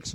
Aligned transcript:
it's 0.00 0.14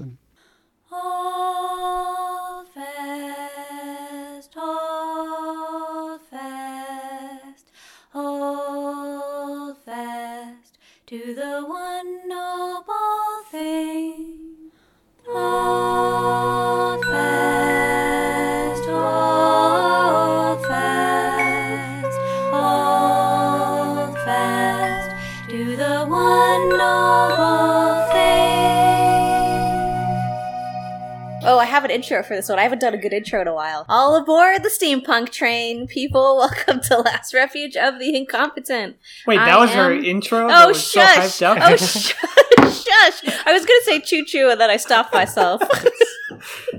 intro 31.95 32.21
for 32.21 32.35
this 32.35 32.49
one. 32.49 32.59
I 32.59 32.63
haven't 32.63 32.79
done 32.79 32.93
a 32.93 32.97
good 32.97 33.13
intro 33.13 33.41
in 33.41 33.47
a 33.47 33.53
while. 33.53 33.85
All 33.89 34.15
aboard 34.17 34.61
the 34.63 34.69
steampunk 34.69 35.31
train, 35.31 35.87
people. 35.87 36.37
Welcome 36.37 36.81
to 36.81 36.97
Last 36.99 37.33
Refuge 37.33 37.75
of 37.77 37.97
the 37.99 38.15
Incompetent. 38.15 38.97
Wait, 39.25 39.39
I 39.39 39.45
that 39.45 39.59
was 39.59 39.69
her 39.71 39.93
am- 39.93 40.03
intro? 40.03 40.43
Oh, 40.45 40.47
that 40.49 40.65
Oh, 40.65 40.67
was 40.67 40.83
so 40.91 40.99
shush! 41.01 41.41
up? 41.41 41.57
Oh, 41.61 41.75
shush! 41.77 42.13
Shush! 42.59 43.33
I 43.45 43.53
was 43.53 43.65
gonna 43.65 43.81
say 43.83 44.01
choo 44.01 44.25
choo 44.25 44.49
and 44.49 44.59
then 44.59 44.69
I 44.69 44.77
stopped 44.77 45.13
myself. 45.13 45.61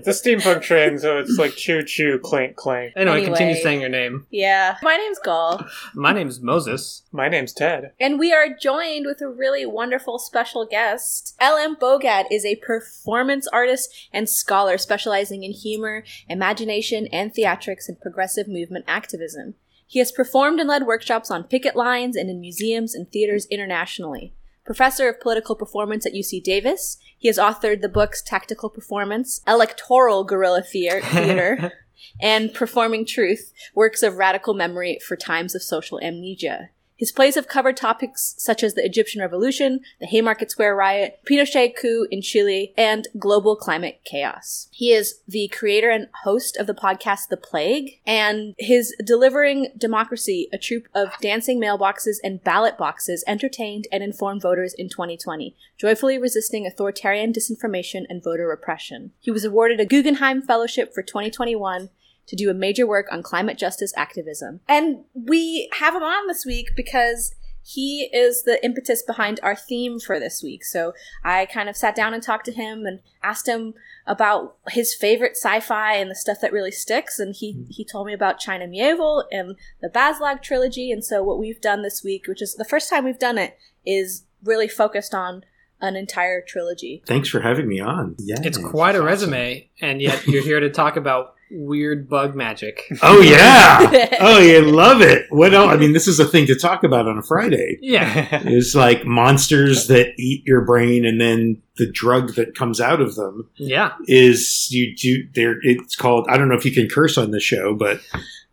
The 0.06 0.12
steampunk 0.12 0.62
train, 0.62 1.00
so 1.00 1.18
it's 1.18 1.36
like 1.36 1.56
choo 1.56 1.82
choo, 1.82 2.20
clank 2.22 2.54
clink. 2.54 2.92
anyway, 2.94 3.16
Anyway. 3.18 3.26
continue 3.26 3.56
saying 3.56 3.80
your 3.80 3.90
name. 3.90 4.24
yeah. 4.30 4.76
My 4.80 4.96
name's 4.96 5.18
Gall. 5.18 5.66
My 5.94 6.12
name's 6.12 6.40
Moses. 6.40 7.02
My 7.10 7.28
name's 7.28 7.52
Ted. 7.52 7.90
And 7.98 8.16
we 8.16 8.32
are 8.32 8.46
joined 8.48 9.04
with 9.04 9.20
a 9.20 9.28
really 9.28 9.66
wonderful 9.66 10.20
special 10.20 10.64
guest. 10.64 11.34
L.M. 11.40 11.74
Bogad 11.78 12.26
is 12.30 12.44
a 12.44 12.54
performance 12.54 13.48
artist 13.48 13.92
and 14.12 14.28
scholar 14.28 14.78
specializing 14.78 15.42
in 15.42 15.50
humor, 15.50 16.04
imagination, 16.28 17.08
and 17.08 17.34
theatrics 17.34 17.88
and 17.88 18.00
progressive 18.00 18.46
movement 18.46 18.84
activism. 18.86 19.54
He 19.88 19.98
has 19.98 20.12
performed 20.12 20.60
and 20.60 20.68
led 20.68 20.86
workshops 20.86 21.32
on 21.32 21.42
picket 21.42 21.74
lines 21.74 22.14
and 22.14 22.30
in 22.30 22.40
museums 22.40 22.94
and 22.94 23.10
theaters 23.10 23.46
internationally. 23.46 24.34
Professor 24.66 25.08
of 25.08 25.20
Political 25.20 25.54
Performance 25.54 26.04
at 26.04 26.12
UC 26.12 26.42
Davis, 26.42 26.98
he 27.16 27.28
has 27.28 27.38
authored 27.38 27.80
the 27.80 27.88
books 27.88 28.20
Tactical 28.20 28.68
Performance, 28.68 29.40
Electoral 29.46 30.24
Guerrilla 30.24 30.62
Thea- 30.62 31.00
Theater, 31.04 31.72
and 32.20 32.52
Performing 32.52 33.06
Truth, 33.06 33.52
works 33.74 34.02
of 34.02 34.16
radical 34.16 34.54
memory 34.54 34.98
for 35.06 35.16
times 35.16 35.54
of 35.54 35.62
social 35.62 36.00
amnesia. 36.00 36.70
His 36.96 37.12
plays 37.12 37.34
have 37.34 37.46
covered 37.46 37.76
topics 37.76 38.34
such 38.38 38.62
as 38.62 38.74
the 38.74 38.84
Egyptian 38.84 39.20
Revolution, 39.20 39.80
the 40.00 40.06
Haymarket 40.06 40.50
Square 40.50 40.76
riot, 40.76 41.20
Pinochet 41.28 41.76
coup 41.76 42.06
in 42.10 42.22
Chile, 42.22 42.72
and 42.76 43.06
global 43.18 43.54
climate 43.54 44.00
chaos. 44.04 44.68
He 44.72 44.92
is 44.92 45.20
the 45.28 45.48
creator 45.48 45.90
and 45.90 46.08
host 46.24 46.56
of 46.56 46.66
the 46.66 46.74
podcast 46.74 47.28
The 47.28 47.36
Plague, 47.36 48.00
and 48.06 48.54
his 48.58 48.94
Delivering 49.04 49.68
Democracy, 49.76 50.48
a 50.52 50.58
troupe 50.58 50.88
of 50.94 51.12
dancing 51.20 51.60
mailboxes 51.60 52.16
and 52.24 52.42
ballot 52.42 52.78
boxes 52.78 53.22
entertained 53.26 53.86
and 53.92 54.02
informed 54.02 54.40
voters 54.40 54.72
in 54.72 54.88
2020, 54.88 55.54
joyfully 55.76 56.16
resisting 56.16 56.66
authoritarian 56.66 57.32
disinformation 57.32 58.04
and 58.08 58.24
voter 58.24 58.48
repression. 58.48 59.12
He 59.20 59.30
was 59.30 59.44
awarded 59.44 59.80
a 59.80 59.86
Guggenheim 59.86 60.40
Fellowship 60.40 60.94
for 60.94 61.02
2021 61.02 61.90
to 62.26 62.36
do 62.36 62.50
a 62.50 62.54
major 62.54 62.86
work 62.86 63.06
on 63.10 63.22
climate 63.22 63.58
justice 63.58 63.92
activism. 63.96 64.60
And 64.68 65.04
we 65.14 65.68
have 65.78 65.94
him 65.94 66.02
on 66.02 66.26
this 66.26 66.44
week 66.44 66.70
because 66.76 67.34
he 67.68 68.08
is 68.12 68.44
the 68.44 68.64
impetus 68.64 69.02
behind 69.02 69.40
our 69.42 69.56
theme 69.56 69.98
for 69.98 70.20
this 70.20 70.40
week. 70.40 70.64
So 70.64 70.92
I 71.24 71.46
kind 71.46 71.68
of 71.68 71.76
sat 71.76 71.96
down 71.96 72.14
and 72.14 72.22
talked 72.22 72.44
to 72.46 72.52
him 72.52 72.86
and 72.86 73.00
asked 73.24 73.48
him 73.48 73.74
about 74.06 74.56
his 74.68 74.94
favorite 74.94 75.32
sci-fi 75.36 75.94
and 75.94 76.08
the 76.08 76.14
stuff 76.14 76.38
that 76.42 76.52
really 76.52 76.70
sticks. 76.70 77.18
And 77.18 77.34
he, 77.34 77.66
he 77.68 77.84
told 77.84 78.06
me 78.06 78.12
about 78.12 78.38
China 78.38 78.68
Mieville 78.68 79.24
and 79.32 79.56
the 79.82 79.88
Bas-Lag 79.88 80.42
trilogy. 80.42 80.92
And 80.92 81.04
so 81.04 81.24
what 81.24 81.40
we've 81.40 81.60
done 81.60 81.82
this 81.82 82.04
week, 82.04 82.28
which 82.28 82.40
is 82.40 82.54
the 82.54 82.64
first 82.64 82.88
time 82.88 83.04
we've 83.04 83.18
done 83.18 83.36
it, 83.36 83.58
is 83.84 84.22
really 84.44 84.68
focused 84.68 85.12
on 85.12 85.42
an 85.80 85.96
entire 85.96 86.42
trilogy. 86.46 87.02
Thanks 87.04 87.28
for 87.28 87.40
having 87.40 87.66
me 87.68 87.80
on. 87.80 88.14
Yeah, 88.20 88.36
It's 88.42 88.58
quite 88.58 88.94
a 88.94 89.02
resume, 89.02 89.68
and 89.80 90.00
yet 90.00 90.26
you're 90.26 90.42
here 90.42 90.60
to 90.60 90.70
talk 90.70 90.96
about 90.96 91.34
weird 91.50 92.08
bug 92.08 92.34
magic. 92.34 92.82
Oh 93.02 93.20
yeah. 93.20 94.16
oh, 94.20 94.38
you 94.40 94.62
love 94.62 95.00
it. 95.00 95.26
What 95.30 95.54
else? 95.54 95.70
I 95.70 95.76
mean, 95.76 95.92
this 95.92 96.08
is 96.08 96.18
a 96.20 96.24
thing 96.24 96.46
to 96.46 96.54
talk 96.54 96.82
about 96.84 97.06
on 97.08 97.18
a 97.18 97.22
Friday. 97.22 97.78
Yeah. 97.80 98.42
It's 98.56 98.74
like 98.74 99.04
monsters 99.04 99.86
that 99.88 100.08
eat 100.18 100.42
your 100.46 100.64
brain, 100.64 101.04
and 101.04 101.20
then 101.20 101.62
the 101.76 101.90
drug 101.90 102.34
that 102.34 102.54
comes 102.54 102.80
out 102.80 103.00
of 103.00 103.14
them 103.16 103.48
Yeah. 103.56 103.92
is 104.06 104.68
you 104.70 104.94
do. 104.96 105.28
There, 105.34 105.56
it's 105.62 105.94
called. 105.96 106.26
I 106.30 106.36
don't 106.38 106.48
know 106.48 106.56
if 106.56 106.64
you 106.64 106.72
can 106.72 106.88
curse 106.88 107.18
on 107.18 107.30
the 107.30 107.40
show, 107.40 107.74
but 107.74 108.00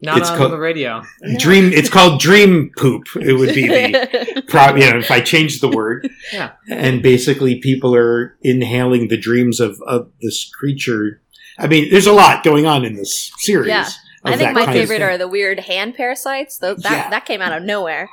Not 0.02 0.18
It's 0.18 0.30
on 0.30 0.38
called- 0.38 0.52
the 0.52 0.58
radio. 0.60 1.02
dream. 1.38 1.72
It's 1.72 1.90
called 1.90 2.20
dream 2.20 2.72
poop. 2.78 3.04
It 3.16 3.34
would 3.34 3.56
be 3.56 3.68
the. 3.68 4.44
Pro, 4.48 4.76
you 4.76 4.92
know, 4.92 4.98
if 5.00 5.10
I 5.10 5.22
change 5.22 5.62
the 5.62 5.70
word, 5.70 6.10
Yeah. 6.34 6.52
and 6.70 7.02
basically 7.02 7.60
people 7.60 7.96
are 7.96 8.36
inhaling 8.42 9.08
the 9.08 9.18
dreams 9.18 9.60
of, 9.60 9.80
of 9.88 10.12
this 10.22 10.50
creature. 10.54 11.22
I 11.60 11.68
mean, 11.68 11.90
there's 11.92 12.08
a 12.08 12.14
lot 12.14 12.44
going 12.44 12.66
on 12.66 12.84
in 12.86 12.96
this 12.96 13.32
series. 13.38 13.68
Yeah. 13.70 13.88
I 14.26 14.38
think 14.38 14.54
my 14.54 14.66
favorite 14.66 15.02
are 15.02 15.18
the 15.18 15.28
weird 15.28 15.60
hand 15.60 15.96
parasites. 15.96 16.58
Though 16.58 16.76
that 16.76 16.92
Yeah. 16.92 17.10
that 17.10 17.26
came 17.26 17.42
out 17.42 17.52
of 17.54 17.64
nowhere. 17.64 18.10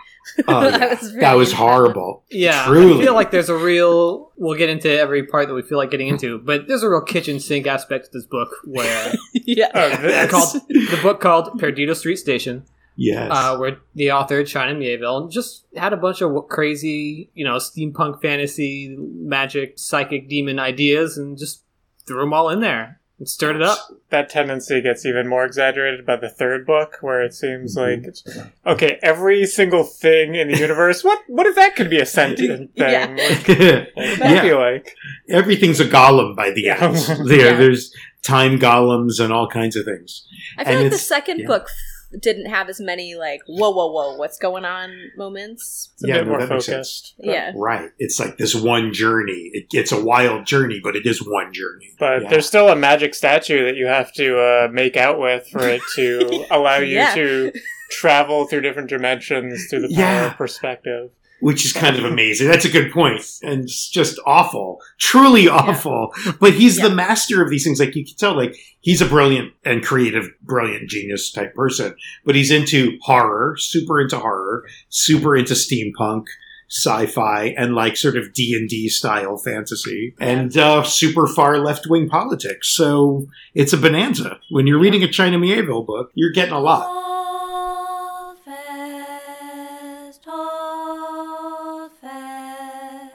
Oh, 0.48 0.60
That 0.70 0.80
yeah. 0.80 0.88
was 1.00 1.14
that 1.14 1.32
was 1.34 1.52
horrible. 1.52 2.24
Yeah. 2.30 2.64
Truly. 2.66 3.00
I 3.00 3.04
feel 3.04 3.14
like 3.14 3.30
there's 3.30 3.48
a 3.48 3.56
real. 3.56 4.32
We'll 4.36 4.58
get 4.58 4.68
into 4.70 4.90
every 4.90 5.24
part 5.24 5.48
that 5.48 5.54
we 5.54 5.62
feel 5.62 5.78
like 5.78 5.90
getting 5.90 6.08
into, 6.08 6.38
but 6.38 6.66
there's 6.68 6.82
a 6.82 6.90
real 6.90 7.00
kitchen 7.02 7.38
sink 7.40 7.66
aspect 7.66 8.06
to 8.06 8.10
this 8.12 8.26
book 8.26 8.50
where 8.64 9.12
yeah. 9.34 9.70
It's 9.74 10.02
that's 10.02 10.30
called 10.32 10.62
the 10.68 10.98
book 11.02 11.20
called 11.20 11.58
Perdido 11.58 11.94
Street 11.94 12.16
Station. 12.16 12.64
Yes. 12.96 13.30
uh, 13.32 13.56
where 13.56 13.78
the 13.94 14.12
author 14.12 14.44
China 14.44 14.74
Mieville 14.78 15.30
just 15.30 15.64
had 15.74 15.94
a 15.94 15.96
bunch 15.96 16.20
of 16.20 16.32
crazy, 16.50 17.30
you 17.32 17.46
know, 17.46 17.56
steampunk 17.56 18.20
fantasy, 18.20 18.94
magic, 18.98 19.78
psychic 19.78 20.28
demon 20.28 20.58
ideas, 20.58 21.16
and 21.16 21.38
just 21.38 21.62
threw 22.06 22.20
them 22.20 22.34
all 22.34 22.50
in 22.50 22.60
there 22.60 22.99
and 23.20 23.28
stirred 23.28 23.54
it 23.56 23.62
up. 23.62 23.78
that 24.10 24.28
tendency 24.28 24.80
gets 24.80 25.06
even 25.06 25.28
more 25.28 25.44
exaggerated 25.44 26.04
by 26.04 26.16
the 26.16 26.28
third 26.28 26.66
book, 26.66 26.96
where 27.02 27.22
it 27.22 27.32
seems 27.32 27.76
Mhm. 27.76 27.80
like 27.80 28.06
it's, 28.08 28.24
okay, 28.66 28.98
every 29.02 29.46
single 29.46 29.84
thing 29.84 30.34
in 30.34 30.48
the 30.48 30.58
universe. 30.58 31.04
What 31.04 31.20
what 31.28 31.46
if 31.46 31.54
that 31.54 31.76
could 31.76 31.88
be 31.90 32.00
a 32.00 32.06
sentient 32.06 32.74
thing? 32.76 32.90
Yeah. 33.56 33.84
Like, 33.96 34.18
yeah. 34.18 34.42
be 34.42 34.52
like 34.54 34.96
Everything's 35.28 35.78
a 35.78 35.84
golem 35.84 36.34
by 36.34 36.50
the 36.50 36.62
Yeah. 36.62 36.82
end. 36.82 36.96
There, 37.28 37.38
Yeah. 37.52 37.56
there's 37.56 37.94
time 38.22 38.58
golems 38.58 39.20
and 39.22 39.32
all 39.32 39.48
kinds 39.48 39.76
of 39.76 39.84
things. 39.84 40.26
I 40.58 40.64
feel 40.64 40.72
And 40.74 40.82
like 40.84 40.92
the 40.92 40.98
second 40.98 41.40
yeah. 41.40 41.46
book 41.46 41.64
f- 41.68 41.76
didn't 42.18 42.46
have 42.46 42.68
as 42.68 42.80
many 42.80 43.14
like 43.14 43.40
whoa 43.46 43.70
whoa 43.70 43.86
whoa 43.92 44.16
what's 44.16 44.36
going 44.38 44.64
on 44.64 44.90
moments. 45.16 45.90
it's 45.94 46.04
a 46.04 46.08
Yeah, 46.08 46.14
bit 46.18 46.24
no, 46.24 46.30
more 46.30 46.40
that 46.40 46.50
makes 46.50 46.66
focused. 46.66 47.14
Yeah. 47.18 47.52
Right. 47.54 47.90
It's 47.98 48.18
like 48.18 48.36
this 48.36 48.54
one 48.54 48.92
journey. 48.92 49.50
It, 49.52 49.66
it's 49.72 49.92
a 49.92 50.02
wild 50.04 50.46
journey, 50.46 50.80
but 50.82 50.96
it 50.96 51.06
is 51.06 51.24
one 51.24 51.52
journey. 51.52 51.90
But 51.98 52.22
Yeah. 52.22 52.30
there's 52.30 52.46
still 52.46 52.68
a 52.68 52.76
magic 52.76 53.14
statue 53.14 53.64
that 53.66 53.76
you 53.76 53.86
have 53.86 54.12
to 54.14 54.38
uh, 54.38 54.68
make 54.72 54.96
out 54.96 55.20
with 55.20 55.46
for 55.48 55.66
it 55.68 55.82
to 55.96 56.44
allow 56.50 56.78
you 56.78 56.96
Yeah. 56.96 57.14
to 57.14 57.52
travel 57.90 58.46
through 58.46 58.62
different 58.62 58.88
dimensions 58.88 59.66
through 59.68 59.82
the 59.82 59.94
power 59.94 60.04
Yeah. 60.04 60.30
of 60.32 60.36
perspective. 60.36 61.10
Which 61.40 61.64
is 61.64 61.72
kind 61.72 61.96
of 61.96 62.04
amazing. 62.04 62.48
That's 62.48 62.64
a 62.64 62.70
good 62.70 62.92
point, 62.92 63.22
and 63.42 63.64
it's 63.64 63.88
just 63.88 64.18
awful, 64.26 64.80
truly 64.98 65.48
awful. 65.48 66.12
But 66.38 66.54
he's 66.54 66.78
Yeah. 66.78 66.88
the 66.88 66.94
master 66.94 67.42
of 67.42 67.50
these 67.50 67.64
things. 67.64 67.80
Like 67.80 67.94
you 67.96 68.04
can 68.04 68.14
tell, 68.16 68.36
like 68.36 68.56
he's 68.80 69.00
a 69.00 69.06
brilliant 69.06 69.52
and 69.64 69.82
creative, 69.84 70.30
brilliant 70.42 70.88
genius 70.88 71.30
type 71.32 71.54
person. 71.54 71.94
But 72.24 72.34
he's 72.34 72.50
into 72.50 72.98
horror, 73.02 73.56
super 73.58 74.00
into 74.00 74.18
horror, 74.18 74.64
super 74.88 75.36
into 75.36 75.54
steampunk, 75.54 76.26
sci-fi, 76.68 77.52
and 77.58 77.74
like 77.74 77.96
sort 77.96 78.16
of 78.16 78.32
D 78.32 78.54
and 78.54 78.68
D 78.68 78.88
style 78.88 79.36
fantasy, 79.36 80.14
and 80.20 80.56
uh, 80.56 80.82
super 80.84 81.26
far 81.26 81.58
left 81.58 81.86
wing 81.88 82.08
politics. 82.08 82.68
So 82.68 83.26
it's 83.54 83.72
a 83.72 83.76
bonanza 83.76 84.38
when 84.50 84.66
you're 84.68 84.78
reading 84.78 85.02
a 85.02 85.08
China 85.08 85.38
Mieville 85.38 85.82
book. 85.84 86.10
You're 86.14 86.30
getting 86.32 86.54
a 86.54 86.60
lot. 86.60 87.09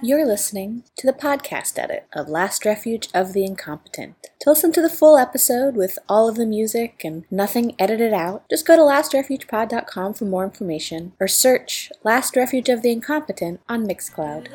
You're 0.05 0.27
listening 0.27 0.83
to 0.97 1.07
the 1.07 1.17
podcast 1.17 1.79
edit 1.79 2.05
of 2.13 2.29
Last 2.29 2.63
Refuge 2.63 3.09
of 3.15 3.33
the 3.33 3.43
Incompetent. 3.43 4.13
To 4.41 4.51
listen 4.51 4.71
to 4.73 4.81
the 4.83 4.87
full 4.87 5.17
episode 5.17 5.75
with 5.75 5.97
all 6.07 6.29
of 6.29 6.35
the 6.35 6.45
music 6.45 7.01
and 7.03 7.23
nothing 7.31 7.75
edited 7.79 8.13
out, 8.13 8.47
just 8.47 8.67
go 8.67 8.75
to 8.75 8.83
lastrefugepod.com 8.83 10.13
for 10.13 10.25
more 10.25 10.43
information 10.43 11.13
or 11.19 11.27
search 11.27 11.91
Last 12.03 12.35
Refuge 12.35 12.69
of 12.69 12.83
the 12.83 12.91
Incompetent 12.91 13.61
on 13.67 13.87
Mixcloud. 13.87 14.45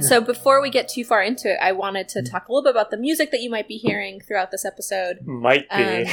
So 0.00 0.20
before 0.20 0.60
we 0.60 0.70
get 0.70 0.88
too 0.88 1.04
far 1.04 1.22
into 1.22 1.52
it, 1.52 1.58
I 1.60 1.72
wanted 1.72 2.08
to 2.10 2.22
talk 2.22 2.48
a 2.48 2.52
little 2.52 2.62
bit 2.62 2.70
about 2.70 2.90
the 2.90 2.96
music 2.96 3.30
that 3.30 3.40
you 3.40 3.50
might 3.50 3.68
be 3.68 3.76
hearing 3.76 4.20
throughout 4.20 4.50
this 4.50 4.64
episode. 4.64 5.26
Might 5.26 5.68
be. 5.70 6.10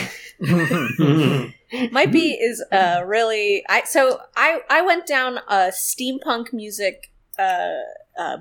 Um, 0.52 1.54
might 1.92 2.12
be 2.12 2.34
is 2.34 2.64
uh 2.72 3.02
really 3.06 3.64
I 3.68 3.84
so 3.84 4.22
I 4.36 4.62
I 4.70 4.82
went 4.84 5.08
down 5.08 5.40
a 5.50 5.72
steampunk 5.72 6.54
music 6.54 7.12
uh 7.40 7.72
uh 8.18 8.38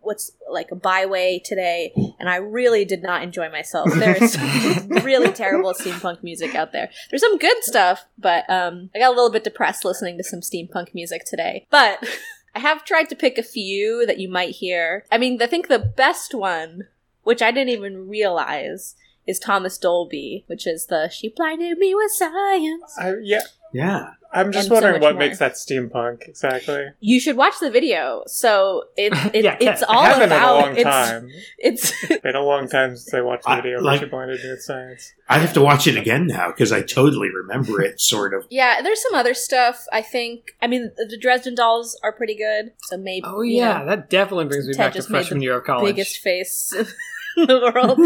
what's 0.00 0.30
like 0.48 0.70
a 0.70 0.76
byway 0.76 1.42
today 1.44 1.92
and 2.20 2.28
I 2.28 2.36
really 2.36 2.84
did 2.84 3.02
not 3.02 3.24
enjoy 3.24 3.50
myself. 3.50 3.90
There's 3.92 4.38
really 5.04 5.32
terrible 5.32 5.74
steampunk 5.74 6.22
music 6.22 6.54
out 6.54 6.70
there. 6.70 6.90
There's 7.10 7.22
some 7.22 7.38
good 7.38 7.64
stuff, 7.64 8.06
but 8.16 8.48
um 8.48 8.90
I 8.94 9.00
got 9.00 9.08
a 9.08 9.16
little 9.16 9.32
bit 9.32 9.42
depressed 9.42 9.84
listening 9.84 10.16
to 10.18 10.24
some 10.24 10.40
steampunk 10.40 10.94
music 10.94 11.24
today. 11.24 11.66
But 11.70 12.06
I 12.56 12.60
have 12.60 12.86
tried 12.86 13.10
to 13.10 13.14
pick 13.14 13.36
a 13.36 13.42
few 13.42 14.06
that 14.06 14.18
you 14.18 14.30
might 14.30 14.54
hear. 14.54 15.04
I 15.12 15.18
mean, 15.18 15.42
I 15.42 15.46
think 15.46 15.68
the 15.68 15.78
best 15.78 16.34
one, 16.34 16.88
which 17.22 17.42
I 17.42 17.50
didn't 17.50 17.68
even 17.68 18.08
realize, 18.08 18.96
is 19.26 19.38
Thomas 19.38 19.76
Dolby, 19.76 20.44
which 20.46 20.66
is 20.66 20.86
the 20.86 21.10
"She 21.10 21.28
blinded 21.28 21.76
me 21.76 21.94
with 21.94 22.12
science." 22.12 22.96
I, 22.98 23.12
yeah, 23.22 23.42
yeah. 23.76 24.10
I'm 24.32 24.52
just 24.52 24.64
And 24.64 24.68
so 24.68 24.74
wondering 24.74 24.92
much 24.94 25.02
what 25.02 25.14
more. 25.14 25.20
makes 25.20 25.38
that 25.38 25.52
steampunk 25.54 26.28
exactly. 26.28 26.88
You 27.00 27.20
should 27.20 27.36
watch 27.38 27.54
the 27.58 27.70
video. 27.70 28.22
So 28.26 28.84
it, 28.96 29.12
it 29.34 29.44
Yeah, 29.44 29.56
it's 29.58 29.80
Kat, 29.80 29.88
all 29.88 30.00
I 30.00 30.08
haven't 30.08 30.24
about 30.24 30.58
in 30.58 30.58
a 30.58 30.66
long 30.66 30.76
it's 30.76 30.82
time. 30.82 31.30
it's 31.58 32.22
Been 32.22 32.34
a 32.36 32.42
long 32.42 32.68
time 32.68 32.96
since 32.96 33.14
I 33.14 33.22
watched 33.22 33.44
the 33.44 33.50
I- 33.50 33.60
video. 33.62 33.80
like- 33.80 34.02
Like, 34.02 34.10
blinded 34.10 34.42
me 34.44 34.56
science. 34.58 35.14
I 35.28 35.38
have 35.38 35.54
to 35.54 35.62
watch 35.62 35.86
it 35.86 35.96
again 35.96 36.26
now 36.26 36.48
because 36.48 36.70
I 36.70 36.82
totally 36.82 37.28
remember 37.30 37.80
it, 37.80 37.98
sort 38.00 38.34
of. 38.34 38.46
yeah. 38.50 38.82
There's 38.82 39.00
some 39.00 39.14
other 39.14 39.32
stuff. 39.32 39.86
I 39.90 40.02
think. 40.02 40.54
I 40.60 40.66
mean, 40.66 40.90
the 40.96 41.16
Dresden 41.18 41.54
Dolls 41.54 41.98
are 42.02 42.12
pretty 42.12 42.36
good. 42.36 42.72
So 42.82 42.98
maybe. 42.98 43.24
oh 43.26 43.40
you 43.40 43.58
yeah, 43.58 43.78
know, 43.78 43.86
that 43.86 44.10
definitely 44.10 44.46
brings 44.46 44.66
me 44.66 44.74
Ted 44.74 44.78
back 44.86 44.92
to 44.92 44.98
just 44.98 45.08
made 45.08 45.18
freshman 45.20 45.38
the 45.38 45.44
year 45.44 45.58
of 45.58 45.64
college. 45.64 45.94
biggest 45.94 46.18
face 46.18 46.74
in 46.74 46.86
the 47.46 47.72
world. 47.74 47.98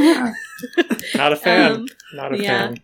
Not 1.17 1.33
a 1.33 1.37
fan. 1.37 1.73
Um, 1.73 1.87
Not 2.15 2.35
a 2.35 2.39
yeah. 2.43 2.49
fan. 2.69 2.81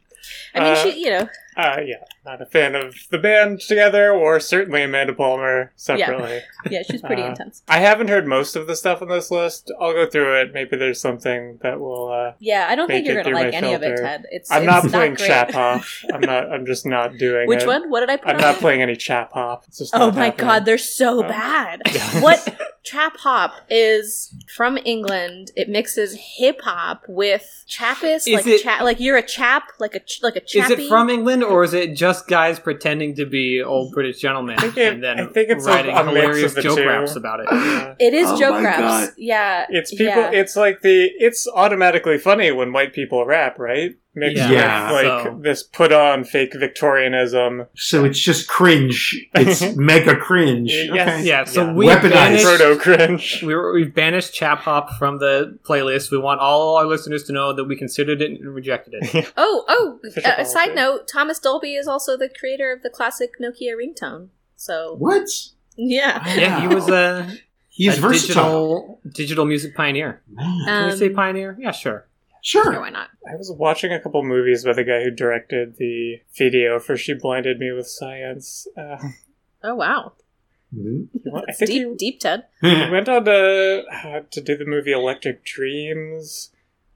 I 0.54 0.60
mean, 0.60 0.68
Uh, 0.72 0.76
she, 0.82 1.00
you 1.04 1.10
know, 1.10 1.28
Uh, 1.56 1.81
yeah, 1.87 1.97
not 2.25 2.43
a 2.43 2.47
fan 2.47 2.75
of 2.75 2.94
the 3.11 3.19
band 3.19 3.61
together, 3.61 4.11
or 4.12 4.38
certainly 4.41 4.82
Amanda 4.82 5.14
Palmer 5.14 5.73
separately. 5.76 6.35
yeah, 6.37 6.41
yeah 6.70 6.82
she's 6.88 7.00
pretty 7.00 7.23
Uh, 7.23 7.31
intense. 7.31 7.62
I 7.69 7.79
haven't 7.79 8.08
heard 8.08 8.26
most 8.26 8.56
of 8.56 8.67
the 8.67 8.76
stuff 8.76 9.00
on 9.00 9.08
this 9.08 9.31
list. 9.31 9.73
I'll 9.81 9.93
go 9.94 10.06
through 10.06 10.41
it. 10.41 10.53
Maybe 10.53 10.76
there's 10.76 11.00
something 11.00 11.58
that 11.62 11.81
will. 11.81 12.12
Uh, 12.12 12.32
Yeah, 12.41 12.67
I 12.69 12.75
don't 12.75 12.88
think 12.88 13.06
you're 13.06 13.14
gonna 13.14 13.25
through 13.25 13.35
like 13.35 13.53
my 13.53 13.56
any 13.58 13.73
of 13.75 13.82
it. 13.82 13.97
Ted. 13.97 14.25
It's 14.31 14.50
I'm 14.50 14.62
it's 14.64 14.67
not 14.67 14.85
playing 14.85 15.14
great. 15.14 15.26
Chap 15.29 15.50
Hop. 15.53 15.82
I'm 16.12 16.20
not. 16.20 16.50
I'm 16.53 16.67
just 16.67 16.85
not 16.85 17.17
doing 17.17 17.47
Which 17.49 17.62
it. 17.62 17.67
one? 17.67 17.91
What 17.91 18.00
did 18.00 18.11
I 18.11 18.17
put? 18.17 18.29
I'm 18.29 18.37
on 18.37 18.43
not 18.43 18.56
playing 18.56 18.82
any 18.82 18.97
Chap 18.97 19.32
Hop. 19.32 19.64
It's 19.69 19.79
just 19.79 19.94
Oh 19.94 19.99
not 20.11 20.14
my 20.14 20.25
happening. 20.26 20.47
god, 20.47 20.64
they're 20.67 20.79
so 20.79 21.25
Oh. 21.25 21.29
bad. 21.29 21.81
Yeah. 21.97 22.20
what 22.20 22.58
Chap 22.82 23.17
Hop 23.19 23.53
is 23.70 24.35
from 24.55 24.79
England? 24.85 25.50
It 25.56 25.69
mixes 25.69 26.17
hip 26.37 26.61
hop 26.62 27.03
with 27.08 27.64
chappist, 27.67 28.29
Is 28.29 28.35
like 28.35 28.47
it- 28.47 28.62
cha- 28.62 28.82
like 28.85 29.00
you're 29.00 29.17
a 29.17 29.23
chap, 29.26 29.64
like 29.81 29.94
a 29.94 30.00
ch- 30.00 30.20
like 30.23 30.37
a 30.37 30.43
Is 30.44 30.70
it 30.70 30.88
from 30.88 31.08
England 31.11 31.43
or 31.48 31.64
is 31.64 31.75
it 31.75 31.94
just 31.94 32.26
guys 32.28 32.58
pretending 32.58 33.14
to 33.16 33.26
be 33.26 33.62
old 33.62 33.93
British 33.93 34.20
gentlemen 34.20 34.56
it- 34.62 34.76
and 34.78 35.02
then 35.02 35.20
I 35.20 35.26
think 35.26 35.50
it's 35.50 35.66
writing 35.66 35.96
a 35.96 36.04
mix 36.04 36.16
hilarious 36.19 36.54
joke 36.54 36.76
two. 36.78 36.87
raps 36.87 37.16
about 37.16 37.40
it? 37.40 37.46
Yeah. 37.50 37.94
It 37.98 38.14
is 38.14 38.26
Oh 38.28 38.38
joke 38.38 38.62
raps. 38.62 38.78
God. 38.78 39.08
Yeah, 39.16 39.66
It's 39.70 39.90
people. 39.90 40.06
Yeah. 40.06 40.31
It's 40.32 40.56
like 40.56 40.82
the. 40.82 41.10
It's 41.19 41.46
automatically 41.54 42.19
funny 42.19 42.50
when 42.52 42.72
white 42.72 42.93
people 42.93 43.25
rap, 43.25 43.58
right? 43.58 43.93
Mixed 44.18 44.36
Yeah. 44.38 44.50
Yeah. 44.50 44.92
with 44.92 45.04
like 45.04 45.24
So- 45.26 45.38
this 45.42 45.62
put 45.62 45.92
on 45.92 46.24
fake 46.24 46.54
Victorianism. 46.54 47.66
So 47.76 48.04
it's 48.06 48.18
just 48.18 48.48
cringe. 48.48 49.28
It's 49.34 49.76
mega 49.76 50.16
cringe. 50.16 50.70
Yes. 50.72 50.90
Okay. 51.08 51.24
Yeah, 51.28 51.44
so 51.44 51.64
Yeah. 51.66 51.72
we 51.74 51.86
Weaponized. 51.86 52.42
Proto 52.42 52.76
cringe. 52.80 53.42
we 53.42 53.54
were, 53.54 53.74
we've 53.74 53.94
banished 53.94 54.32
Chap 54.32 54.60
Hop 54.60 54.90
from 54.98 55.18
the 55.18 55.58
playlist. 55.64 56.10
We 56.10 56.18
want 56.18 56.40
all 56.40 56.76
our 56.76 56.86
listeners 56.86 57.24
to 57.24 57.32
know 57.32 57.52
that 57.52 57.64
we 57.64 57.76
considered 57.76 58.22
it 58.22 58.30
and 58.30 58.54
rejected 58.54 58.94
it. 59.02 59.32
Oh, 59.36 59.64
oh. 59.68 60.00
Official 60.06 60.30
Uh, 60.38 60.44
side 60.44 60.74
note: 60.74 61.06
Thomas 61.06 61.38
Dolby 61.38 61.74
is 61.74 61.86
also 61.86 62.16
the 62.16 62.28
creator 62.30 62.72
of 62.72 62.82
the 62.82 62.88
classic 62.90 63.32
Nokia 63.38 63.74
ringtone. 63.76 64.28
So 64.56 64.96
What? 64.98 65.28
yeah, 65.76 66.22
yeah, 66.38 66.60
he 66.62 66.74
was 66.74 66.88
a, 66.88 67.30
He's 67.69 67.98
a 67.98 68.00
versatile. 68.00 68.14
digital 68.44 69.00
digital 69.12 69.44
music 69.44 69.74
pioneer. 69.76 70.22
Man. 70.32 70.64
Can 70.64 70.90
we 70.90 70.96
say 70.96 71.08
Um, 71.08 71.14
pioneer? 71.14 71.56
Yeah, 71.60 71.72
sure. 71.72 72.06
Sure, 72.46 72.64
Sure. 72.64 72.81
why 72.81 72.90
not? 72.90 73.08
I 73.31 73.34
was 73.37 73.50
watching 73.50 73.93
a 73.93 74.00
couple 74.00 74.22
movies 74.22 74.64
by 74.64 74.72
the 74.72 74.84
guy 74.84 75.02
who 75.02 75.10
directed 75.10 75.76
the 75.78 76.20
video 76.37 76.78
for 76.78 76.96
"She 76.96 77.12
Blinded 77.14 77.58
Me 77.58 77.72
with 77.72 77.88
Science." 77.88 78.69
Uh, 78.76 78.98
Oh 79.64 79.75
wow, 79.75 80.12
Mhm. 80.75 81.08
I 81.48 81.52
think 81.52 81.70
deep, 81.70 81.88
he, 81.88 81.94
deep, 81.96 82.20
Ted. 82.20 82.44
he 82.60 82.90
went 82.90 83.08
on 83.08 83.25
to 83.25 83.84
uh, 83.93 84.20
to 84.31 84.40
do 84.40 84.56
the 84.56 84.64
movie 84.66 84.93
Electric 84.93 85.44
Dreams, 85.44 86.50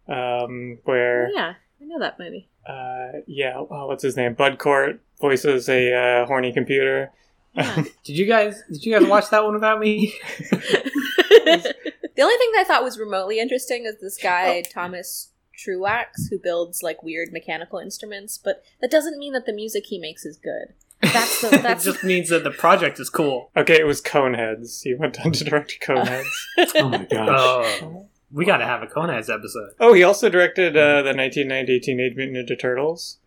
um, 0.09 0.15
Oh, 0.17 0.77
where 0.85 1.31
yeah, 1.35 1.55
I 1.81 1.85
know 1.85 1.99
that 1.99 2.19
movie. 2.19 2.49
uh, 2.67 3.21
yeah, 3.27 3.55
oh, 3.59 3.87
what's 3.89 4.03
his 4.05 4.17
name? 4.17 4.35
Bud 4.35 4.59
Cort 4.59 5.01
voices 5.21 5.69
a 5.69 5.93
uh, 5.95 6.27
horny 6.27 6.53
computer. 6.53 7.11
Yeah. 7.55 7.83
Did 8.05 8.17
you 8.17 8.27
guys 8.27 8.63
did 8.71 8.85
you 8.85 8.93
guys 8.97 9.09
watch 9.09 9.31
that 9.31 9.43
one 9.43 9.55
without 9.55 9.81
me? 9.81 10.15
the 10.51 12.23
only 12.23 12.37
thing 12.37 12.51
that 12.53 12.61
I 12.61 12.65
thought 12.67 12.85
was 12.85 12.99
remotely 12.99 13.41
interesting 13.41 13.85
is 13.87 13.97
this 14.01 14.19
guy 14.23 14.63
Thomas 14.63 15.31
Truax 15.63 16.29
who 16.29 16.39
builds 16.39 16.83
like 16.83 17.03
weird 17.03 17.33
mechanical 17.33 17.79
instruments, 17.79 18.39
but 18.39 18.63
that 18.81 18.91
doesn't 18.91 19.19
mean 19.19 19.33
that 19.33 19.47
the 19.47 19.53
music 19.53 19.87
he 19.87 19.99
makes 19.99 20.25
is 20.25 20.37
good. 20.37 20.75
That's 21.03 21.41
the 21.41 21.49
it 21.71 21.81
just 21.81 22.05
means 22.05 22.29
that 22.29 22.45
the 22.45 22.51
project 22.51 23.01
is 23.01 23.09
cool. 23.11 23.51
Okay, 23.57 23.79
it 23.79 23.87
was 23.87 24.01
Coneheads. 24.01 24.83
He 24.83 24.95
went 24.95 25.19
on 25.25 25.33
to 25.33 25.45
direct 25.45 25.79
Coneheads. 25.83 26.25
oh 26.77 26.89
my 26.89 27.05
gosh. 27.11 27.81
Oh, 27.83 28.09
we 28.33 28.45
got 28.45 28.59
to 28.59 28.67
have 28.67 28.83
a 28.83 28.87
Coneheads 28.87 29.33
episode. 29.33 29.71
oh, 29.81 29.93
he 29.93 30.03
also 30.03 30.29
directed 30.29 30.77
uh, 30.77 31.03
the 31.03 31.15
1990 31.15 31.81
Teenage 31.81 32.17
Mutant 32.17 32.49
Ninja 32.49 32.59
Turtles. 32.59 33.19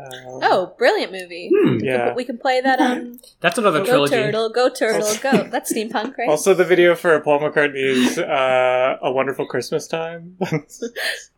Um, 0.00 0.40
oh 0.42 0.74
brilliant 0.78 1.12
movie. 1.12 1.50
Hmm. 1.54 1.78
yeah. 1.80 2.14
We 2.14 2.24
can 2.24 2.38
play 2.38 2.60
that 2.60 2.80
um 2.80 3.18
That's 3.40 3.58
another 3.58 3.80
Go 3.80 3.86
trilogy. 3.86 4.14
turtle, 4.14 4.48
go 4.50 4.68
turtle, 4.70 5.14
go. 5.22 5.44
That's 5.50 5.72
steampunk, 5.72 6.16
right? 6.18 6.28
Also, 6.28 6.54
the 6.54 6.64
video 6.64 6.94
for 6.94 7.18
Paul 7.20 7.40
McCartney's 7.40 8.18
uh, 8.18 8.96
"A 9.02 9.10
Wonderful 9.12 9.46
Christmas 9.46 9.86
Time." 9.86 10.36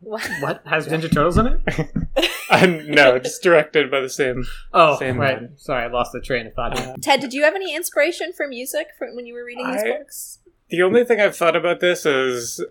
Wow. 0.04 0.18
What 0.40 0.62
has 0.66 0.88
Ninja 0.88 1.02
Turtles 1.12 1.38
in 1.38 1.46
it? 1.46 2.28
uh, 2.50 2.66
no, 2.66 3.20
just 3.20 3.40
directed 3.40 3.88
by 3.88 4.00
the 4.00 4.08
same. 4.10 4.44
Oh, 4.74 4.98
Same 4.98 5.16
right. 5.16 5.40
one. 5.42 5.52
Sorry, 5.58 5.84
I 5.84 5.86
lost 5.86 6.10
the 6.12 6.20
train 6.20 6.48
of 6.48 6.54
thought. 6.54 6.76
Uh, 6.76 6.94
Ted, 7.00 7.20
did 7.20 7.32
you 7.32 7.44
have 7.44 7.54
any 7.54 7.72
inspiration 7.74 8.32
for 8.32 8.48
music 8.48 8.88
from 8.98 9.14
when 9.14 9.26
you 9.26 9.34
were 9.34 9.44
reading 9.44 9.70
these 9.70 9.82
I- 9.82 9.98
books? 9.98 10.40
the 10.70 10.82
only 10.82 11.04
thing 11.04 11.20
I've 11.20 11.36
thought 11.36 11.54
about 11.54 11.78
this 11.80 12.04
is 12.04 12.64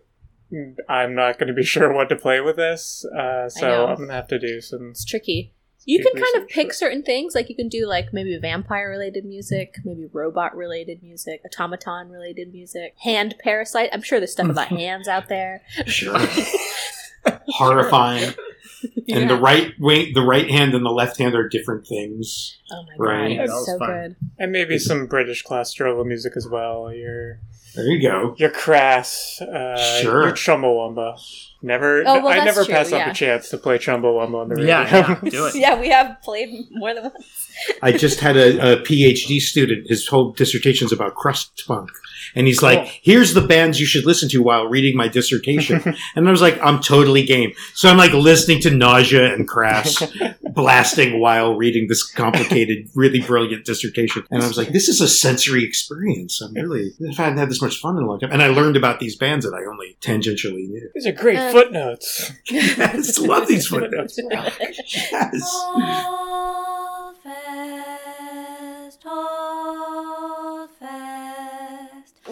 I'm 0.90 1.16
not 1.16 1.38
going 1.40 1.48
to 1.48 1.54
be 1.54 1.64
sure 1.64 1.94
what 1.94 2.10
to 2.10 2.16
play 2.18 2.42
with 2.42 2.58
this, 2.58 3.06
uh, 3.06 3.48
so 3.48 3.86
I'm 3.88 3.96
going 3.96 4.10
to 4.10 4.14
have 4.16 4.28
to 4.28 4.40
do 4.40 4.60
some. 4.60 4.90
It's 4.90 5.06
tricky. 5.06 5.54
You 5.86 6.02
can 6.04 6.14
kind 6.14 6.36
of 6.44 6.48
pick 6.48 6.68
sure. 6.68 6.74
certain 6.74 7.02
things, 7.04 7.34
like 7.36 7.50
you 7.50 7.56
can 7.56 7.68
do 7.70 7.88
like 7.88 8.14
maybe 8.14 8.38
vampire 8.40 8.90
related 8.90 9.26
music, 9.26 9.76
maybe 9.84 10.06
robot 10.14 10.56
related 10.56 11.02
music, 11.02 11.42
automaton 11.46 12.10
related 12.10 12.52
music, 12.54 12.96
hand 13.04 13.36
parasite. 13.40 13.90
I'm 13.92 14.02
sure 14.04 14.20
there's 14.20 14.32
stuff 14.34 14.50
about 14.50 14.68
hands 14.80 15.08
out 15.08 15.28
there. 15.28 15.64
Sure. 15.88 16.20
Horrifying. 17.48 18.34
And 19.10 19.30
the 19.30 19.36
right 19.36 19.72
wing, 19.80 20.12
the 20.14 20.22
right 20.24 20.50
hand 20.50 20.74
and 20.74 20.86
the 20.86 20.90
left 20.92 21.18
hand 21.20 21.36
are 21.36 21.48
different 21.48 21.86
things. 21.88 22.58
Oh 22.72 22.84
my 22.84 22.94
Right. 22.98 23.28
god, 23.28 23.32
Yeah, 23.32 23.38
that 23.38 23.44
it's 23.46 23.54
was 23.54 23.66
so 23.68 23.78
fun. 23.80 23.90
good. 23.90 24.16
And 24.40 24.52
maybe 24.52 24.78
some 24.80 25.06
British 25.06 25.44
class 25.44 25.70
struggle 25.70 26.04
music 26.06 26.34
as 26.36 26.48
well. 26.48 26.92
Your 26.94 27.40
There 27.76 27.86
you 27.86 28.02
go. 28.02 28.36
your 28.38 28.50
crass, 28.50 29.42
uh, 29.42 29.78
Sure. 30.02 30.24
your 30.24 30.32
Chumbawamba. 30.34 31.18
Never, 31.64 32.00
Oh, 32.02 32.16
well, 32.24 32.28
I 32.30 32.36
that's 32.38 32.46
never 32.46 32.66
true, 32.66 32.74
pass 32.74 32.92
up 32.92 33.08
a 33.08 33.14
chance 33.14 33.50
to 33.50 33.58
play 33.58 33.78
Chumbawamba 33.78 34.34
on 34.42 34.50
the 34.50 34.56
radio. 34.56 34.68
yeah, 34.82 35.18
yeah, 35.24 35.30
do 35.30 35.46
it. 35.48 35.56
Yeah, 35.56 35.80
we 35.80 35.90
have 35.90 36.18
played 36.24 36.50
more 36.72 36.94
than 36.94 37.04
once. 37.04 37.48
I 37.84 37.92
just 37.92 38.20
had 38.20 38.36
a, 38.36 38.74
a 38.74 38.78
PhD 38.84 39.40
student. 39.40 39.88
His 39.88 40.08
whole 40.08 40.32
dissertation's 40.32 40.92
about 40.92 41.14
crust 41.16 41.64
punk, 41.68 41.90
and 42.36 42.48
he's 42.48 42.62
like, 42.62 42.80
Cool. 42.80 42.90
"Here's 43.04 43.34
the 43.34 43.42
bands 43.42 43.80
you 43.80 43.86
should 43.86 44.06
listen 44.06 44.30
to 44.30 44.42
while 44.42 44.68
reading 44.68 44.96
my 44.98 45.08
dissertation." 45.08 45.82
and 46.16 46.28
I 46.28 46.32
was 46.32 46.42
like, 46.42 46.60
"I'm 46.62 46.80
totally 46.82 47.24
game." 47.26 47.52
So 47.74 47.90
I'm 47.90 47.98
like 47.98 48.14
listening 48.14 48.60
to 48.62 48.72
Nausea 48.72 49.34
and 49.34 49.48
Crass, 49.48 50.02
blasting 50.54 51.20
while 51.20 51.56
reading 51.56 51.88
this 51.88 52.04
complicated, 52.10 52.90
really 52.96 53.22
brilliant 53.22 53.66
dissertation. 53.66 54.24
And 54.32 54.44
I 54.44 54.48
was 54.48 54.58
like, 54.58 54.70
"This 54.70 54.88
is 54.88 55.02
a 55.02 55.08
sensory 55.08 55.64
experience. 55.64 56.42
I'm 56.42 56.54
really, 56.54 56.92
I 57.10 57.14
haven't 57.14 57.38
had 57.40 57.50
this 57.50 57.62
much 57.62 57.78
fun 57.80 57.98
in 57.98 58.04
a 58.04 58.08
long 58.08 58.20
time." 58.20 58.32
And 58.32 58.42
I 58.42 58.48
learned 58.48 58.78
about 58.78 59.00
these 59.00 59.16
bands 59.16 59.46
that 59.46 59.54
I 59.54 59.64
only 59.70 59.98
tangentially 60.02 60.68
knew. 60.68 60.90
These 60.96 61.08
are 61.08 61.12
great 61.12 61.38
Uh, 61.38 61.52
footnotes. 61.52 62.32
Yes, 62.52 63.18
love 63.20 63.48
these 63.48 63.68
footnotes. 63.68 64.20
Yes. 64.30 65.42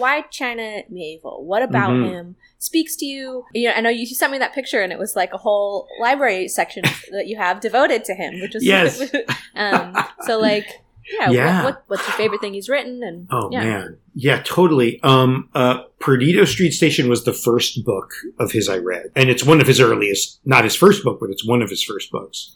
Why 0.00 0.22
China 0.30 0.82
Mieville? 0.90 1.44
What 1.44 1.62
about 1.62 1.90
Mhm. 1.92 2.10
him 2.10 2.36
speaks 2.58 2.96
to 2.96 3.06
you? 3.06 3.44
You 3.52 3.68
know, 3.68 3.74
I 3.74 3.80
know 3.80 3.90
you 3.90 4.06
sent 4.06 4.32
me 4.32 4.38
that 4.38 4.54
picture, 4.54 4.80
and 4.82 4.92
it 4.92 4.98
was 4.98 5.14
like 5.14 5.32
a 5.32 5.38
whole 5.38 5.86
library 6.00 6.48
section 6.48 6.82
that 7.12 7.26
you 7.26 7.36
have 7.36 7.60
devoted 7.60 8.04
to 8.06 8.14
him, 8.14 8.40
which 8.40 8.54
is 8.54 8.64
Yes. 8.64 9.00
um, 9.54 9.96
so 10.26 10.38
like, 10.38 10.66
yeah, 11.10 11.30
Yeah. 11.30 11.64
What, 11.64 11.74
what, 11.74 11.84
what's 11.88 12.06
your 12.06 12.16
favorite 12.16 12.40
thing 12.40 12.54
he's 12.54 12.68
written? 12.68 13.02
And 13.02 13.28
Oh 13.30 13.48
yeah. 13.50 13.60
man, 13.60 13.98
yeah, 14.14 14.42
totally. 14.42 15.00
Um, 15.02 15.48
uh, 15.54 15.82
Perdido 15.98 16.44
Street 16.44 16.72
Station 16.72 17.08
was 17.08 17.24
the 17.24 17.32
first 17.32 17.84
book 17.84 18.10
of 18.38 18.52
his 18.52 18.68
I 18.68 18.78
read, 18.78 19.06
and 19.14 19.28
it's 19.28 19.44
one 19.44 19.60
of 19.60 19.66
his 19.66 19.80
earliest, 19.80 20.40
not 20.44 20.64
his 20.64 20.74
first 20.74 21.04
book, 21.04 21.20
but 21.20 21.30
it's 21.30 21.46
one 21.46 21.62
of 21.62 21.70
his 21.70 21.82
first 21.82 22.10
books, 22.10 22.54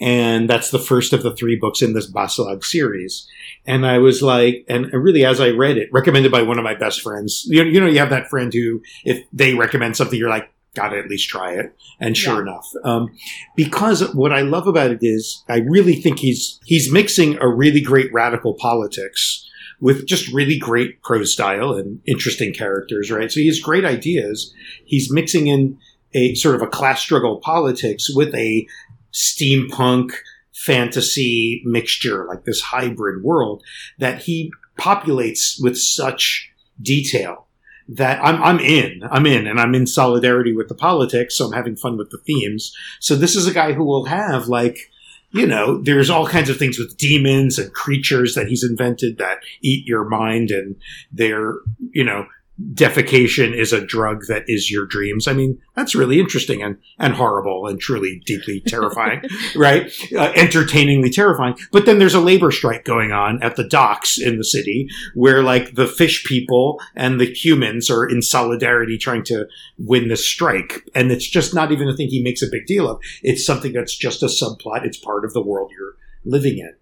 and 0.00 0.48
that's 0.48 0.70
the 0.70 0.78
first 0.78 1.12
of 1.12 1.22
the 1.22 1.34
three 1.34 1.56
books 1.56 1.82
in 1.82 1.92
this 1.92 2.06
Bas-Lag 2.06 2.64
series. 2.64 3.28
And 3.66 3.86
I 3.86 3.98
was 3.98 4.22
like, 4.22 4.64
and 4.68 4.92
really, 4.92 5.24
as 5.24 5.40
I 5.40 5.50
read 5.50 5.78
it, 5.78 5.88
recommended 5.92 6.30
by 6.30 6.42
one 6.42 6.58
of 6.58 6.64
my 6.64 6.74
best 6.74 7.00
friends. 7.00 7.44
You 7.48 7.64
know, 7.64 7.70
you 7.70 7.80
know, 7.80 7.86
you 7.86 7.98
have 7.98 8.10
that 8.10 8.28
friend 8.28 8.52
who, 8.52 8.82
if 9.04 9.24
they 9.32 9.54
recommend 9.54 9.96
something, 9.96 10.18
you're 10.18 10.30
like, 10.30 10.50
gotta 10.74 10.98
at 10.98 11.08
least 11.08 11.28
try 11.28 11.52
it. 11.52 11.74
And 12.00 12.16
sure 12.16 12.42
enough, 12.42 12.68
um, 12.84 13.14
because 13.56 14.14
what 14.14 14.32
I 14.32 14.42
love 14.42 14.66
about 14.66 14.90
it 14.90 14.98
is, 15.02 15.44
I 15.48 15.58
really 15.58 15.94
think 15.96 16.18
he's 16.18 16.60
he's 16.64 16.92
mixing 16.92 17.38
a 17.38 17.48
really 17.48 17.80
great 17.80 18.12
radical 18.12 18.54
politics 18.54 19.48
with 19.80 20.06
just 20.06 20.32
really 20.32 20.58
great 20.58 21.02
prose 21.02 21.32
style 21.32 21.72
and 21.72 22.00
interesting 22.06 22.52
characters, 22.52 23.10
right? 23.10 23.30
So 23.30 23.40
he 23.40 23.46
has 23.46 23.60
great 23.60 23.84
ideas. 23.84 24.52
He's 24.84 25.12
mixing 25.12 25.46
in 25.46 25.78
a 26.14 26.34
sort 26.34 26.54
of 26.54 26.62
a 26.62 26.66
class 26.66 27.00
struggle 27.00 27.38
politics 27.38 28.08
with 28.14 28.34
a 28.34 28.66
steampunk 29.12 30.12
fantasy 30.52 31.62
mixture, 31.64 32.26
like 32.26 32.44
this 32.44 32.60
hybrid 32.60 33.22
world 33.22 33.62
that 33.98 34.22
he 34.22 34.52
populates 34.78 35.56
with 35.60 35.76
such 35.76 36.50
detail 36.80 37.43
that 37.88 38.22
I'm, 38.24 38.42
I'm 38.42 38.60
in, 38.60 39.02
I'm 39.10 39.26
in, 39.26 39.46
and 39.46 39.60
I'm 39.60 39.74
in 39.74 39.86
solidarity 39.86 40.54
with 40.54 40.68
the 40.68 40.74
politics. 40.74 41.36
So 41.36 41.46
I'm 41.46 41.52
having 41.52 41.76
fun 41.76 41.96
with 41.96 42.10
the 42.10 42.18
themes. 42.18 42.74
So 43.00 43.14
this 43.14 43.36
is 43.36 43.46
a 43.46 43.54
guy 43.54 43.72
who 43.72 43.84
will 43.84 44.06
have 44.06 44.48
like, 44.48 44.90
you 45.32 45.46
know, 45.46 45.82
there's 45.82 46.10
all 46.10 46.26
kinds 46.26 46.48
of 46.48 46.56
things 46.56 46.78
with 46.78 46.96
demons 46.96 47.58
and 47.58 47.72
creatures 47.72 48.34
that 48.34 48.46
he's 48.46 48.62
invented 48.62 49.18
that 49.18 49.38
eat 49.62 49.86
your 49.86 50.04
mind 50.04 50.50
and 50.50 50.76
they're, 51.12 51.56
you 51.90 52.04
know, 52.04 52.26
defecation 52.72 53.52
is 53.52 53.72
a 53.72 53.84
drug 53.84 54.26
that 54.28 54.44
is 54.46 54.70
your 54.70 54.86
dreams. 54.86 55.26
I 55.26 55.32
mean, 55.32 55.58
that's 55.74 55.94
really 55.94 56.20
interesting 56.20 56.62
and, 56.62 56.78
and 56.98 57.14
horrible 57.14 57.66
and 57.66 57.80
truly 57.80 58.22
deeply 58.24 58.60
terrifying, 58.66 59.22
right? 59.56 59.90
Uh, 60.16 60.32
entertainingly 60.36 61.10
terrifying. 61.10 61.56
But 61.72 61.86
then 61.86 61.98
there's 61.98 62.14
a 62.14 62.20
labor 62.20 62.52
strike 62.52 62.84
going 62.84 63.10
on 63.10 63.42
at 63.42 63.56
the 63.56 63.66
docks 63.66 64.20
in 64.20 64.38
the 64.38 64.44
city 64.44 64.88
where 65.14 65.42
like 65.42 65.74
the 65.74 65.88
fish 65.88 66.24
people 66.24 66.80
and 66.94 67.20
the 67.20 67.32
humans 67.32 67.90
are 67.90 68.06
in 68.06 68.22
solidarity 68.22 68.98
trying 68.98 69.24
to 69.24 69.46
win 69.78 70.08
the 70.08 70.16
strike. 70.16 70.88
And 70.94 71.10
it's 71.10 71.28
just 71.28 71.54
not 71.54 71.72
even 71.72 71.88
a 71.88 71.96
thing 71.96 72.08
he 72.08 72.22
makes 72.22 72.42
a 72.42 72.50
big 72.50 72.66
deal 72.66 72.88
of. 72.88 73.00
It's 73.22 73.44
something 73.44 73.72
that's 73.72 73.96
just 73.96 74.22
a 74.22 74.26
subplot. 74.26 74.84
It's 74.84 74.98
part 74.98 75.24
of 75.24 75.32
the 75.32 75.42
world 75.42 75.72
you're 75.76 75.96
living 76.24 76.58
in. 76.58 76.72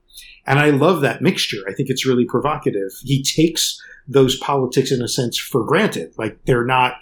And 0.47 0.59
I 0.59 0.71
love 0.71 1.00
that 1.00 1.23
mixture. 1.23 1.62
I 1.69 1.73
think 1.73 1.88
it's 1.88 2.07
really 2.07 2.25
provocative. 2.25 2.91
He 3.05 3.23
takes 3.23 3.81
those 4.09 4.39
politics 4.39 4.91
in 4.93 5.03
a 5.03 5.09
sense 5.09 5.39
for 5.39 5.65
granted. 5.65 6.15
Like 6.19 6.45
they're 6.45 6.65
not, 6.65 6.95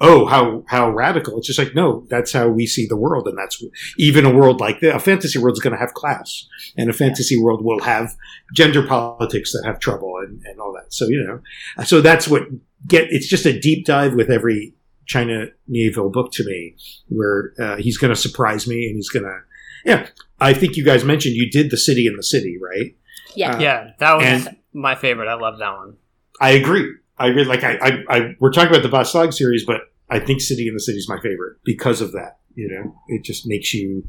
oh, 0.00 0.26
how, 0.26 0.62
how 0.68 0.90
radical. 0.90 1.38
It's 1.38 1.46
just 1.46 1.58
like, 1.58 1.74
no, 1.74 2.06
that's 2.10 2.32
how 2.32 2.48
we 2.48 2.66
see 2.66 2.86
the 2.86 2.96
world. 2.96 3.26
And 3.26 3.38
that's 3.38 3.62
even 3.98 4.26
a 4.26 4.34
world 4.34 4.60
like 4.60 4.80
that. 4.80 4.94
A 4.94 5.00
fantasy 5.00 5.38
world 5.38 5.56
is 5.56 5.62
going 5.62 5.72
to 5.72 5.78
have 5.78 5.94
class 5.94 6.46
and 6.76 6.90
a 6.90 6.92
fantasy 6.92 7.40
world 7.40 7.64
will 7.64 7.80
have 7.80 8.14
gender 8.54 8.86
politics 8.86 9.52
that 9.52 9.64
have 9.64 9.80
trouble 9.80 10.16
and, 10.18 10.42
and 10.44 10.60
all 10.60 10.72
that. 10.74 10.92
So, 10.92 11.06
you 11.06 11.24
know, 11.24 11.84
so 11.84 12.00
that's 12.00 12.28
what 12.28 12.42
get, 12.86 13.06
it's 13.10 13.28
just 13.28 13.46
a 13.46 13.58
deep 13.58 13.86
dive 13.86 14.14
with 14.14 14.30
every 14.30 14.74
China 15.06 15.46
Mieville 15.68 16.10
book 16.10 16.32
to 16.32 16.44
me 16.44 16.74
where 17.08 17.52
uh, 17.58 17.76
he's 17.76 17.96
going 17.96 18.12
to 18.12 18.20
surprise 18.20 18.66
me 18.66 18.86
and 18.86 18.96
he's 18.96 19.08
going 19.08 19.24
to, 19.24 19.38
yeah, 19.84 20.08
I 20.40 20.52
think 20.52 20.76
you 20.76 20.84
guys 20.84 21.04
mentioned 21.04 21.36
you 21.36 21.50
did 21.50 21.70
the 21.70 21.76
city 21.76 22.06
in 22.06 22.16
the 22.16 22.22
city, 22.22 22.58
right? 22.60 22.96
Yeah. 23.34 23.52
Uh, 23.52 23.60
yeah, 23.60 23.90
that 23.98 24.16
was 24.16 24.46
and- 24.46 24.56
my 24.72 24.94
favorite. 24.94 25.28
I 25.28 25.34
love 25.34 25.58
that 25.58 25.72
one. 25.76 25.96
I 26.40 26.50
agree. 26.50 26.92
I 27.18 27.28
agree. 27.28 27.44
Like 27.44 27.64
I, 27.64 27.76
I, 27.76 28.04
I 28.16 28.34
we're 28.40 28.52
talking 28.52 28.70
about 28.70 28.82
the 28.82 28.88
Bas-Lag 28.88 29.32
series, 29.32 29.64
but 29.64 29.82
I 30.10 30.18
think 30.18 30.40
City 30.40 30.68
in 30.68 30.74
the 30.74 30.80
City 30.80 30.98
is 30.98 31.08
my 31.08 31.18
favorite 31.20 31.56
because 31.64 32.00
of 32.00 32.12
that. 32.12 32.38
You 32.54 32.68
know, 32.68 32.94
it 33.08 33.22
just 33.24 33.46
makes 33.46 33.72
you 33.74 34.08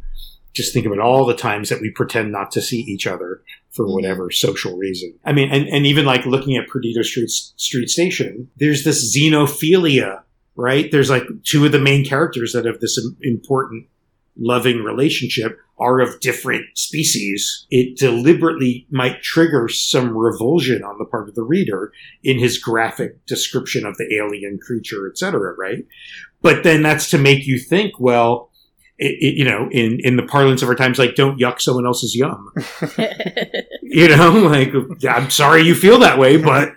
just 0.53 0.74
think 0.74 0.86
about 0.86 1.00
all 1.00 1.25
the 1.25 1.36
times 1.36 1.69
that 1.69 1.81
we 1.81 1.91
pretend 1.91 2.31
not 2.31 2.51
to 2.51 2.62
see 2.62 2.79
each 2.79 3.05
other 3.05 3.41
for 3.69 3.86
Mhm. 3.86 3.93
whatever 3.93 4.31
social 4.31 4.75
reason. 4.77 5.13
I 5.24 5.31
mean, 5.34 5.50
and, 5.51 5.67
and 5.67 5.86
even 5.86 6.05
like 6.05 6.25
looking 6.25 6.55
at 6.57 6.67
Perdido 6.67 7.01
Street 7.03 7.29
Street 7.29 7.89
Station, 7.89 8.50
there's 8.57 8.84
this 8.84 9.15
xenophilia, 9.15 10.22
right? 10.55 10.89
There's 10.91 11.10
like 11.10 11.24
two 11.43 11.65
of 11.65 11.72
the 11.72 11.79
main 11.79 12.03
characters 12.05 12.53
that 12.53 12.65
have 12.65 12.79
this 12.79 13.00
important 13.22 13.86
loving 14.38 14.84
relationship 14.84 15.60
are 15.79 16.00
of 16.00 16.20
different 16.20 16.65
species, 16.75 17.67
it 17.70 17.98
deliberately 17.98 18.88
might 18.89 19.22
trigger 19.22 19.67
some 19.67 20.17
revulsion 20.17 20.84
on 20.84 20.98
the 20.98 21.06
part 21.06 21.29
of 21.29 21.36
the 21.36 21.44
reader 21.44 21.91
in 22.24 22.39
his 22.39 22.58
graphic 22.58 23.24
description 23.25 23.86
of 23.86 23.96
the 23.98 24.15
alien 24.15 24.58
creature, 24.58 25.08
etc. 25.08 25.53
Right? 25.53 25.86
But 26.41 26.63
then 26.63 26.82
that's 26.82 27.10
to 27.12 27.17
make 27.17 27.46
you 27.46 27.60
think, 27.60 28.00
well, 28.00 28.51
it, 29.00 29.16
it, 29.20 29.36
you 29.38 29.46
know, 29.46 29.70
in 29.72 30.00
in 30.04 30.16
the 30.18 30.24
parlance 30.24 30.62
of 30.62 30.70
our 30.70 30.75
times, 30.75 30.98
like 31.00 31.16
don't 31.16 31.39
yuck 31.39 31.62
someone 31.62 31.86
else's 31.86 32.16
yum. 32.16 32.51
You 33.89 34.10
know, 34.10 34.32
like 34.32 34.74
I'm 35.10 35.30
sorry 35.30 35.62
you 35.62 35.74
feel 35.74 36.00
that 36.00 36.20
way, 36.20 36.36
but 36.38 36.74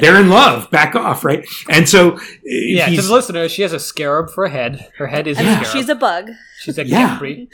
they're 0.00 0.20
in 0.20 0.28
love. 0.28 0.70
Back 0.70 0.94
off, 0.94 1.24
right? 1.24 1.42
And 1.70 1.88
so, 1.88 2.12
uh, 2.16 2.20
Yeah, 2.44 2.86
to 2.90 3.00
the 3.00 3.12
listeners, 3.12 3.50
she 3.50 3.62
has 3.62 3.72
a 3.72 3.80
scarab 3.80 4.28
for 4.30 4.44
a 4.44 4.50
head. 4.50 4.90
Her 4.98 5.06
head 5.06 5.26
is 5.26 5.38
I 5.38 5.40
a 5.40 5.44
mean, 5.44 5.54
scarab. 5.54 5.72
she's 5.72 5.88
a 5.88 5.94
bug. 5.94 6.30
She's 6.60 6.76
a 6.78 6.84
Yeah. 6.86 7.18
Khepri. 7.18 7.48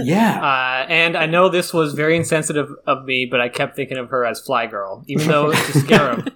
yeah, 0.00 0.40
Uh, 0.42 0.86
and 0.90 1.16
I 1.16 1.26
know 1.26 1.48
this 1.48 1.72
was 1.72 1.94
very 1.94 2.16
insensitive 2.16 2.68
of 2.86 3.04
me, 3.04 3.26
but 3.30 3.40
I 3.40 3.48
kept 3.48 3.76
thinking 3.76 3.96
of 3.96 4.10
her 4.10 4.24
as 4.24 4.40
Fly 4.40 4.66
Girl, 4.66 5.04
even 5.06 5.28
though 5.28 5.52
it's 5.52 5.76
a 5.76 5.80
scarab 5.80 6.32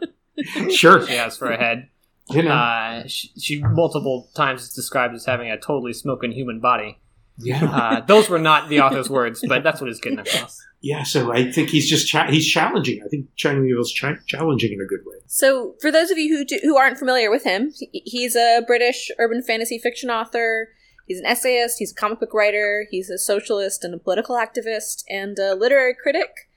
sure. 0.71 1.05
she 1.07 1.15
has 1.15 1.37
for 1.37 1.51
a 1.51 1.59
head. 1.59 1.89
You 2.31 2.45
know, 2.45 2.53
Uh, 2.53 3.03
she, 3.09 3.31
she 3.39 3.63
multiple 3.63 4.31
times 4.37 4.63
is 4.63 4.73
described 4.73 5.13
as 5.15 5.27
having 5.27 5.51
a 5.51 5.59
totally 5.59 5.93
smoking 5.93 6.31
human 6.33 6.61
body. 6.61 6.99
Yeah. 7.39 7.65
Uh, 7.65 8.01
those 8.01 8.29
were 8.29 8.39
not 8.39 8.69
the 8.69 8.81
author's 8.81 9.09
words, 9.11 9.43
but 9.47 9.63
that's 9.63 9.81
what 9.81 9.91
it's 9.91 10.01
getting 10.01 10.19
across. 10.19 10.61
Yeah, 10.85 11.05
so 11.05 11.33
I 11.33 11.49
think 11.49 11.71
he's 11.71 11.89
just 11.89 12.09
cha- 12.09 12.27
he's 12.29 12.45
challenging. 12.45 13.01
I 13.05 13.09
think 13.09 13.27
China 13.37 13.61
Mieville's 13.61 13.93
cha- 13.93 14.17
challenging 14.27 14.73
in 14.73 14.81
a 14.81 14.85
good 14.85 15.07
way. 15.07 15.15
So, 15.29 15.77
for 15.81 15.93
those 15.93 16.11
of 16.11 16.19
you 16.19 16.37
who 16.37 16.45
do, 16.45 16.59
who 16.61 16.77
aren't 16.77 16.99
familiar 16.99 17.31
with 17.31 17.45
him, 17.45 17.71
he- 17.79 18.03
he's 18.05 18.35
a 18.35 18.63
British 18.67 19.09
urban 19.21 19.43
fantasy 19.45 19.79
fiction 19.79 20.11
author. 20.11 20.71
He's 21.07 21.21
an 21.21 21.27
essayist. 21.27 21.79
He's 21.79 21.93
a 21.93 21.95
comic 21.95 22.19
book 22.19 22.35
writer. 22.35 22.85
He's 22.91 23.11
a 23.11 23.17
socialist 23.17 23.85
and 23.85 23.95
a 23.95 23.99
political 23.99 24.35
activist 24.35 25.05
and 25.09 25.39
a 25.39 25.55
literary 25.55 25.95
critic. 25.95 26.49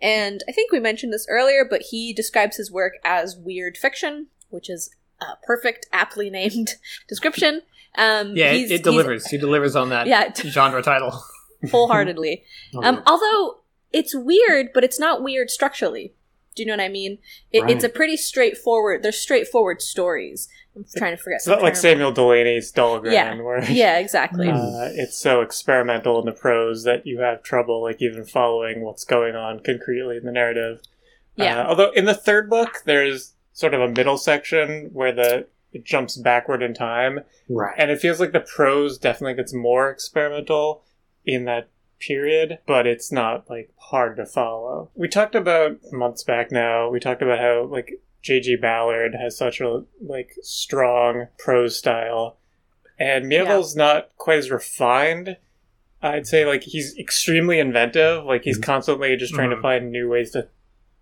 And 0.00 0.44
I 0.48 0.52
think 0.52 0.70
we 0.70 0.78
mentioned 0.78 1.12
this 1.12 1.26
earlier, 1.28 1.66
but 1.68 1.82
he 1.90 2.12
describes 2.12 2.58
his 2.58 2.70
work 2.70 2.92
as 3.04 3.36
weird 3.36 3.76
fiction, 3.76 4.28
which 4.50 4.70
is 4.70 4.94
a 5.20 5.24
perfect, 5.44 5.86
aptly 5.92 6.30
named 6.30 6.76
description. 7.08 7.62
Um, 7.96 8.36
Yeah, 8.36 8.52
it, 8.52 8.70
it 8.70 8.82
delivers. 8.84 9.26
He 9.26 9.38
delivers 9.38 9.76
on 9.76 9.90
that 9.90 10.06
Yeah, 10.06 10.32
genre 10.36 10.82
title. 10.82 11.22
wholeheartedly. 11.70 12.44
Um, 12.82 13.02
although 13.06 13.60
it's 13.92 14.14
weird, 14.14 14.68
but 14.72 14.82
it's 14.84 14.98
not 14.98 15.22
weird 15.22 15.50
structurally. 15.50 16.14
Do 16.54 16.62
you 16.62 16.66
know 16.66 16.74
what 16.74 16.84
I 16.84 16.88
mean? 16.88 17.18
It, 17.50 17.68
It's 17.70 17.84
a 17.84 17.88
pretty 17.88 18.16
straightforward. 18.16 19.02
They're 19.02 19.12
straightforward 19.12 19.80
stories. 19.80 20.48
I'm 20.76 20.84
trying 20.96 21.16
to 21.16 21.22
forget. 21.22 21.36
It's 21.36 21.46
not 21.46 21.62
like 21.62 21.76
Samuel 21.76 22.12
Delany's 22.12 22.72
Dhalgren, 22.72 23.12
Yeah. 23.12 23.34
where. 23.40 23.62
Yeah, 23.70 23.98
exactly. 23.98 24.48
uh, 24.50 24.88
it's 24.92 25.16
so 25.18 25.40
experimental 25.42 26.18
in 26.20 26.26
the 26.26 26.32
prose 26.32 26.84
that 26.84 27.06
you 27.06 27.20
have 27.20 27.42
trouble, 27.42 27.82
like 27.82 28.00
even 28.02 28.24
following 28.24 28.82
what's 28.82 29.04
going 29.04 29.34
on 29.34 29.60
concretely 29.60 30.16
in 30.16 30.24
the 30.24 30.32
narrative. 30.32 30.80
yeah. 31.36 31.60
Uh, 31.62 31.66
although 31.68 31.90
in 31.92 32.04
the 32.06 32.14
third 32.14 32.48
book, 32.50 32.82
there's 32.86 33.34
sort 33.54 33.74
of 33.74 33.80
a 33.82 33.88
middle 33.88 34.16
section 34.18 34.88
where 34.92 35.12
the 35.12 35.46
it 35.72 35.84
jumps 35.84 36.16
backward 36.16 36.62
in 36.62 36.74
time, 36.74 37.20
right. 37.48 37.74
and 37.78 37.90
it 37.90 38.00
feels 38.00 38.20
like 38.20 38.32
the 38.32 38.40
prose 38.40 38.98
definitely 38.98 39.34
gets 39.34 39.52
more 39.54 39.90
experimental 39.90 40.82
in 41.24 41.44
that 41.44 41.68
period, 41.98 42.58
but 42.66 42.86
it's 42.86 43.12
not 43.12 43.48
like 43.48 43.70
hard 43.76 44.16
to 44.16 44.26
follow. 44.26 44.90
We 44.94 45.08
talked 45.08 45.34
about 45.34 45.78
months 45.92 46.22
back 46.24 46.50
now. 46.50 46.88
We 46.90 46.98
talked 47.00 47.22
about 47.22 47.38
how 47.38 47.64
like 47.64 48.00
J.G. 48.22 48.56
Ballard 48.56 49.14
has 49.14 49.36
such 49.36 49.60
a 49.60 49.84
like 50.00 50.34
strong 50.42 51.28
prose 51.38 51.76
style, 51.76 52.36
and 52.98 53.28
Mieville's 53.28 53.74
not 53.76 54.10
quite 54.16 54.38
as 54.38 54.50
refined. 54.50 55.36
I'd 56.02 56.26
say 56.26 56.44
like 56.44 56.64
he's 56.64 56.98
extremely 56.98 57.60
inventive. 57.60 58.24
Like 58.24 58.42
he's 58.42 58.58
constantly 58.58 59.16
just 59.16 59.34
trying 59.34 59.50
to 59.50 59.56
Mhm. 59.56 59.62
find 59.62 59.92
new 59.92 60.08
ways 60.08 60.32
to 60.32 60.48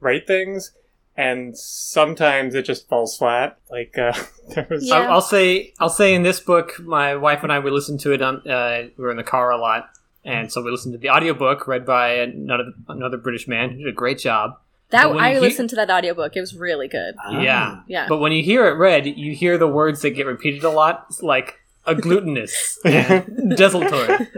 write 0.01 0.27
things. 0.27 0.73
And 1.17 1.57
sometimes 1.59 2.55
it 2.55 2.65
just 2.65 2.89
falls 2.89 3.17
flat. 3.17 3.59
Like 3.71 3.97
uh, 3.99 4.13
there 4.55 4.67
was 4.71 4.87
Yeah. 4.87 4.95
I'll, 5.01 5.13
I'll 5.15 5.21
say, 5.21 5.75
I'll 5.79 5.91
say 5.91 6.15
in 6.15 6.23
this 6.23 6.41
book, 6.41 6.81
my 6.81 7.15
wife 7.17 7.43
and 7.43 7.53
I 7.53 7.59
we 7.59 7.71
listened 7.71 8.01
to 8.01 8.13
it 8.13 8.23
on. 8.23 8.47
Uh, 8.49 8.89
we 8.97 9.05
were 9.05 9.11
in 9.11 9.17
the 9.17 9.23
car 9.23 9.51
a 9.51 9.59
lot, 9.59 9.91
and 10.25 10.51
so 10.51 10.63
we 10.63 10.71
listened 10.71 10.93
to 10.95 10.99
the 10.99 11.11
audiobook 11.11 11.67
read 11.67 11.85
by 11.85 12.13
another 12.15 12.73
another 12.89 13.17
British 13.19 13.47
man 13.47 13.71
who 13.71 13.79
did 13.79 13.89
a 13.89 13.93
great 13.93 14.19
job. 14.19 14.59
that 14.91 15.07
I 15.09 15.35
you- 15.35 15.41
listened 15.41 15.69
to 15.71 15.77
that 15.77 15.91
audiobook. 15.91 16.37
It 16.37 16.41
was 16.41 16.55
really 16.57 16.89
good. 16.89 17.15
Ah. 17.23 17.41
Yeah. 17.41 17.81
Yeah. 17.87 18.07
But 18.09 18.19
when 18.19 18.33
you 18.33 18.43
hear 18.43 18.67
it 18.67 18.75
read, 18.79 19.07
you 19.07 19.35
hear 19.35 19.59
the 19.59 19.69
words 19.69 20.01
that 20.03 20.11
get 20.11 20.27
repeated 20.27 20.65
a 20.65 20.71
lot, 20.71 21.07
like 21.23 21.60
a 21.87 21.95
glutinous 21.95 22.79
and 22.85 23.57
desultory. 23.57 24.29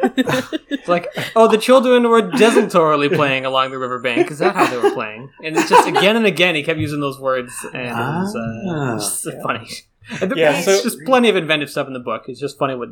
It's 0.71 0.89
like, 0.89 1.09
oh, 1.37 1.49
the 1.49 1.59
children 1.59 2.09
were 2.09 2.23
desultorily 2.23 3.09
playing 3.09 3.45
along 3.45 3.71
the 3.73 3.79
riverbank. 3.79 4.31
Is 4.31 4.39
that 4.39 4.55
how 4.55 4.67
they 4.71 4.79
were 4.79 4.93
playing? 4.95 5.31
And 5.43 5.57
it's 5.57 5.69
just 5.69 5.89
again 5.89 6.17
and 6.17 6.25
again 6.27 6.55
he 6.55 6.63
kept 6.63 6.79
using 6.79 7.01
those 7.01 7.19
words, 7.21 7.53
and 7.75 7.83
it 7.89 7.93
was 7.93 8.37
uh, 8.37 8.71
Ah. 8.71 8.95
just 8.97 9.29
funny. 9.43 9.69
And 10.21 10.33
the- 10.33 10.37
Yeah, 10.37 10.57
it's 10.57 10.65
so- 10.65 10.83
just 10.83 10.99
plenty 11.05 11.29
of 11.29 11.37
inventive 11.37 11.71
stuff 11.71 11.87
in 11.87 11.93
the 11.93 12.01
book. 12.01 12.25
It's 12.29 12.41
just 12.41 12.59
funny 12.59 12.75
what 12.75 12.91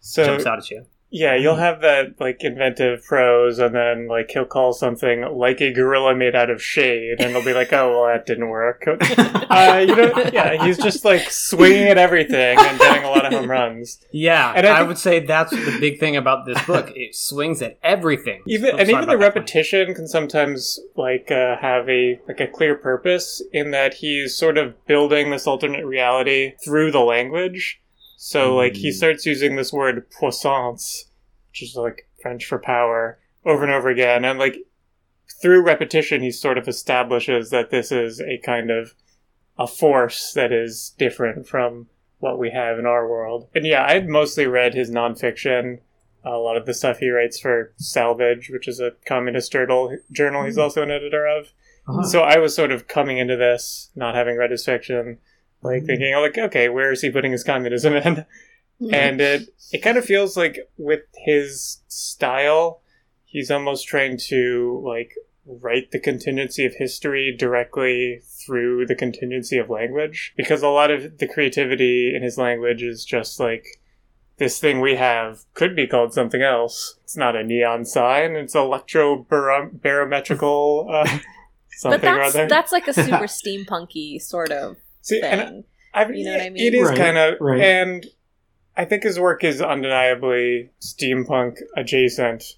So 0.00 0.24
jumps 0.24 0.46
out 0.46 0.58
at 0.58 0.70
you. 0.70 0.86
Yeah, 1.14 1.34
you'll 1.36 1.56
have 1.56 1.82
that 1.82 2.18
like 2.18 2.42
inventive 2.42 3.04
prose, 3.04 3.58
and 3.58 3.74
then 3.74 4.08
like 4.08 4.30
he'll 4.30 4.46
call 4.46 4.72
something 4.72 5.20
like 5.36 5.60
a 5.60 5.70
gorilla 5.72 6.14
made 6.16 6.34
out 6.34 6.48
of 6.48 6.62
shade, 6.62 7.20
and 7.20 7.34
they'll 7.34 7.44
be 7.44 7.52
like, 7.52 7.70
"Oh, 7.72 7.90
well, 7.90 8.06
that 8.06 8.24
didn't 8.24 8.48
work." 8.48 8.82
uh, 8.88 9.84
you 9.86 9.94
know, 9.94 10.12
yeah, 10.32 10.64
he's 10.64 10.78
just 10.78 11.04
like 11.04 11.30
swinging 11.30 11.86
at 11.88 11.98
everything 11.98 12.58
and 12.58 12.78
getting 12.78 13.04
a 13.04 13.08
lot 13.10 13.26
of 13.26 13.32
home 13.32 13.50
runs. 13.50 14.00
Yeah, 14.10 14.52
And 14.56 14.66
I 14.66 14.72
I, 14.72 14.76
think- 14.78 14.88
would 14.88 14.98
say 14.98 15.20
that's 15.20 15.50
the 15.50 15.76
big 15.78 16.00
thing 16.00 16.16
about 16.16 16.46
this 16.46 16.60
book. 16.64 16.90
It 16.96 17.14
swings 17.14 17.60
at 17.60 17.78
everything. 17.82 18.42
Even 18.46 18.70
I'm 18.74 18.80
and 18.80 18.90
even 18.90 19.08
the 19.08 19.18
repetition 19.18 19.94
can 19.94 20.08
sometimes 20.08 20.80
like 20.96 21.30
uh, 21.30 21.56
have 21.58 21.88
a 21.90 22.18
like 22.26 22.40
a 22.40 22.46
clear 22.46 22.74
purpose 22.74 23.42
in 23.52 23.70
that 23.72 23.94
he's 23.94 24.34
sort 24.34 24.56
of 24.56 24.74
building 24.86 25.30
this 25.30 25.46
alternate 25.46 25.84
reality 25.84 26.54
through 26.64 26.90
the 26.90 27.00
language. 27.00 27.81
So 28.24 28.54
like 28.54 28.76
he 28.76 28.90
Mm. 28.90 28.94
starts 28.94 29.26
using 29.26 29.56
this 29.56 29.72
word 29.72 30.08
puissance, 30.08 31.10
which 31.50 31.60
is 31.60 31.74
like 31.74 32.06
French 32.20 32.44
for 32.44 32.60
power, 32.60 33.18
over 33.44 33.64
and 33.64 33.72
over 33.72 33.88
again, 33.88 34.24
and 34.24 34.38
like 34.38 34.58
through 35.42 35.62
repetition, 35.62 36.22
he 36.22 36.30
sort 36.30 36.56
of 36.56 36.68
establishes 36.68 37.50
that 37.50 37.70
this 37.70 37.90
is 37.90 38.20
a 38.20 38.38
kind 38.38 38.70
of 38.70 38.94
a 39.58 39.66
force 39.66 40.32
that 40.34 40.52
is 40.52 40.94
different 40.98 41.48
from 41.48 41.88
what 42.20 42.38
we 42.38 42.50
have 42.50 42.78
in 42.78 42.86
our 42.86 43.08
world. 43.08 43.48
And 43.56 43.66
yeah, 43.66 43.84
I'd 43.84 44.08
mostly 44.08 44.46
read 44.46 44.74
his 44.74 44.88
nonfiction 44.88 45.80
a 46.24 46.38
lot 46.38 46.56
of 46.56 46.64
the 46.66 46.74
stuff 46.74 46.98
he 46.98 47.10
writes 47.10 47.40
for 47.40 47.72
Salvage, 47.76 48.50
which 48.50 48.68
is 48.68 48.78
a 48.78 48.92
communist 49.04 49.50
journal, 49.50 49.98
journal 50.12 50.44
he's 50.44 50.58
also 50.58 50.80
an 50.84 50.92
editor 50.92 51.26
of. 51.26 51.52
Uh-huh. 51.88 52.04
So 52.04 52.20
I 52.20 52.38
was 52.38 52.54
sort 52.54 52.70
of 52.70 52.86
coming 52.86 53.18
into 53.18 53.36
this, 53.36 53.90
not 53.96 54.14
having 54.14 54.36
read 54.36 54.52
his 54.52 54.64
fiction, 54.64 55.18
like 55.62 55.84
thinking, 55.84 56.12
oh, 56.14 56.22
like, 56.22 56.38
okay, 56.38 56.68
where 56.68 56.92
is 56.92 57.00
he 57.00 57.10
putting 57.10 57.32
his 57.32 57.44
communism 57.44 57.94
in? 57.94 58.26
and 58.90 59.20
it 59.20 59.48
it 59.72 59.82
kind 59.82 59.96
of 59.96 60.04
feels 60.04 60.36
like 60.36 60.58
with 60.76 61.02
his 61.24 61.80
style, 61.88 62.80
he's 63.24 63.50
almost 63.50 63.86
trying 63.86 64.18
to 64.28 64.82
like 64.84 65.14
write 65.44 65.90
the 65.90 65.98
contingency 65.98 66.64
of 66.64 66.74
history 66.74 67.34
directly 67.36 68.20
through 68.24 68.86
the 68.86 68.94
contingency 68.94 69.58
of 69.58 69.68
language 69.68 70.32
because 70.36 70.62
a 70.62 70.68
lot 70.68 70.88
of 70.90 71.18
the 71.18 71.26
creativity 71.26 72.14
in 72.14 72.22
his 72.22 72.38
language 72.38 72.80
is 72.82 73.04
just 73.04 73.40
like 73.40 73.80
this 74.38 74.60
thing 74.60 74.80
we 74.80 74.94
have 74.94 75.40
could 75.54 75.74
be 75.76 75.86
called 75.86 76.14
something 76.14 76.42
else. 76.42 76.98
It's 77.04 77.16
not 77.16 77.36
a 77.36 77.44
neon 77.44 77.84
sign. 77.84 78.32
It's 78.32 78.54
electro-barometrical 78.54 80.88
uh, 80.90 81.04
but 81.04 81.20
something 81.72 82.00
that's 82.00 82.34
rather. 82.34 82.48
that's 82.48 82.72
like 82.72 82.88
a 82.88 82.92
super 82.92 83.06
steampunky 83.26 84.20
sort 84.20 84.50
of 84.50 84.76
See, 85.02 85.20
and 85.20 85.40
thing. 85.40 85.64
I, 85.94 86.08
You 86.08 86.24
know 86.24 86.32
what 86.32 86.40
I 86.40 86.50
mean? 86.50 86.64
It 86.64 86.74
is 86.74 86.88
Right, 86.88 86.96
kind 86.98 87.18
of, 87.18 87.34
right. 87.40 87.60
and 87.60 88.06
I 88.76 88.84
think 88.86 89.02
his 89.02 89.20
work 89.20 89.44
is 89.44 89.60
undeniably 89.60 90.70
steampunk 90.80 91.58
adjacent. 91.76 92.56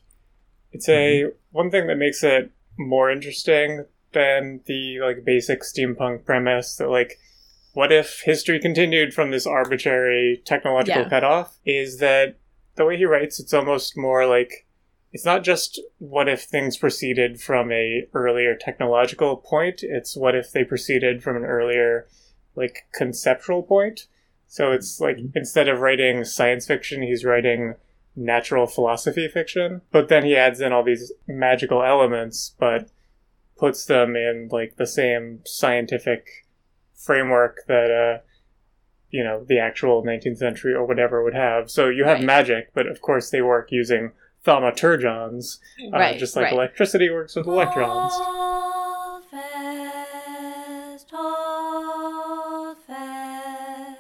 It's 0.73 0.89
a 0.89 1.23
mm-hmm. 1.23 1.29
one 1.51 1.71
thing 1.71 1.87
that 1.89 1.97
makes 1.97 2.23
it 2.23 2.51
more 2.79 3.11
interesting 3.11 3.85
than 4.13 4.61
the 4.67 5.01
like 5.01 5.25
basic 5.25 5.63
steampunk 5.63 6.25
premise 6.25 6.77
that 6.77 6.89
like 6.89 7.19
what 7.73 7.93
if 7.93 8.23
history 8.25 8.61
continued 8.61 9.13
from 9.13 9.31
this 9.31 9.47
arbitrary 9.47 10.41
technological 10.45 11.03
Yeah. 11.03 11.09
cutoff 11.09 11.59
is 11.67 11.99
that 11.99 12.37
the 12.77 12.85
way 12.85 12.97
he 12.97 13.05
writes 13.05 13.39
it's 13.41 13.53
almost 13.53 13.97
more 13.97 14.27
like 14.27 14.67
it's 15.13 15.25
not 15.25 15.45
just 15.45 15.81
what 15.99 16.29
if 16.29 16.45
things 16.45 16.77
proceeded 16.77 17.41
from 17.41 17.71
a 17.73 18.07
earlier 18.15 18.57
technological 18.57 19.37
point 19.37 19.81
it's 19.83 20.17
what 20.17 20.35
if 20.35 20.53
they 20.53 20.65
proceeded 20.65 21.23
from 21.23 21.37
an 21.37 21.45
earlier 21.45 22.07
like 22.57 22.87
conceptual 22.95 23.63
point. 23.63 24.07
So 24.47 24.73
it's 24.73 25.01
like 25.01 25.19
instead 25.35 25.69
of 25.69 25.81
writing 25.81 26.25
science 26.25 26.67
fiction 26.67 27.03
he's 27.03 27.25
writing 27.25 27.75
natural 28.17 28.67
philosophy 28.67 29.27
fiction. 29.29 29.81
But 29.91 30.09
then 30.09 30.25
he 30.25 30.37
adds 30.37 30.61
in 30.61 30.73
all 30.73 30.85
these 30.85 31.13
magical 31.27 31.83
elements 31.83 32.55
but 32.59 32.89
puts 33.57 33.85
them 33.87 34.17
in 34.17 34.49
like 34.51 34.77
the 34.77 34.87
same 34.87 35.41
scientific 35.45 36.27
framework 36.95 37.59
that 37.69 37.91
uh 37.91 38.23
you 39.11 39.23
know 39.23 39.45
the 39.49 39.59
actual 39.59 40.03
19th 40.05 40.39
century 40.39 40.75
or 40.75 40.85
whatever 40.85 41.23
would 41.23 41.35
have. 41.35 41.71
So 41.71 41.89
you 41.89 42.05
have 42.05 42.19
Right. 42.19 42.25
magic 42.27 42.71
but 42.75 42.87
of 42.87 43.01
course 43.01 43.31
they 43.31 43.43
work 43.43 43.69
using 43.73 44.13
thaumaturgons 44.47 45.59
uh, 45.87 45.91
right, 45.99 46.19
just 46.19 46.37
like 46.37 46.45
right. 46.45 46.53
electricity 46.53 47.09
works 47.11 47.35
with 47.35 47.47
electrons 47.47 48.13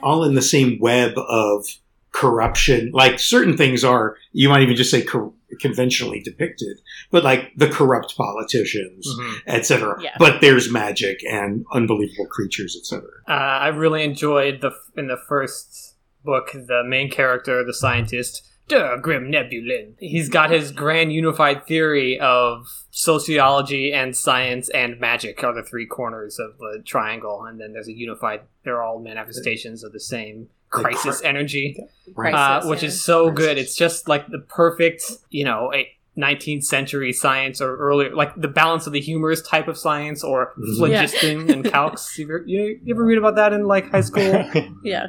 all 0.04 0.22
in 0.24 0.34
the 0.34 0.42
same 0.42 0.78
web 0.80 1.12
of 1.16 1.66
corruption. 2.12 2.90
Like 2.92 3.18
certain 3.18 3.56
things 3.56 3.82
are, 3.84 4.16
you 4.32 4.48
might 4.48 4.62
even 4.62 4.76
just 4.76 4.90
say 4.90 5.02
cor- 5.02 5.32
conventionally 5.60 6.20
depicted, 6.20 6.80
but 7.10 7.24
like 7.24 7.50
the 7.56 7.68
corrupt 7.68 8.16
politicians, 8.16 9.06
Mhm. 9.18 9.34
etc. 9.46 9.96
Yeah. 10.00 10.10
But 10.18 10.40
there's 10.40 10.70
magic 10.70 11.20
and 11.28 11.64
unbelievable 11.72 12.26
creatures, 12.26 12.76
etc. 12.80 13.08
Uh, 13.28 13.32
I 13.32 13.68
really 13.68 14.04
enjoyed 14.04 14.60
the 14.60 14.72
in 14.96 15.08
the 15.08 15.16
first 15.28 15.96
book 16.24 16.50
the 16.54 16.82
main 16.86 17.10
character, 17.10 17.64
the 17.64 17.74
scientist, 17.74 18.42
der 18.68 18.98
Grimnebulin. 19.00 19.94
He's 19.98 20.28
got 20.28 20.50
his 20.50 20.72
grand 20.72 21.12
unified 21.12 21.66
theory 21.66 22.18
of 22.18 22.66
sociology 22.90 23.92
and 23.92 24.16
science 24.16 24.68
and 24.70 24.98
magic 25.00 25.42
are 25.44 25.52
the 25.54 25.62
three 25.62 25.86
corners 25.86 26.38
of 26.38 26.58
the 26.58 26.82
triangle, 26.84 27.44
and 27.44 27.60
then 27.60 27.72
there's 27.72 27.88
a 27.88 27.92
unified. 27.92 28.40
They're 28.64 28.82
all 28.82 28.98
manifestations 29.00 29.84
of 29.84 29.92
the 29.92 30.00
same 30.00 30.48
The 30.72 30.80
crisis 30.82 31.20
cri- 31.20 31.28
energy, 31.28 31.76
Crisis, 32.14 32.38
uh, 32.38 32.68
which 32.68 32.82
yeah. 32.82 32.88
is 32.88 33.02
so 33.02 33.30
Crisis. 33.30 33.46
good. 33.46 33.58
It's 33.58 33.76
just 33.76 34.08
like 34.08 34.26
the 34.28 34.38
perfect, 34.38 35.02
you 35.30 35.44
know, 35.44 35.70
a 35.74 35.88
19th 36.16 36.64
century 36.64 37.12
science 37.12 37.60
or 37.60 37.76
earlier, 37.76 38.14
like 38.14 38.34
the 38.36 38.46
balance 38.48 38.86
of 38.86 38.92
the 38.92 39.00
humorous 39.00 39.42
type 39.42 39.66
of 39.68 39.76
science 39.76 40.22
or 40.22 40.52
Mhm. 40.56 40.76
phlogiston 40.76 41.50
and 41.50 41.64
calx. 41.64 42.16
You 42.18 42.24
ever, 42.26 42.44
you, 42.46 42.78
you 42.84 42.94
ever 42.94 43.04
read 43.04 43.18
about 43.18 43.34
that 43.36 43.52
in 43.52 43.66
like 43.66 43.90
high 43.90 44.00
school 44.00 44.22
yeah. 44.84 45.08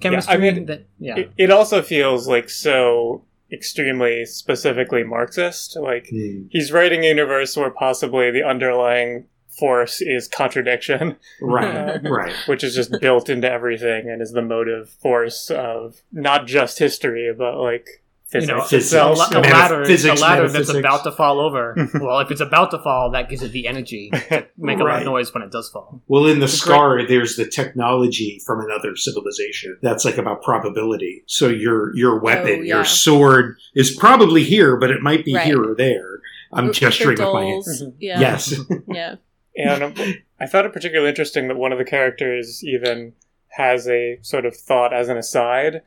Chemistry? 0.00 0.38
mean, 0.38 0.66
that, 0.66 0.86
yeah. 0.98 1.16
it, 1.16 1.32
it 1.38 1.50
also 1.50 1.82
feels 1.82 2.28
like 2.28 2.48
so 2.50 3.22
extremely 3.52 4.24
specifically 4.26 5.04
marxist 5.04 5.76
like 5.80 6.06
Hmm. 6.10 6.46
he's 6.50 6.72
writing 6.72 7.04
a 7.04 7.08
universe 7.08 7.56
where 7.56 7.70
possibly 7.70 8.30
the 8.32 8.42
underlying 8.42 9.26
force 9.48 10.00
is 10.02 10.26
contradiction 10.26 11.16
Right. 11.40 12.00
right. 12.10 12.34
which 12.46 12.64
is 12.64 12.74
just 12.74 12.90
built 13.00 13.28
into 13.30 13.50
everything 13.50 14.10
and 14.10 14.20
is 14.20 14.32
the 14.32 14.42
motive 14.42 14.90
force 15.00 15.48
of 15.50 16.02
not 16.12 16.46
just 16.46 16.78
history 16.80 17.32
but 17.36 17.56
like 17.58 17.86
you 18.34 18.46
know, 18.46 18.60
Physics. 18.62 18.72
a, 18.72 18.76
itself 18.76 19.18
la- 19.18 19.38
a 19.38 19.40
ladder, 19.40 19.74
a 19.74 19.78
Metaphysics, 19.82 20.20
ladder 20.20 20.48
that's 20.48 20.68
about 20.68 21.04
to 21.04 21.12
fall 21.12 21.38
over. 21.40 21.74
well, 21.94 22.18
if 22.20 22.30
it's 22.30 22.40
about 22.40 22.70
to 22.72 22.78
fall, 22.80 23.10
that 23.12 23.28
gives 23.28 23.42
it 23.42 23.52
the 23.52 23.66
energy 23.68 24.10
to 24.10 24.46
make 24.56 24.78
a 24.80 24.82
lot 24.84 24.98
of 25.00 25.04
noise 25.04 25.32
when 25.32 25.42
it 25.44 25.52
does 25.52 25.68
fall. 25.70 26.02
Well, 26.08 26.26
in 26.26 26.40
the 26.40 26.46
It's 26.46 26.60
a 26.60 26.66
great- 26.66 26.74
scar, 26.74 27.06
there's 27.06 27.36
the 27.36 27.46
technology 27.48 28.40
from 28.44 28.60
another 28.64 28.96
civilization 28.96 29.78
that's 29.80 30.04
like 30.04 30.18
about 30.18 30.42
probability. 30.42 31.22
So 31.26 31.48
your 31.48 31.94
your 31.96 32.18
weapon, 32.18 32.46
Oh, 32.60 32.62
yeah. 32.62 32.74
your 32.76 32.84
sword, 32.84 33.56
is 33.74 33.94
probably 33.94 34.42
here, 34.42 34.76
but 34.76 34.90
it 34.90 35.00
might 35.02 35.24
be 35.24 35.34
Right. 35.34 35.46
here 35.46 35.62
or 35.62 35.74
there. 35.76 36.20
I'm 36.52 36.68
The 36.68 36.72
gesturing 36.72 37.18
with 37.18 37.32
my 37.32 37.44
hands. 37.44 37.66
dolls, 37.80 37.82
Mhm. 37.82 37.94
Yeah. 38.00 38.20
Yes. 38.20 38.54
Yeah. 38.88 39.14
And 39.56 39.82
um, 39.84 39.94
I 40.38 40.46
found 40.46 40.66
it 40.66 40.72
particularly 40.72 41.08
interesting 41.08 41.48
that 41.48 41.56
one 41.56 41.72
of 41.72 41.78
the 41.78 41.84
characters 41.84 42.62
even 42.64 43.14
has 43.56 43.88
a 43.88 44.18
sort 44.20 44.44
of 44.44 44.54
thought 44.54 44.92
as 44.92 45.08
an 45.08 45.16
aside 45.16 45.80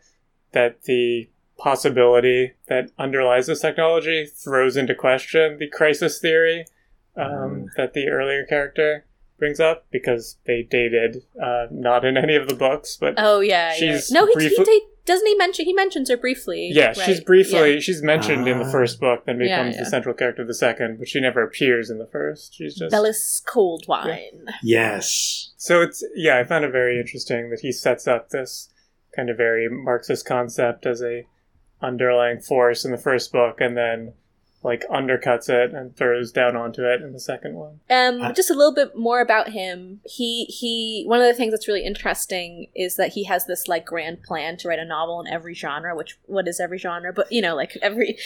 that 0.54 0.84
the 0.84 1.30
possibility 1.60 2.54
that 2.67 2.89
underlies 2.98 3.48
this 3.48 3.62
technology 3.62 4.26
throws 4.26 4.76
into 4.78 4.95
question 4.95 5.58
the 5.60 5.67
crisis 5.67 6.19
theory 6.19 6.65
um, 7.15 7.67
that 7.78 7.93
the 7.93 8.08
earlier 8.08 8.45
character 8.45 9.06
brings 9.38 9.60
up 9.60 9.86
because 9.91 10.38
they 10.45 10.63
dated, 10.63 11.24
uh, 11.41 11.65
not 11.72 12.04
in 12.04 12.17
any 12.17 12.36
of 12.36 12.48
the 12.50 12.56
books, 12.56 12.98
but 13.00 13.13
Oh 13.17 13.39
yeah. 13.39 13.74
She's 13.74 14.12
yeah. 14.12 14.19
No, 14.19 14.26
he, 14.28 14.34
briefly- 14.34 14.65
he, 14.65 14.72
he 14.72 14.86
doesn't 15.06 15.26
he 15.28 15.36
mention 15.36 15.65
he 15.65 15.74
mentions 15.74 16.10
her 16.10 16.17
briefly. 16.17 16.69
yeah, 16.74 16.88
right. 16.88 16.98
she's 16.98 17.19
briefly 17.22 17.76
Yeah. 17.76 17.80
she's 17.80 18.04
mentioned 18.04 18.48
in 18.48 18.60
the 18.60 18.65
Ah. 18.65 18.72
first 18.72 19.00
book, 19.00 19.26
then 19.26 19.39
becomes 19.39 19.76
yeah. 19.76 19.84
the 19.84 19.89
central 19.89 20.13
character 20.13 20.41
of 20.43 20.48
the 20.48 20.54
second, 20.54 21.00
but 21.00 21.08
she 21.08 21.19
never 21.19 21.41
appears 21.41 21.89
in 21.89 21.98
the 22.00 22.06
first. 22.06 22.54
She's 22.54 22.76
just 22.76 22.91
Bellis 22.91 23.41
Coldwine. 23.45 24.45
yes. 24.62 25.52
So 25.58 25.82
it's 25.82 26.04
yeah, 26.15 26.38
I 26.38 26.43
found 26.43 26.63
it 26.65 26.72
very 26.72 27.00
interesting 27.00 27.50
that 27.50 27.62
he 27.62 27.72
sets 27.72 28.08
up 28.08 28.30
this 28.30 28.69
kind 29.15 29.30
of 29.30 29.38
very 29.38 29.67
Marxist 29.69 30.26
concept 30.26 30.86
as 30.86 31.02
a 31.02 31.24
underlying 31.81 32.39
force 32.39 32.85
in 32.85 32.91
the 32.91 32.97
first 32.97 33.31
book, 33.31 33.61
and 33.61 33.75
then 33.77 34.13
like 34.61 34.85
undercuts 34.89 35.47
it 35.49 35.73
and 35.73 35.95
throws 35.95 36.33
down 36.33 36.55
onto 36.55 36.83
it 36.83 37.01
in 37.01 37.13
the 37.13 37.19
second 37.19 37.53
one. 37.55 37.79
Um, 37.89 38.21
Uh, 38.21 38.33
just 38.33 38.49
a 38.49 38.53
little 38.53 38.73
bit 38.73 38.95
more 38.95 39.21
about 39.21 39.49
him. 39.49 40.01
He 40.03 40.45
he. 40.45 41.05
One 41.07 41.21
of 41.21 41.27
the 41.27 41.33
things 41.33 41.51
that's 41.51 41.67
really 41.67 41.85
interesting 41.85 42.67
is 42.75 42.97
that 42.97 43.13
he 43.13 43.23
has 43.23 43.45
this 43.45 43.67
like 43.67 43.85
grand 43.85 44.21
plan 44.23 44.57
to 44.57 44.67
write 44.67 44.79
a 44.79 44.85
novel 44.85 45.21
in 45.21 45.27
every 45.27 45.53
genre. 45.53 45.95
Which 45.95 46.17
what 46.25 46.47
is 46.47 46.59
every 46.59 46.77
genre? 46.77 47.13
But 47.13 47.31
you 47.31 47.41
know, 47.41 47.55
like 47.55 47.77
every 47.81 48.17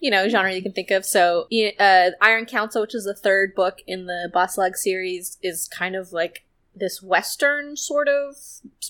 you 0.00 0.10
know 0.10 0.28
genre 0.28 0.52
you 0.52 0.62
can 0.62 0.72
think 0.72 0.90
of. 0.90 1.06
So 1.06 1.46
uh, 1.80 2.10
Iron 2.20 2.44
Council, 2.44 2.82
which 2.82 2.94
is 2.94 3.04
the 3.04 3.14
third 3.14 3.54
book 3.54 3.78
in 3.86 4.06
the 4.06 4.30
Bas-Lag 4.32 4.76
series, 4.76 5.38
is 5.42 5.66
kind 5.68 5.96
of 5.96 6.12
like 6.12 6.44
this 6.74 7.02
western 7.02 7.76
sort 7.76 8.08
of 8.08 8.36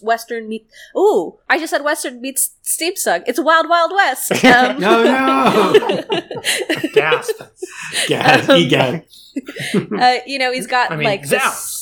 western 0.01 0.49
meet. 0.49 0.69
Ooh, 0.97 1.39
I 1.49 1.59
just 1.59 1.71
said 1.71 1.83
western 1.85 2.21
meets 2.21 2.53
Steam 2.63 2.97
Sug. 2.97 3.23
It's 3.27 3.41
Wild 3.41 3.69
Wild 3.69 3.93
West. 3.93 4.33
Um, 4.45 4.79
No, 4.81 5.03
no. 5.03 6.03
Gasp. 6.95 7.35
Gad, 8.07 8.49
Um, 8.51 8.57
egad. 8.61 9.05
uh, 9.99 10.17
you 10.27 10.39
know, 10.39 10.53
he's 10.53 10.67
got 10.67 10.91
I 10.91 10.97
mean, 10.97 11.05
like 11.05 11.23
this 11.23 11.41
zounds. 11.43 11.79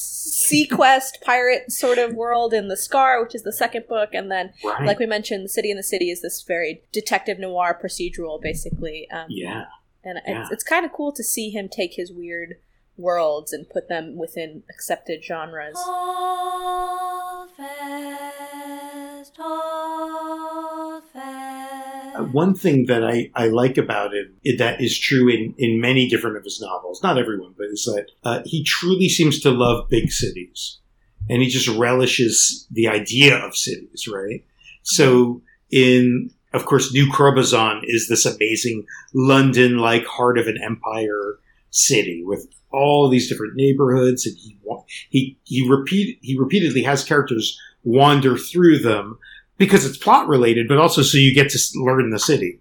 Sequest 0.51 1.21
pirate 1.23 1.71
sort 1.71 1.99
of 1.99 2.15
world 2.15 2.53
in 2.55 2.69
the 2.69 2.77
Scar, 2.77 3.23
which 3.23 3.35
is 3.35 3.43
the 3.43 3.53
second 3.53 3.87
book, 3.89 4.11
and 4.15 4.31
then, 4.31 4.53
Right. 4.65 4.85
like 4.87 4.99
we 4.99 5.07
mentioned, 5.07 5.45
the 5.45 5.49
City 5.49 5.71
in 5.71 5.77
the 5.77 5.83
City 5.83 6.11
is 6.11 6.23
this 6.23 6.43
very 6.43 6.83
detective 6.93 7.39
noir 7.39 7.79
procedural, 7.81 8.41
basically. 8.41 9.09
Um, 9.11 9.27
yeah. 9.29 9.67
and 10.03 10.19
yeah. 10.27 10.43
it's, 10.43 10.51
it's 10.51 10.65
kind 10.65 10.85
of 10.85 10.93
cool 10.93 11.13
to 11.13 11.23
see 11.23 11.51
him 11.51 11.69
take 11.69 11.95
his 11.95 12.13
weird 12.13 12.57
worlds 13.01 13.53
and 13.53 13.69
put 13.69 13.89
them 13.89 14.17
within 14.17 14.63
accepted 14.71 15.25
genres. 15.25 15.77
Hold 15.79 17.51
fast, 17.57 19.37
hold 19.39 21.03
fast. 21.13 22.17
Uh, 22.17 22.25
one 22.25 22.55
thing 22.55 22.87
that 22.87 23.05
I, 23.05 23.31
I 23.35 23.49
like 23.49 23.79
about 23.79 24.13
him 24.15 24.35
i- 24.47 24.57
that 24.59 24.81
is 24.81 24.99
true 24.99 25.29
in, 25.29 25.55
in 25.59 25.81
many 25.81 26.09
different 26.09 26.37
of 26.37 26.45
his 26.45 26.61
novels, 26.61 27.03
not 27.03 27.19
everyone, 27.19 27.55
but 27.57 27.67
is 27.67 27.85
that 27.85 28.07
uh, 28.25 28.43
he 28.45 28.65
truly 28.65 29.09
seems 29.09 29.41
to 29.41 29.51
love 29.51 29.89
big 29.89 30.11
cities. 30.11 30.79
And 31.29 31.43
he 31.43 31.49
just 31.49 31.69
relishes 31.69 32.67
the 32.71 32.89
idea 32.89 33.37
of 33.37 33.57
cities, 33.57 34.09
right? 34.13 34.45
So 34.83 35.43
in, 35.71 36.31
of 36.53 36.65
course, 36.65 36.93
New 36.93 37.07
Crobuzon 37.13 37.83
is 37.85 38.09
this 38.09 38.27
amazing 38.27 38.85
London-like 39.15 40.07
heart 40.07 40.39
of 40.39 40.49
an 40.49 40.59
empire 40.65 41.39
city 41.71 42.23
with 42.25 42.47
all 42.73 43.09
these 43.09 43.29
different 43.29 43.55
neighborhoods 43.57 44.27
and 44.27 44.37
he 44.37 44.57
he 45.09 45.39
he 45.45 45.69
repeat 45.69 46.19
he 46.23 46.39
repeatedly 46.39 46.83
has 46.83 47.05
characters 47.05 47.59
wander 47.83 48.37
through 48.37 48.79
them 48.79 49.19
because 49.59 49.85
it's 49.85 49.99
plot 49.99 50.27
related, 50.29 50.69
but 50.69 50.79
also 50.79 51.03
so 51.03 51.19
you 51.19 51.35
get 51.35 51.51
to 51.51 51.59
learn 51.77 52.11
the 52.11 52.19
city 52.19 52.61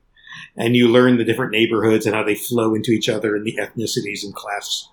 and 0.58 0.76
you 0.76 0.88
learn 0.88 1.18
the 1.18 1.24
different 1.24 1.52
neighborhoods 1.52 2.06
and 2.06 2.16
how 2.16 2.24
they 2.24 2.36
flow 2.36 2.74
into 2.76 2.92
each 2.92 3.08
other 3.08 3.36
and 3.36 3.46
the 3.46 3.58
ethnicities 3.60 4.24
and 4.24 4.36
class 4.36 4.90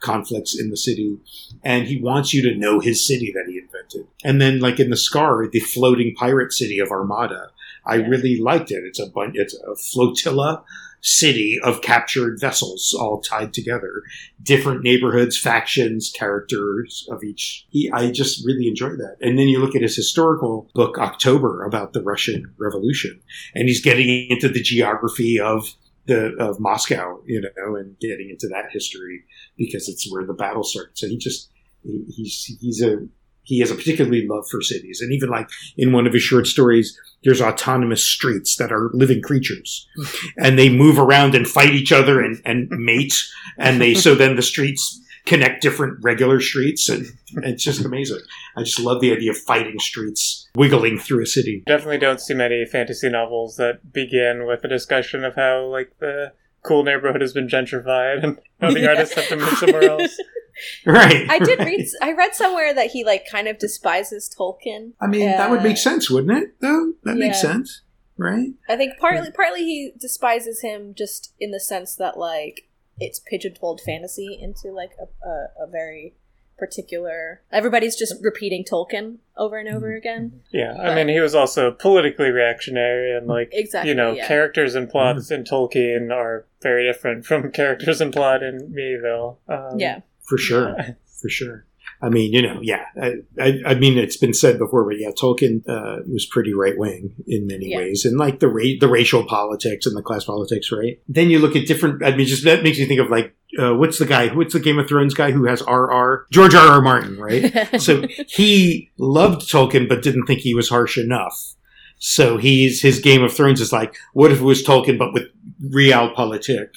conflicts 0.00 0.58
in 0.58 0.70
the 0.70 0.76
city. 0.76 1.16
And 1.64 1.86
he 1.86 2.00
wants 2.00 2.34
you 2.34 2.42
to 2.42 2.54
know 2.58 2.80
his 2.80 3.06
city 3.06 3.32
that 3.32 3.50
he 3.50 3.58
invented. 3.58 4.06
And 4.22 4.40
then, 4.40 4.60
like 4.60 4.78
in 4.78 4.90
the 4.90 4.96
Scar, 4.96 5.46
the 5.48 5.60
floating 5.60 6.14
pirate 6.14 6.52
city 6.52 6.78
of 6.78 6.90
Armada, 6.90 7.50
I 7.86 7.96
Yeah. 7.96 8.06
really 8.08 8.38
liked 8.38 8.70
it. 8.70 8.84
It's 8.84 8.98
a 9.00 9.06
bun- 9.06 9.32
it's 9.34 9.54
a 9.54 9.74
flotilla 9.76 10.64
city 11.06 11.56
of 11.62 11.82
captured 11.82 12.36
vessels 12.40 12.92
all 12.98 13.20
tied 13.20 13.54
together 13.54 14.02
different 14.42 14.82
neighborhoods, 14.82 15.38
factions, 15.38 16.10
characters 16.10 17.06
of 17.10 17.22
each. 17.22 17.64
He, 17.70 17.88
I 17.92 18.10
just 18.10 18.44
really 18.44 18.66
enjoy 18.66 18.90
that. 18.90 19.16
And 19.20 19.38
then 19.38 19.46
you 19.46 19.60
look 19.60 19.76
at 19.76 19.82
his 19.82 19.94
historical 19.94 20.68
book, 20.74 20.98
October, 20.98 21.64
about 21.64 21.92
the 21.92 22.02
Russian 22.02 22.52
Revolution, 22.58 23.20
and 23.54 23.68
he's 23.68 23.80
getting 23.80 24.26
into 24.28 24.48
the 24.48 24.60
geography 24.60 25.38
of 25.38 25.74
the 26.06 26.34
of 26.40 26.58
Moscow, 26.58 27.22
you 27.24 27.40
know, 27.40 27.76
and 27.76 27.96
getting 28.00 28.28
into 28.30 28.48
that 28.48 28.72
history 28.72 29.24
because 29.56 29.88
it's 29.88 30.10
where 30.10 30.26
the 30.26 30.34
battle 30.34 30.64
started. 30.64 30.98
So 30.98 31.06
he 31.06 31.18
just 31.18 31.50
he, 31.84 32.04
he's 32.08 32.58
he's 32.60 32.82
a 32.82 33.06
he 33.46 33.60
has 33.60 33.70
a 33.70 33.74
particularly 33.74 34.26
love 34.28 34.44
for 34.50 34.60
cities, 34.60 35.00
and 35.00 35.12
even 35.12 35.30
like 35.30 35.48
in 35.76 35.92
one 35.92 36.06
of 36.06 36.12
his 36.12 36.22
short 36.22 36.46
stories, 36.46 36.98
there's 37.24 37.40
autonomous 37.40 38.04
streets 38.04 38.56
that 38.56 38.70
are 38.72 38.90
living 38.92 39.22
creatures, 39.22 39.86
and 40.36 40.58
they 40.58 40.68
move 40.68 40.98
around 40.98 41.34
and 41.34 41.48
fight 41.48 41.72
each 41.72 41.92
other 41.92 42.20
and, 42.20 42.42
and 42.44 42.68
mate, 42.70 43.14
and 43.56 43.80
they 43.80 43.94
so 43.94 44.14
then 44.14 44.36
the 44.36 44.42
streets 44.42 45.00
connect 45.24 45.60
different 45.62 45.98
regular 46.02 46.40
streets, 46.40 46.88
and 46.88 47.06
it's 47.44 47.64
just 47.64 47.84
amazing. 47.84 48.20
I 48.56 48.62
just 48.62 48.78
love 48.78 49.00
the 49.00 49.12
idea 49.12 49.30
of 49.32 49.38
fighting 49.38 49.78
streets 49.80 50.48
wiggling 50.54 50.98
through 50.98 51.22
a 51.22 51.26
city. 51.26 51.62
Definitely 51.66 51.98
don't 51.98 52.20
see 52.20 52.34
many 52.34 52.64
fantasy 52.64 53.08
novels 53.08 53.56
that 53.56 53.92
begin 53.92 54.46
with 54.46 54.62
a 54.64 54.68
discussion 54.68 55.24
of 55.24 55.34
how 55.34 55.66
like 55.66 55.92
the 55.98 56.32
cool 56.62 56.84
neighborhood 56.84 57.20
has 57.20 57.32
been 57.32 57.48
gentrified 57.48 58.22
and 58.24 58.38
how 58.60 58.70
the 58.72 58.80
Yeah. 58.82 58.88
artists 58.90 59.14
have 59.16 59.28
to 59.28 59.36
move 59.36 59.48
somewhere 59.58 59.84
else. 59.90 60.16
Right. 60.86 61.28
I 61.28 61.38
did 61.38 61.58
read. 61.60 61.86
I 62.00 62.12
read 62.12 62.34
somewhere 62.34 62.72
that 62.74 62.88
he 62.90 63.04
like 63.04 63.26
kind 63.30 63.48
of 63.48 63.58
despises 63.58 64.34
Tolkien. 64.38 64.92
I 65.00 65.06
mean, 65.06 65.26
that 65.26 65.50
would 65.50 65.60
Uh, 65.60 65.64
make 65.64 65.76
sense, 65.76 66.10
wouldn't 66.10 66.36
it? 66.36 66.60
Though 66.60 66.94
that 67.04 67.16
makes 67.16 67.40
sense, 67.40 67.82
right? 68.16 68.50
I 68.68 68.76
think 68.76 68.98
partly 68.98 69.30
partly 69.30 69.64
he 69.64 69.92
despises 69.98 70.62
him 70.62 70.94
just 70.96 71.34
in 71.38 71.50
the 71.50 71.60
sense 71.60 71.94
that 71.96 72.16
like 72.18 72.68
it's 72.98 73.18
pigeonholed 73.20 73.80
fantasy 73.82 74.38
into 74.40 74.70
like 74.74 74.92
a, 74.98 75.28
a, 75.28 75.48
a 75.64 75.66
very 75.70 76.14
particular. 76.58 77.42
Everybody's 77.52 77.96
just 77.96 78.14
repeating 78.22 78.64
Tolkien 78.64 79.18
over 79.36 79.58
and 79.58 79.68
over 79.68 79.94
again. 79.94 80.40
Yeah, 80.52 80.72
I 80.72 80.94
mean, 80.94 81.08
he 81.08 81.20
was 81.20 81.34
also 81.34 81.70
politically 81.70 82.30
reactionary 82.30 83.14
and 83.14 83.26
like 83.26 83.50
Exactly. 83.52 83.90
you 83.90 83.94
know, 83.94 84.12
yeah. 84.12 84.26
characters 84.26 84.74
and 84.74 84.88
plots 84.88 85.30
in 85.30 85.44
Tolkien 85.44 86.10
are 86.10 86.46
very 86.62 86.84
different 86.90 87.26
from 87.26 87.52
characters 87.60 88.00
and 88.00 88.12
plot 88.12 88.42
in 88.42 88.72
Mieville. 88.74 89.36
Um, 89.48 89.78
yeah. 89.78 90.00
For 90.26 90.38
sure, 90.38 90.76
for 91.20 91.28
sure. 91.28 91.66
I 92.02 92.10
mean, 92.10 92.32
you 92.34 92.42
know, 92.42 92.58
yeah. 92.60 92.84
I, 93.00 93.14
I, 93.40 93.60
I 93.68 93.74
mean, 93.74 93.96
it's 93.96 94.18
been 94.18 94.34
said 94.34 94.58
before, 94.58 94.84
but 94.84 94.98
yeah, 94.98 95.10
Tolkien 95.12 95.66
uh, 95.66 96.02
was 96.12 96.26
pretty 96.26 96.52
right 96.52 96.76
wing 96.76 97.14
in 97.26 97.46
many 97.46 97.70
Yeah. 97.70 97.78
ways, 97.78 98.04
and 98.04 98.18
like 98.18 98.40
the 98.40 98.48
ra- 98.48 98.76
the 98.78 98.88
racial 98.88 99.24
politics 99.24 99.86
and 99.86 99.96
the 99.96 100.02
class 100.02 100.24
politics, 100.24 100.70
right? 100.70 101.00
Then 101.08 101.30
you 101.30 101.38
look 101.38 101.56
at 101.56 101.66
different. 101.66 102.04
I 102.04 102.14
mean, 102.14 102.26
just 102.26 102.44
that 102.44 102.62
makes 102.62 102.76
you 102.76 102.84
think 102.86 103.00
of 103.00 103.08
like, 103.08 103.34
uh, 103.58 103.74
what's 103.74 103.98
the 103.98 104.04
guy? 104.04 104.28
What's 104.34 104.52
the 104.52 104.60
Game 104.60 104.78
of 104.78 104.86
Thrones 104.88 105.14
guy 105.14 105.30
who 105.30 105.46
has 105.46 105.62
RR? 105.62 106.26
George 106.30 106.54
R. 106.54 106.68
R. 106.68 106.82
Martin, 106.82 107.18
right? 107.18 107.80
so 107.80 108.06
he 108.28 108.90
loved 108.98 109.50
Tolkien, 109.50 109.88
but 109.88 110.02
didn't 110.02 110.26
think 110.26 110.40
he 110.40 110.52
was 110.54 110.68
harsh 110.68 110.98
enough. 110.98 111.54
So 111.98 112.36
he's 112.36 112.82
his 112.82 112.98
Game 112.98 113.22
of 113.24 113.32
Thrones 113.32 113.62
is 113.62 113.72
like, 113.72 113.96
what 114.12 114.30
if 114.32 114.40
it 114.40 114.44
was 114.44 114.62
Tolkien 114.62 114.98
but 114.98 115.14
with 115.14 115.28
realpolitik? 115.64 116.68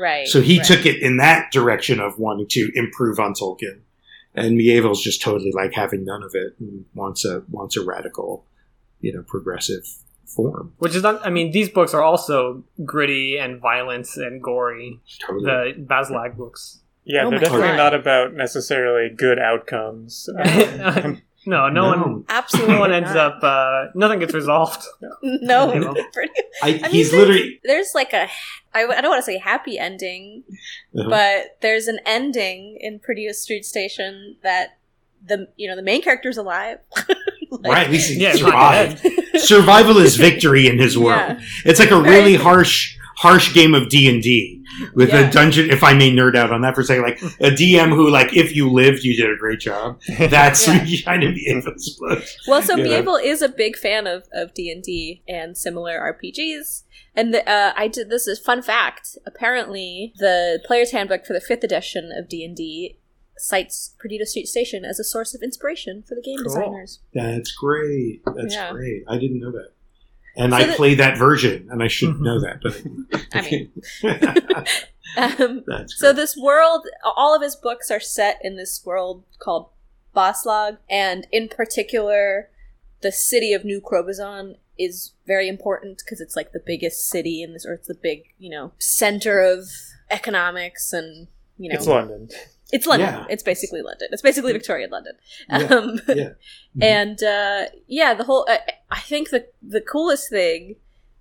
Right. 0.00 0.26
So 0.26 0.40
he 0.40 0.58
right. 0.58 0.66
took 0.66 0.86
it 0.86 1.00
in 1.00 1.18
that 1.18 1.52
direction 1.52 2.00
of 2.00 2.18
wanting 2.18 2.46
to 2.50 2.70
improve 2.74 3.18
on 3.18 3.34
Tolkien, 3.34 3.80
and 4.34 4.56
Mieville's 4.56 5.02
just 5.02 5.22
totally 5.22 5.52
like 5.52 5.72
having 5.72 6.04
none 6.04 6.22
of 6.22 6.32
it 6.34 6.54
and 6.58 6.84
wants 6.94 7.24
a 7.24 7.42
wants 7.50 7.76
a 7.76 7.84
radical, 7.84 8.44
you 9.00 9.12
know, 9.12 9.22
progressive 9.22 9.84
form. 10.26 10.72
Which 10.78 10.94
is 10.94 11.02
not. 11.02 11.24
I 11.24 11.30
mean, 11.30 11.52
these 11.52 11.68
books 11.68 11.94
are 11.94 12.02
also 12.02 12.64
gritty 12.84 13.38
and 13.38 13.60
violent 13.60 14.08
and 14.16 14.42
gory. 14.42 15.00
Totally. 15.26 15.72
The 15.72 15.84
Baslag 15.84 16.36
books. 16.36 16.80
yeah, 17.04 17.24
Oh 17.24 17.30
they're 17.30 17.40
definitely 17.40 17.68
God. 17.68 17.76
not 17.76 17.94
about 17.94 18.34
necessarily 18.34 19.14
good 19.14 19.38
outcomes. 19.38 20.28
Um, 20.38 21.22
no, 21.46 21.68
no, 21.68 21.88
one. 21.88 22.24
Absolutely. 22.28 22.74
No 22.74 22.80
one 22.80 22.92
ends 22.92 23.14
not. 23.14 23.36
up. 23.36 23.42
Uh, 23.42 23.90
nothing 23.94 24.18
gets 24.20 24.34
resolved. 24.34 24.82
No. 25.22 25.72
You 25.72 25.80
know. 25.84 25.94
pretty- 26.12 26.32
I, 26.62 26.68
I 26.68 26.72
mean, 26.72 26.90
he's 26.90 27.10
there's- 27.10 27.28
literally 27.28 27.60
There's 27.64 27.92
like 27.94 28.12
a. 28.12 28.28
I, 28.74 28.84
I 28.86 29.00
don't 29.00 29.10
want 29.10 29.20
to 29.20 29.26
say 29.26 29.38
happy 29.38 29.78
ending, 29.78 30.42
Uh-huh. 30.98 31.08
but 31.08 31.58
there's 31.60 31.86
an 31.86 31.98
ending 32.06 32.76
in 32.80 32.98
Perdido 32.98 33.32
Street 33.32 33.64
Station 33.64 34.36
that 34.42 34.78
the 35.26 35.48
you 35.56 35.68
know 35.68 35.76
the 35.76 35.82
main 35.82 36.02
character's 36.02 36.36
alive. 36.36 36.78
Like- 37.50 37.72
right. 37.72 37.84
At 37.86 37.90
least 37.92 38.10
he 38.10 38.20
Yeah, 38.20 38.30
it's 38.30 38.40
survived. 38.40 39.06
Survival 39.36 39.98
is 39.98 40.16
victory 40.16 40.66
in 40.66 40.78
his 40.78 40.98
world. 40.98 41.36
Yeah. 41.38 41.40
It's 41.64 41.78
like 41.78 41.90
a 41.92 42.00
really 42.00 42.32
Right. 42.36 42.40
harsh, 42.42 42.96
harsh 43.16 43.54
game 43.54 43.74
of 43.74 43.88
D 43.88 44.08
and 44.12 44.20
D 44.22 44.53
with 44.94 45.08
Yeah. 45.10 45.28
a 45.28 45.32
dungeon. 45.32 45.70
If 45.70 45.82
I 45.82 45.94
may 45.94 46.10
nerd 46.10 46.36
out 46.36 46.52
on 46.52 46.62
that 46.62 46.74
for 46.74 46.80
a 46.80 46.84
second, 46.84 47.02
like 47.04 47.20
a 47.40 47.50
DM 47.50 47.90
who, 47.90 48.10
like, 48.10 48.34
if 48.36 48.54
you 48.54 48.70
lived, 48.70 49.04
you 49.04 49.16
did 49.16 49.30
a 49.30 49.36
great 49.36 49.60
job. 49.60 50.00
That's 50.18 50.66
Yeah. 50.66 50.84
kind 51.04 51.22
of 51.22 51.34
Mieville's 51.34 51.96
book. 52.00 52.24
Well, 52.48 52.62
so 52.62 52.76
Yeah. 52.76 52.84
Mieville 53.00 53.16
is 53.16 53.42
a 53.42 53.48
big 53.48 53.76
fan 53.76 54.06
of 54.06 54.24
of 54.32 54.54
D 54.54 54.70
and 54.70 54.82
D 54.82 55.22
and 55.28 55.56
similar 55.56 55.98
RPGs. 55.98 56.82
And 57.16 57.32
the, 57.32 57.48
uh, 57.48 57.72
I 57.76 57.86
did 57.88 58.10
this 58.10 58.26
is 58.26 58.38
fun 58.40 58.60
fact. 58.62 59.16
Apparently, 59.24 60.12
the 60.18 60.60
player's 60.66 60.90
handbook 60.90 61.24
for 61.26 61.32
the 61.32 61.40
fifth 61.40 61.62
edition 61.62 62.10
of 62.16 62.28
D 62.28 62.44
and 62.44 62.56
D 62.56 62.98
cites 63.36 63.94
Perdido 63.98 64.24
Street 64.24 64.46
Station 64.46 64.84
as 64.84 64.98
a 65.00 65.04
source 65.04 65.34
of 65.34 65.42
inspiration 65.42 66.02
for 66.06 66.14
the 66.14 66.22
game 66.22 66.36
Cool. 66.38 66.44
designers. 66.44 67.00
That's 67.12 67.52
great. 67.52 68.20
That's 68.36 68.54
Yeah. 68.54 68.72
great. 68.72 69.02
I 69.08 69.18
didn't 69.18 69.40
know 69.40 69.50
that. 69.52 69.70
And 70.36 70.52
So 70.52 70.58
I 70.58 70.64
the- 70.64 70.72
played 70.74 70.98
that 70.98 71.16
version, 71.18 71.68
and 71.70 71.82
I 71.82 71.88
should 71.88 72.20
know 72.20 72.40
that. 72.40 72.60
But 72.62 72.82
I 73.32 73.40
mean- 73.50 74.64
Um, 75.16 75.62
so 75.86 76.12
this 76.12 76.36
world, 76.36 76.86
all 77.04 77.36
of 77.36 77.42
his 77.42 77.54
books 77.54 77.88
are 77.88 78.00
set 78.00 78.40
in 78.42 78.56
this 78.56 78.82
world 78.84 79.22
called 79.38 79.68
Bas-Lag, 80.12 80.78
and 80.90 81.26
in 81.30 81.48
particular, 81.48 82.48
the 83.00 83.12
city 83.12 83.52
of 83.52 83.64
New 83.64 83.80
Crobuzon 83.80 84.56
is 84.76 85.12
very 85.24 85.48
important 85.48 85.98
because 86.04 86.20
it's 86.20 86.34
like 86.34 86.50
the 86.50 86.62
biggest 86.64 87.06
city 87.08 87.44
in 87.44 87.52
this, 87.52 87.64
or 87.64 87.74
it's 87.74 87.86
the 87.86 87.94
big, 87.94 88.24
you 88.38 88.50
know, 88.50 88.72
center 88.78 89.40
of 89.40 89.68
economics 90.10 90.92
and 90.92 91.28
you 91.58 91.68
know, 91.68 91.76
It's 91.76 91.86
London. 91.86 92.28
It's 92.72 92.86
London. 92.86 93.08
Yeah. 93.08 93.26
It's 93.28 93.42
basically 93.42 93.82
London. 93.82 94.08
It's 94.10 94.22
basically 94.22 94.52
Victorian 94.52 94.90
London. 94.90 95.14
Yeah. 95.48 95.58
Um, 95.70 96.00
Yeah. 96.08 96.30
and 96.80 97.22
uh, 97.22 97.66
yeah, 97.86 98.14
the 98.14 98.24
whole. 98.24 98.46
I 98.48 98.60
I 98.90 99.00
think 99.00 99.30
the 99.30 99.46
the 99.62 99.80
coolest 99.80 100.30
thing 100.30 100.76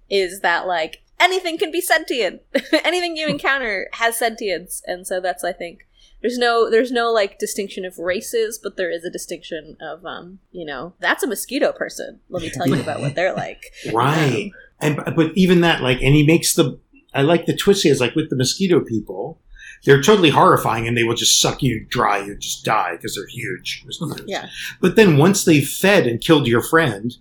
is 0.09 0.39
that 0.41 0.67
like 0.67 1.03
anything 1.19 1.57
can 1.57 1.71
be 1.71 1.81
sentient. 1.81 2.41
anything 2.83 3.15
you 3.17 3.27
encounter 3.37 3.87
has 3.93 4.17
sentience, 4.17 4.81
and 4.85 5.05
so 5.05 5.19
that's 5.19 5.43
I 5.43 5.51
think 5.53 5.85
there's 6.21 6.37
no 6.37 6.69
there's 6.69 6.91
no 6.91 7.11
like 7.11 7.37
distinction 7.39 7.83
of 7.85 7.99
races, 7.99 8.57
but 8.61 8.77
there 8.77 8.89
is 8.89 9.03
a 9.03 9.09
distinction 9.11 9.75
of 9.81 10.05
um 10.05 10.39
you 10.51 10.65
know 10.65 10.93
that's 10.99 11.23
a 11.23 11.27
mosquito 11.27 11.71
person. 11.71 12.19
Let 12.29 12.41
me 12.41 12.49
tell 12.49 12.67
you 12.67 12.79
about 12.81 13.01
what 13.01 13.15
they're 13.15 13.33
like. 13.35 13.73
Right. 13.93 14.51
And 14.79 14.97
but 15.15 15.31
even 15.35 15.61
that, 15.61 15.81
like, 15.81 16.01
and 16.01 16.13
he 16.15 16.25
makes 16.25 16.55
the. 16.55 16.79
I 17.13 17.21
like 17.21 17.45
the 17.45 17.55
twist 17.55 17.83
he 17.83 17.89
has, 17.89 18.01
like 18.01 18.15
with 18.15 18.29
the 18.29 18.35
mosquito 18.35 18.79
people. 18.81 19.39
They're 19.85 20.01
totally 20.01 20.29
horrifying, 20.29 20.87
and 20.87 20.95
they 20.97 21.03
will 21.03 21.15
just 21.15 21.41
suck 21.41 21.61
you 21.61 21.85
dry. 21.89 22.23
You 22.23 22.35
just 22.37 22.63
die 22.63 22.93
because 22.95 23.15
they're 23.15 23.27
huge. 23.27 23.85
Yeah. 24.25 24.47
But 24.79 24.95
then 24.95 25.17
once 25.17 25.43
they've 25.43 25.67
fed 25.67 26.07
and 26.07 26.21
killed 26.21 26.47
your 26.47 26.61
friend, 26.61 27.13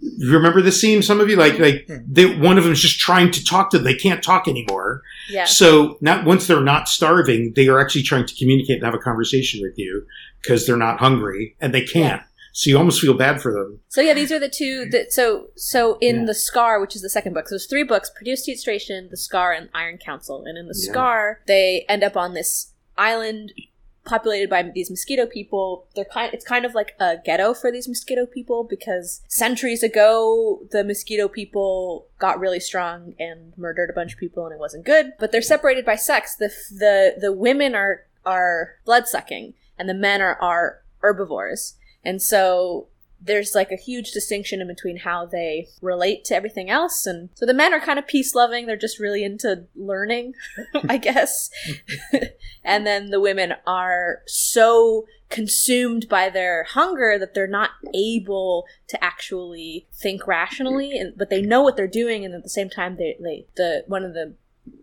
you 0.00 0.32
remember 0.32 0.60
the 0.60 0.72
scene? 0.72 1.02
Some 1.02 1.20
of 1.20 1.28
you 1.28 1.36
like 1.36 1.58
like 1.58 1.86
Hmm. 1.88 1.96
they, 2.08 2.36
one 2.36 2.58
of 2.58 2.64
them 2.64 2.72
is 2.72 2.80
just 2.82 2.98
trying 2.98 3.30
to 3.32 3.44
talk 3.44 3.70
to 3.70 3.78
them. 3.78 3.84
They 3.84 3.94
can't 3.94 4.22
talk 4.22 4.46
anymore. 4.48 5.02
Yeah. 5.30 5.44
So 5.44 5.96
not 6.00 6.24
once 6.24 6.46
they're 6.46 6.60
not 6.60 6.88
starving, 6.88 7.52
they 7.56 7.68
are 7.68 7.80
actually 7.80 8.02
trying 8.02 8.26
to 8.26 8.34
communicate 8.34 8.76
and 8.76 8.84
have 8.84 8.94
a 8.94 8.98
conversation 8.98 9.60
with 9.62 9.74
you 9.78 10.04
because 10.42 10.66
they're 10.66 10.76
not 10.76 10.98
hungry 11.00 11.56
and 11.60 11.72
they 11.74 11.82
can't. 11.82 12.22
So 12.58 12.70
you 12.70 12.76
almost 12.76 13.00
feel 13.00 13.14
bad 13.14 13.40
for 13.40 13.52
them. 13.52 13.78
So 13.88 14.00
yeah, 14.00 14.14
these 14.14 14.32
are 14.32 14.40
the 14.40 14.48
two 14.48 14.86
that 14.86 15.12
so 15.12 15.50
so 15.54 15.96
in 16.00 16.16
Yeah. 16.16 16.24
the 16.26 16.34
Scar, 16.34 16.80
which 16.80 16.96
is 16.96 17.02
the 17.02 17.08
second 17.08 17.32
book, 17.32 17.46
so 17.46 17.52
there's 17.52 17.66
three 17.66 17.84
books: 17.84 18.10
Perdido 18.10 18.34
Street 18.34 18.58
Station, 18.58 19.06
the 19.12 19.16
Scar, 19.16 19.52
and 19.52 19.68
Iron 19.74 19.96
Council. 19.96 20.42
And 20.44 20.58
in 20.58 20.66
the 20.66 20.74
Yeah. 20.76 20.90
Scar, 20.90 21.40
they 21.46 21.86
end 21.88 22.02
up 22.02 22.16
on 22.16 22.34
this 22.34 22.72
island 22.96 23.52
populated 24.04 24.50
by 24.50 24.64
these 24.74 24.90
mosquito 24.90 25.24
people. 25.24 25.86
They're 25.94 26.04
kind 26.04 26.34
it's 26.34 26.44
kind 26.44 26.64
of 26.64 26.74
like 26.74 26.96
a 26.98 27.18
ghetto 27.24 27.54
for 27.54 27.70
these 27.70 27.86
mosquito 27.86 28.26
people 28.26 28.64
because 28.64 29.20
centuries 29.28 29.84
ago 29.84 30.62
the 30.72 30.82
mosquito 30.82 31.28
people 31.28 32.08
got 32.18 32.40
really 32.40 32.58
strong 32.58 33.14
and 33.20 33.56
murdered 33.56 33.88
a 33.88 33.92
bunch 33.92 34.14
of 34.14 34.18
people 34.18 34.44
and 34.46 34.52
it 34.52 34.58
wasn't 34.58 34.84
good. 34.84 35.12
But 35.20 35.30
they're 35.30 35.42
separated 35.42 35.84
by 35.84 35.94
sex. 35.94 36.34
The 36.34 36.50
the 36.72 37.14
the 37.20 37.32
women 37.32 37.76
are 37.76 38.02
are 38.26 38.74
blood 38.84 39.06
sucking 39.06 39.54
and 39.78 39.88
the 39.88 39.94
men 39.94 40.20
are 40.20 40.36
are 40.40 40.82
herbivores. 41.02 41.74
And 42.08 42.22
so 42.22 42.88
there's 43.20 43.54
like 43.54 43.70
a 43.70 43.76
huge 43.76 44.12
distinction 44.12 44.62
in 44.62 44.66
between 44.66 44.96
how 44.96 45.26
they 45.26 45.68
relate 45.82 46.24
to 46.24 46.34
everything 46.34 46.70
else. 46.70 47.04
And 47.04 47.28
so 47.34 47.44
the 47.44 47.52
men 47.52 47.74
are 47.74 47.80
kind 47.80 47.98
of 47.98 48.06
peace 48.06 48.34
loving 48.34 48.64
they're 48.64 48.76
just 48.76 48.98
really 48.98 49.22
into 49.22 49.66
learning 49.76 50.32
i 50.88 50.96
guess. 50.96 51.50
And 52.64 52.86
then 52.86 53.08
the 53.08 53.20
women 53.20 53.54
are 53.66 54.22
so 54.26 55.06
consumed 55.30 56.06
by 56.06 56.28
their 56.28 56.64
hunger 56.64 57.18
that 57.18 57.32
they're 57.32 57.46
not 57.46 57.70
able 57.94 58.66
to 58.88 59.02
actually 59.02 59.86
think 59.94 60.26
rationally 60.26 60.98
and 60.98 61.14
but 61.16 61.30
they 61.30 61.40
know 61.40 61.62
what 61.62 61.76
they're 61.76 61.86
doing. 61.86 62.24
And 62.24 62.34
at 62.34 62.42
the 62.42 62.48
same 62.50 62.68
time 62.68 62.96
they, 62.96 63.16
they 63.22 63.46
the 63.56 63.84
one 63.86 64.04
of 64.04 64.12
the 64.12 64.34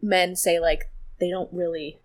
men 0.01 0.35
say 0.35 0.59
like 0.59 0.89
they 1.19 1.29
don't 1.29 1.53
really 1.53 1.99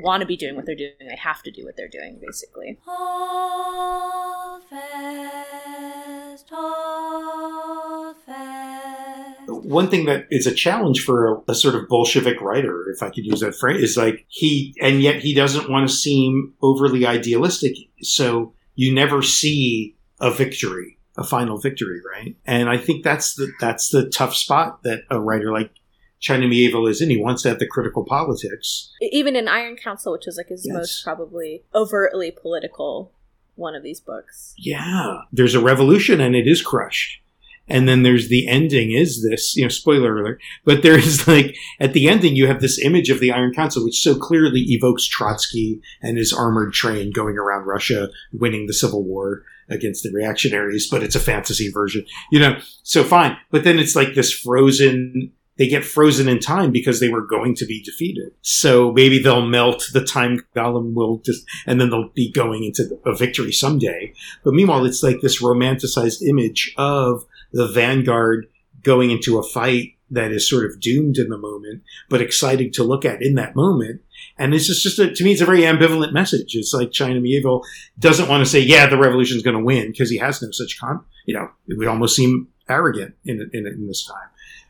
want 0.00 0.20
to 0.20 0.26
be 0.26 0.36
doing 0.36 0.56
what 0.56 0.66
they're 0.66 0.74
doing 0.74 0.92
they 1.00 1.16
have 1.16 1.42
to 1.42 1.50
do 1.50 1.64
what 1.64 1.76
they're 1.76 1.88
doing 1.88 2.18
basically 2.24 2.78
Hold 2.84 4.64
fast, 4.64 6.48
hold 6.50 8.16
fast. 8.24 9.48
One 9.48 9.88
thing 9.88 10.06
that 10.06 10.26
is 10.30 10.46
a 10.46 10.54
challenge 10.54 11.04
for 11.04 11.34
a, 11.34 11.52
a 11.52 11.54
sort 11.54 11.74
of 11.74 11.88
Bolshevik 11.88 12.40
writer, 12.40 12.90
if 12.90 13.02
I 13.02 13.10
could 13.10 13.24
use 13.24 13.40
that 13.40 13.54
phrase, 13.54 13.82
is 13.82 13.96
like 13.96 14.24
he, 14.28 14.74
and 14.80 15.02
yet 15.02 15.20
he 15.20 15.34
doesn't 15.34 15.70
want 15.70 15.88
to 15.88 15.94
seem 15.94 16.54
overly 16.62 17.06
idealistic. 17.06 17.74
So 18.02 18.52
you 18.74 18.94
never 18.94 19.22
see 19.22 19.96
a 20.20 20.30
victory, 20.30 20.98
a 21.16 21.24
final 21.24 21.58
victory, 21.58 22.00
right? 22.14 22.36
And 22.46 22.68
I 22.68 22.78
think 22.78 23.04
that's 23.04 23.34
the 23.34 23.50
that's 23.60 23.90
the 23.90 24.08
tough 24.08 24.34
spot 24.34 24.82
that 24.82 25.02
a 25.10 25.20
writer 25.20 25.52
like 25.52 25.70
China 26.20 26.46
Mieville 26.46 26.86
is 26.88 27.00
in. 27.00 27.10
He 27.10 27.20
wants 27.20 27.42
to 27.42 27.48
have 27.48 27.58
the 27.58 27.66
critical 27.66 28.04
politics. 28.04 28.90
Even 29.00 29.36
in 29.36 29.48
Iron 29.48 29.76
Council, 29.76 30.12
which 30.12 30.26
is 30.26 30.36
like 30.36 30.48
his 30.48 30.66
Yes. 30.66 30.74
most 30.76 31.04
probably 31.04 31.62
overtly 31.74 32.30
political 32.30 33.12
one 33.54 33.74
of 33.74 33.82
these 33.82 34.00
books. 34.00 34.54
Yeah, 34.56 35.22
there's 35.32 35.54
a 35.54 35.60
revolution 35.60 36.20
and 36.20 36.34
it 36.36 36.46
is 36.46 36.62
crushed. 36.62 37.20
And 37.70 37.86
then 37.86 38.02
there's 38.02 38.28
the 38.28 38.48
ending 38.48 38.92
is 38.92 39.22
this, 39.22 39.54
you 39.54 39.62
know, 39.62 39.68
spoiler 39.68 40.16
alert, 40.18 40.40
but 40.64 40.82
there 40.82 40.96
is 40.98 41.28
like, 41.34 41.54
at 41.78 41.92
the 41.92 42.08
ending, 42.08 42.34
you 42.34 42.46
have 42.46 42.60
this 42.62 42.80
image 42.82 43.10
of 43.10 43.20
the 43.20 43.30
Iron 43.30 43.52
Council, 43.52 43.84
which 43.84 44.00
so 44.00 44.14
clearly 44.16 44.60
evokes 44.68 45.04
Trotsky 45.04 45.82
and 46.00 46.16
his 46.16 46.32
armored 46.32 46.72
train 46.72 47.12
going 47.12 47.36
around 47.36 47.66
Russia, 47.66 48.08
winning 48.32 48.66
the 48.66 48.72
Civil 48.72 49.02
War 49.04 49.42
against 49.68 50.02
the 50.02 50.10
reactionaries, 50.10 50.88
but 50.88 51.02
it's 51.02 51.14
a 51.14 51.20
fantasy 51.20 51.70
version, 51.70 52.06
you 52.32 52.40
know, 52.40 52.58
so 52.84 53.04
fine. 53.04 53.36
But 53.50 53.64
then 53.64 53.78
it's 53.78 53.94
like 53.94 54.14
this 54.14 54.32
frozen, 54.32 55.30
they 55.58 55.68
get 55.68 55.84
frozen 55.84 56.28
in 56.28 56.38
time 56.38 56.70
because 56.70 57.00
they 57.00 57.08
were 57.08 57.26
going 57.26 57.54
to 57.56 57.66
be 57.66 57.82
defeated. 57.82 58.32
So 58.42 58.92
maybe 58.92 59.18
they'll 59.18 59.46
melt, 59.46 59.84
the 59.92 60.04
time 60.04 60.40
golem 60.56 60.94
will 60.94 61.18
just, 61.18 61.44
and 61.66 61.80
then 61.80 61.90
they'll 61.90 62.10
be 62.10 62.32
going 62.32 62.64
into 62.64 62.98
a 63.04 63.14
victory 63.14 63.52
someday. 63.52 64.12
But 64.44 64.54
meanwhile, 64.54 64.84
it's 64.84 65.02
like 65.02 65.20
this 65.20 65.42
romanticized 65.42 66.22
image 66.22 66.72
of 66.78 67.24
the 67.52 67.66
vanguard 67.66 68.46
going 68.82 69.10
into 69.10 69.38
a 69.38 69.42
fight 69.42 69.94
that 70.10 70.32
is 70.32 70.48
sort 70.48 70.64
of 70.64 70.80
doomed 70.80 71.18
in 71.18 71.28
the 71.28 71.36
moment, 71.36 71.82
but 72.08 72.22
exciting 72.22 72.72
to 72.72 72.84
look 72.84 73.04
at 73.04 73.22
in 73.22 73.34
that 73.34 73.54
moment. 73.54 74.00
And 74.38 74.54
it's 74.54 74.66
just, 74.66 74.82
just 74.82 74.98
a, 74.98 75.12
to 75.12 75.24
me, 75.24 75.32
it's 75.32 75.40
a 75.40 75.46
very 75.46 75.62
ambivalent 75.62 76.12
message. 76.12 76.54
It's 76.54 76.72
like 76.72 76.92
China 76.92 77.20
Mieville 77.20 77.62
doesn't 77.98 78.28
want 78.28 78.42
to 78.42 78.50
say, 78.50 78.60
yeah, 78.60 78.86
the 78.86 78.96
revolution's 78.96 79.42
going 79.42 79.56
to 79.56 79.64
win 79.64 79.90
because 79.90 80.10
he 80.10 80.18
has 80.18 80.40
no 80.40 80.48
such 80.52 80.78
con, 80.80 81.04
you 81.26 81.34
know, 81.34 81.50
it 81.66 81.76
would 81.76 81.88
almost 81.88 82.16
seem 82.16 82.48
arrogant 82.68 83.14
in, 83.24 83.50
in, 83.52 83.66
in 83.66 83.86
this 83.86 84.06
time. 84.06 84.28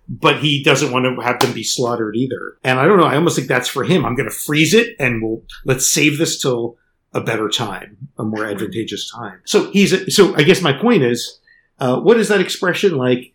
But 0.09 0.39
he 0.39 0.63
doesn't 0.63 0.91
want 0.91 1.05
to 1.05 1.21
have 1.23 1.39
them 1.41 1.53
be 1.53 1.63
slaughtered 1.63 2.17
either. 2.17 2.57
And 2.65 2.79
I 2.81 2.87
don't 2.87 2.97
know. 2.99 3.05
I 3.05 3.15
almost 3.17 3.37
think 3.37 3.47
that's 3.49 3.69
for 3.69 3.85
him. 3.85 4.07
I'm 4.07 4.15
going 4.15 4.29
to 4.29 4.35
freeze 4.35 4.73
it 4.73 4.97
and 4.99 5.23
we'll, 5.23 5.43
let's 5.67 5.91
save 5.93 6.17
this 6.17 6.41
till 6.41 6.79
a 7.13 7.21
better 7.21 7.49
time, 7.51 8.09
a 8.19 8.25
more 8.25 8.47
advantageous 8.47 9.11
time. 9.11 9.41
So 9.45 9.71
he's, 9.71 9.93
a, 9.93 10.11
so 10.11 10.35
I 10.35 10.45
guess 10.45 10.63
my 10.63 10.73
point 10.73 11.03
is, 11.03 11.41
uh, 11.79 12.01
what 12.01 12.17
is 12.17 12.29
that 12.29 12.41
expression 12.41 12.97
like? 12.97 13.33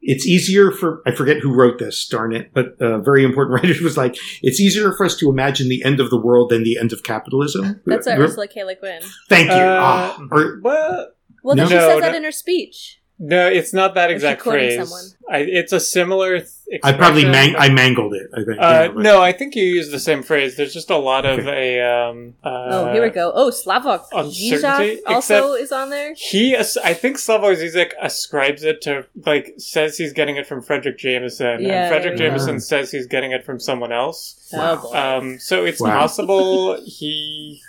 It's 0.00 0.26
easier 0.26 0.70
for, 0.70 1.02
I 1.06 1.10
forget 1.12 1.38
who 1.38 1.52
wrote 1.54 1.78
this, 1.78 2.06
darn 2.08 2.32
it, 2.34 2.52
but 2.52 2.76
a 2.80 2.98
very 2.98 3.24
important 3.24 3.62
writer 3.62 3.82
was 3.82 3.96
like, 3.96 4.16
it's 4.42 4.60
easier 4.60 4.92
for 4.92 5.06
us 5.06 5.16
to 5.18 5.28
imagine 5.28 5.68
the 5.68 5.84
end 5.84 6.00
of 6.00 6.10
the 6.10 6.16
world 6.20 6.50
than 6.50 6.62
the 6.64 6.78
end 6.78 6.92
of 6.92 7.02
capitalism. 7.02 7.80
That's 7.86 8.06
what 8.06 8.18
Ursula 8.18 8.48
K. 8.48 8.64
Le 8.64 8.74
Guin. 8.76 9.02
Thank 9.28 9.48
you. 9.48 9.54
Uh, 9.54 9.78
Ah, 9.80 10.18
or, 10.30 10.60
Well, 10.62 11.08
Well, 11.42 11.56
then 11.56 11.64
No. 11.64 11.68
she 11.68 11.74
says 11.74 11.88
No, 11.94 12.00
that 12.00 12.12
no. 12.12 12.16
in 12.18 12.24
her 12.24 12.32
speech. 12.32 12.97
No, 13.20 13.48
it's 13.48 13.72
not 13.72 13.94
that 13.94 14.10
exact 14.10 14.42
phrase. 14.42 15.16
I, 15.30 15.38
it's 15.38 15.72
a 15.72 15.80
similar. 15.80 16.38
Th- 16.38 16.80
I 16.84 16.92
probably 16.92 17.22
expression, 17.22 17.30
man- 17.30 17.52
but- 17.54 17.62
I 17.62 17.68
mangled 17.74 18.14
it. 18.14 18.30
I 18.32 18.36
think. 18.44 18.58
Uh, 18.58 18.62
Yeah, 18.62 18.88
but- 18.88 19.02
no, 19.02 19.20
I 19.20 19.32
think 19.32 19.56
you 19.56 19.64
use 19.64 19.90
the 19.90 19.98
same 19.98 20.22
phrase. 20.22 20.56
There's 20.56 20.72
just 20.72 20.88
a 20.90 20.96
lot 20.96 21.26
of 21.26 21.46
a. 21.48 21.80
Um, 21.80 22.34
uh, 22.44 22.48
oh, 22.70 22.92
here 22.92 23.02
we 23.02 23.10
go. 23.10 23.32
Oh, 23.34 23.50
Slavoj 23.50 24.08
Zizek 24.12 24.98
also 25.06 25.54
is 25.54 25.72
on 25.72 25.90
there. 25.90 26.14
He, 26.16 26.54
as- 26.54 26.76
I 26.78 26.94
think 26.94 27.16
Slavoj 27.16 27.56
Zizek 27.56 27.92
ascribes 28.00 28.62
it 28.62 28.80
to, 28.82 29.06
like, 29.26 29.54
says 29.58 29.96
he's 29.98 30.12
getting 30.12 30.36
it 30.36 30.46
from 30.46 30.62
Fredric 30.62 30.96
Jameson, 30.98 31.62
Yeah, 31.62 31.86
and 31.86 31.94
Fredric 31.94 32.16
yeah, 32.18 32.24
yeah. 32.24 32.28
Jameson 32.30 32.60
says 32.60 32.90
he's 32.92 33.06
getting 33.06 33.32
it 33.32 33.44
from 33.44 33.58
someone 33.58 33.92
else. 33.92 34.48
Boy. 34.52 34.58
Um, 34.94 35.38
so 35.40 35.64
it's 35.64 35.80
Wow. 35.80 35.98
possible 36.00 36.80
he, 36.86 37.60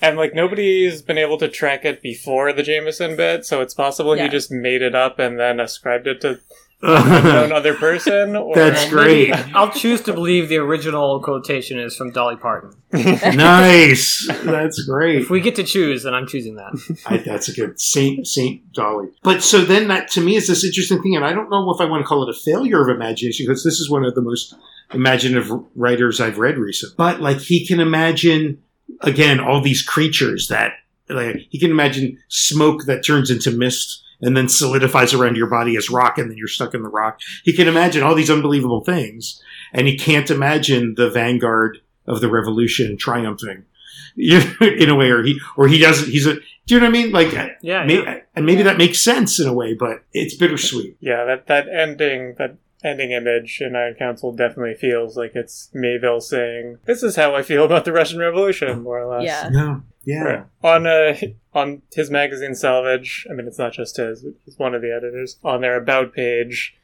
and 0.00 0.16
like 0.16 0.34
nobody's 0.34 1.02
been 1.02 1.18
able 1.18 1.38
to 1.38 1.48
track 1.48 1.84
it 1.84 2.02
before 2.02 2.52
the 2.52 2.62
Jameson 2.62 3.16
bit, 3.16 3.44
so 3.44 3.60
it's 3.60 3.74
possible 3.74 4.16
Yeah. 4.16 4.24
he 4.24 4.28
just 4.28 4.50
made 4.50 4.82
it 4.82 4.94
up 4.94 5.18
and 5.18 5.38
then 5.38 5.60
ascribed 5.60 6.06
it 6.06 6.20
to 6.22 6.40
another 6.82 7.74
person. 7.74 8.34
Or 8.36 8.54
That's 8.54 8.88
great. 8.88 9.34
I'll 9.54 9.70
choose 9.70 10.00
to 10.02 10.14
believe 10.14 10.48
the 10.48 10.56
original 10.56 11.20
quotation 11.20 11.78
is 11.78 11.94
from 11.94 12.10
Dolly 12.10 12.36
Parton. 12.36 12.70
nice. 12.92 14.26
That's 14.44 14.82
great. 14.88 15.20
If 15.22 15.30
we 15.30 15.40
get 15.40 15.56
to 15.56 15.62
choose, 15.64 16.04
then 16.04 16.14
I'm 16.14 16.26
choosing 16.26 16.56
that. 16.56 16.98
I, 17.06 17.18
that's 17.18 17.48
a 17.48 17.52
good 17.52 17.78
Saint 17.80 18.26
Saint 18.26 18.72
Dolly. 18.72 19.08
But 19.22 19.42
so 19.42 19.60
then 19.60 19.88
that 19.88 20.08
to 20.12 20.20
me 20.22 20.36
is 20.36 20.46
this 20.46 20.64
interesting 20.64 21.02
thing, 21.02 21.16
and 21.16 21.24
I 21.24 21.32
don't 21.32 21.50
know 21.50 21.70
if 21.70 21.80
I 21.80 21.84
want 21.84 22.02
to 22.02 22.06
call 22.06 22.22
it 22.28 22.34
a 22.34 22.38
failure 22.38 22.80
of 22.82 22.88
imagination 22.94 23.46
because 23.46 23.62
this 23.62 23.78
is 23.78 23.90
one 23.90 24.04
of 24.04 24.14
the 24.14 24.22
most 24.22 24.54
imaginative 24.94 25.50
writers 25.76 26.20
I've 26.20 26.38
read 26.38 26.56
recently. 26.58 26.94
But 26.96 27.20
like 27.20 27.38
he 27.38 27.66
can 27.66 27.80
imagine 27.80 28.62
again 29.00 29.40
all 29.40 29.60
these 29.60 29.82
creatures 29.82 30.48
that 30.48 30.72
like 31.08 31.36
he 31.50 31.58
can 31.58 31.70
imagine 31.70 32.18
smoke 32.28 32.84
that 32.86 33.04
turns 33.04 33.30
into 33.30 33.50
mist 33.50 34.02
and 34.20 34.36
then 34.36 34.48
solidifies 34.48 35.14
around 35.14 35.36
your 35.36 35.48
body 35.48 35.76
as 35.76 35.88
rock 35.90 36.18
and 36.18 36.30
then 36.30 36.36
you're 36.36 36.46
stuck 36.46 36.74
in 36.74 36.82
the 36.82 36.88
rock. 36.88 37.18
He 37.44 37.52
can 37.52 37.68
imagine 37.68 38.02
all 38.02 38.14
these 38.14 38.30
unbelievable 38.30 38.84
things 38.84 39.42
and 39.72 39.86
he 39.86 39.96
can't 39.96 40.30
imagine 40.30 40.94
the 40.96 41.10
vanguard 41.10 41.78
of 42.06 42.20
the 42.20 42.28
revolution 42.30 42.96
triumphing. 42.96 43.64
in 44.16 44.88
a 44.90 44.94
way, 44.96 45.08
or 45.10 45.22
he 45.22 45.40
or 45.56 45.68
he 45.68 45.78
doesn't. 45.78 46.10
He's 46.10 46.26
a. 46.26 46.34
Do 46.34 46.74
you 46.74 46.80
know 46.80 46.86
what 46.86 46.96
I 46.96 47.02
mean? 47.02 47.12
Like, 47.12 47.32
Yeah, 47.62 47.84
may, 47.84 48.02
yeah. 48.02 48.20
and 48.34 48.44
maybe 48.44 48.62
that 48.64 48.76
makes 48.76 48.98
sense 48.98 49.38
in 49.40 49.46
a 49.46 49.52
way, 49.52 49.72
but 49.74 50.02
it's 50.12 50.34
bittersweet. 50.34 50.96
Yeah, 51.00 51.24
that 51.24 51.46
that 51.46 51.68
ending 51.68 52.34
that 52.38 52.56
ending 52.82 53.12
image 53.12 53.60
in 53.60 53.76
Iron 53.76 53.94
Council 53.94 54.32
definitely 54.32 54.74
feels 54.74 55.16
like 55.16 55.32
it's 55.34 55.70
Mieville 55.72 56.20
saying, 56.20 56.78
"This 56.86 57.02
is 57.02 57.16
how 57.16 57.34
I 57.34 57.42
feel 57.42 57.64
about 57.64 57.84
the 57.84 57.92
Russian 57.92 58.18
Revolution," 58.18 58.82
more 58.82 59.00
or 59.00 59.06
less. 59.06 59.24
Yeah. 59.24 59.48
No, 59.50 59.82
yeah, 60.04 60.22
Right. 60.22 60.44
On 60.62 60.86
uh, 60.86 61.16
on 61.54 61.82
his 61.92 62.10
magazine 62.10 62.54
Salvage, 62.54 63.26
I 63.30 63.34
mean 63.34 63.46
it's 63.46 63.58
not 63.58 63.72
just 63.72 63.96
his, 63.96 64.24
he's 64.44 64.58
one 64.58 64.74
of 64.74 64.82
the 64.82 64.94
editors. 64.94 65.36
On 65.44 65.60
their 65.60 65.76
about 65.76 66.14
page, 66.14 66.74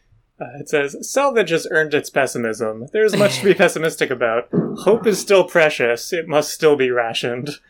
uh, 0.40 0.44
it 0.60 0.68
says 0.68 0.96
Salvage 1.10 1.50
has 1.50 1.66
earned 1.70 1.94
its 1.94 2.10
pessimism. 2.10 2.88
There 2.92 3.04
is 3.04 3.16
much 3.16 3.38
to 3.38 3.44
be 3.44 3.54
pessimistic 3.64 4.10
about. 4.10 4.48
Hope 4.80 5.06
is 5.06 5.18
still 5.18 5.44
precious. 5.44 6.12
It 6.12 6.28
must 6.28 6.52
still 6.52 6.76
be 6.76 6.90
rationed. 6.90 7.50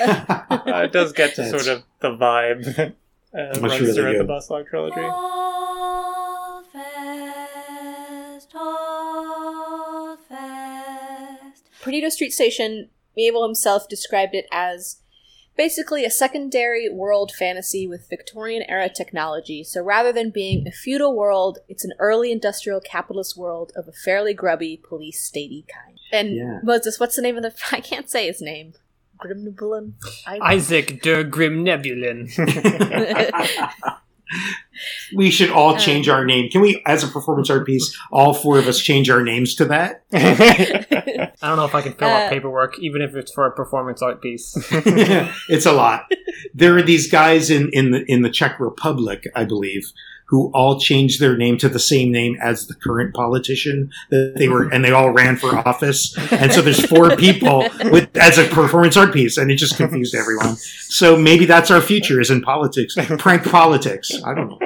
Uh, 0.00 0.82
it 0.84 0.92
does 0.92 1.12
get 1.12 1.34
to 1.34 1.46
sort 1.48 1.68
of 1.68 1.84
the 2.00 2.08
vibe 2.08 2.64
that 2.74 2.88
uh, 2.88 2.92
That's 3.32 3.58
runs 3.58 3.80
really 3.80 3.92
throughout 3.92 4.12
the 4.12 4.18
good. 4.18 4.26
Bas-Lag 4.28 4.66
trilogy. 4.66 5.00
Perdido 11.84 12.08
Street 12.08 12.32
Station, 12.32 12.88
Mieville 13.14 13.44
himself 13.44 13.88
described 13.90 14.34
it 14.34 14.46
as 14.50 15.00
basically 15.54 16.04
a 16.06 16.10
secondary 16.10 16.88
world 16.88 17.30
fantasy 17.38 17.86
with 17.86 18.08
Victorian 18.08 18.62
era 18.68 18.88
technology. 18.88 19.62
So 19.62 19.82
rather 19.82 20.10
than 20.10 20.30
being 20.30 20.66
a 20.66 20.72
feudal 20.72 21.14
world, 21.14 21.58
it's 21.68 21.84
an 21.84 21.92
early 21.98 22.32
industrial 22.32 22.80
capitalist 22.80 23.36
world 23.36 23.70
of 23.76 23.86
a 23.86 23.92
fairly 23.92 24.32
grubby 24.32 24.80
police 24.82 25.30
statey 25.30 25.66
kind. 25.68 25.98
And 26.10 26.34
Yeah. 26.34 26.60
Moses, 26.62 26.98
what's 26.98 27.16
the 27.16 27.22
name 27.22 27.36
of 27.36 27.42
the? 27.42 27.52
I 27.72 27.80
can't 27.80 28.08
say 28.08 28.28
his 28.28 28.40
name. 28.40 28.72
Grimnebulin. 29.22 29.92
I, 30.26 30.38
Isaac 30.54 31.02
der 31.02 31.22
Grimnebulin. 31.22 32.30
we 35.14 35.30
should 35.30 35.50
all 35.50 35.76
change 35.76 36.08
our 36.08 36.24
name. 36.24 36.50
Can 36.50 36.60
we, 36.60 36.82
as 36.86 37.04
a 37.04 37.08
performance 37.08 37.50
art 37.50 37.66
piece, 37.66 37.96
all 38.10 38.34
four 38.34 38.58
of 38.58 38.66
us 38.66 38.80
change 38.80 39.08
our 39.10 39.22
names 39.22 39.54
to 39.56 39.64
that? 39.66 40.04
I 40.12 41.48
don't 41.48 41.56
know 41.56 41.64
if 41.64 41.74
I 41.74 41.82
can 41.82 41.92
fill 41.92 42.08
Uh, 42.08 42.12
out 42.12 42.30
paperwork, 42.30 42.78
even 42.78 43.02
if 43.02 43.14
it's 43.14 43.32
for 43.32 43.46
a 43.46 43.52
performance 43.52 44.02
art 44.02 44.22
piece. 44.22 44.56
it's 45.48 45.66
a 45.66 45.72
lot. 45.72 46.06
There 46.54 46.76
are 46.76 46.82
these 46.82 47.10
guys 47.10 47.50
in, 47.50 47.70
in 47.72 47.90
the 47.90 48.04
in 48.10 48.22
the 48.22 48.30
Czech 48.30 48.58
Republic, 48.60 49.24
I 49.34 49.44
believe, 49.44 49.90
who 50.26 50.50
all 50.54 50.80
changed 50.80 51.20
their 51.20 51.36
name 51.36 51.58
to 51.58 51.68
the 51.68 51.78
same 51.78 52.10
name 52.10 52.36
as 52.42 52.66
the 52.66 52.74
current 52.74 53.14
politician 53.14 53.90
that 54.10 54.34
they 54.36 54.48
were, 54.48 54.68
and 54.72 54.84
they 54.84 54.90
all 54.90 55.10
ran 55.10 55.36
for 55.36 55.56
office. 55.68 56.16
And 56.32 56.52
so 56.52 56.62
there's 56.62 56.84
four 56.86 57.16
people 57.16 57.68
with 57.90 58.16
as 58.16 58.38
a 58.38 58.44
performance 58.44 58.96
art 58.96 59.12
piece, 59.12 59.36
and 59.36 59.50
it 59.50 59.56
just 59.56 59.76
confused 59.76 60.14
everyone. 60.14 60.56
So 60.56 61.16
maybe 61.16 61.44
that's 61.44 61.70
our 61.70 61.80
future 61.80 62.20
is 62.20 62.30
in 62.30 62.42
politics, 62.42 62.96
prank 63.18 63.44
politics. 63.44 64.12
I 64.24 64.34
don't 64.34 64.48
know. 64.48 64.58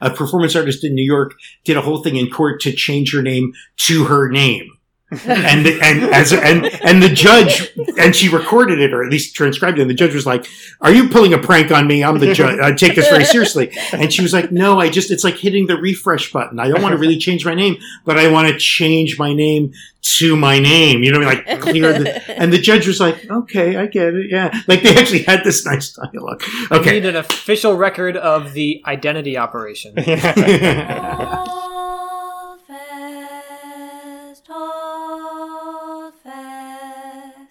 A 0.00 0.10
performance 0.10 0.56
artist 0.56 0.82
in 0.82 0.94
New 0.94 1.04
York 1.04 1.32
did 1.64 1.76
a 1.76 1.82
whole 1.82 2.02
thing 2.02 2.16
in 2.16 2.30
court 2.30 2.60
to 2.62 2.72
change 2.72 3.12
her 3.12 3.22
name 3.22 3.52
to 3.76 4.04
her 4.04 4.30
name 4.30 4.70
and 5.10 5.66
the, 5.66 5.78
and 5.82 6.04
as 6.14 6.32
and 6.32 6.66
and 6.66 7.02
the 7.02 7.08
judge 7.08 7.72
and 7.98 8.14
she 8.14 8.28
recorded 8.28 8.80
it 8.80 8.92
or 8.92 9.04
at 9.04 9.10
least 9.10 9.34
transcribed 9.34 9.78
it 9.78 9.82
and 9.82 9.90
the 9.90 9.94
judge 9.94 10.14
was 10.14 10.24
like 10.24 10.46
are 10.80 10.92
you 10.92 11.08
pulling 11.08 11.34
a 11.34 11.38
prank 11.38 11.70
on 11.70 11.86
me? 11.86 12.02
I'm 12.02 12.18
the 12.18 12.32
judge 12.32 12.58
i 12.60 12.72
take 12.72 12.94
this 12.94 13.08
very 13.08 13.24
seriously. 13.24 13.76
And 13.92 14.12
she 14.12 14.22
was 14.22 14.32
like 14.32 14.50
no 14.52 14.80
i 14.80 14.88
just 14.88 15.10
it's 15.10 15.24
like 15.24 15.36
hitting 15.36 15.66
the 15.66 15.76
refresh 15.76 16.32
button. 16.32 16.58
I 16.58 16.68
don't 16.68 16.82
want 16.82 16.92
to 16.92 16.98
really 16.98 17.18
change 17.18 17.44
my 17.44 17.54
name 17.54 17.76
but 18.04 18.18
i 18.18 18.30
want 18.30 18.48
to 18.48 18.58
change 18.58 19.18
my 19.18 19.32
name 19.34 19.72
to 20.02 20.34
my 20.34 20.58
name 20.58 21.02
you 21.02 21.12
know 21.12 21.18
what 21.18 21.28
I 21.28 21.34
mean? 21.34 21.46
like 21.46 21.60
clear 21.60 21.92
the 21.92 22.40
and 22.40 22.50
the 22.50 22.58
judge 22.58 22.86
was 22.86 23.00
like 23.00 23.30
okay 23.30 23.76
i 23.76 23.86
get 23.86 24.14
it 24.14 24.30
yeah. 24.30 24.62
Like 24.68 24.82
they 24.82 24.96
actually 24.96 25.22
had 25.24 25.42
this 25.44 25.66
nice 25.66 25.92
dialogue. 25.92 26.42
Okay. 26.70 26.94
We 26.94 27.00
need 27.00 27.06
an 27.06 27.16
official 27.16 27.76
record 27.76 28.16
of 28.16 28.52
the 28.52 28.82
identity 28.86 29.36
operation. 29.36 29.94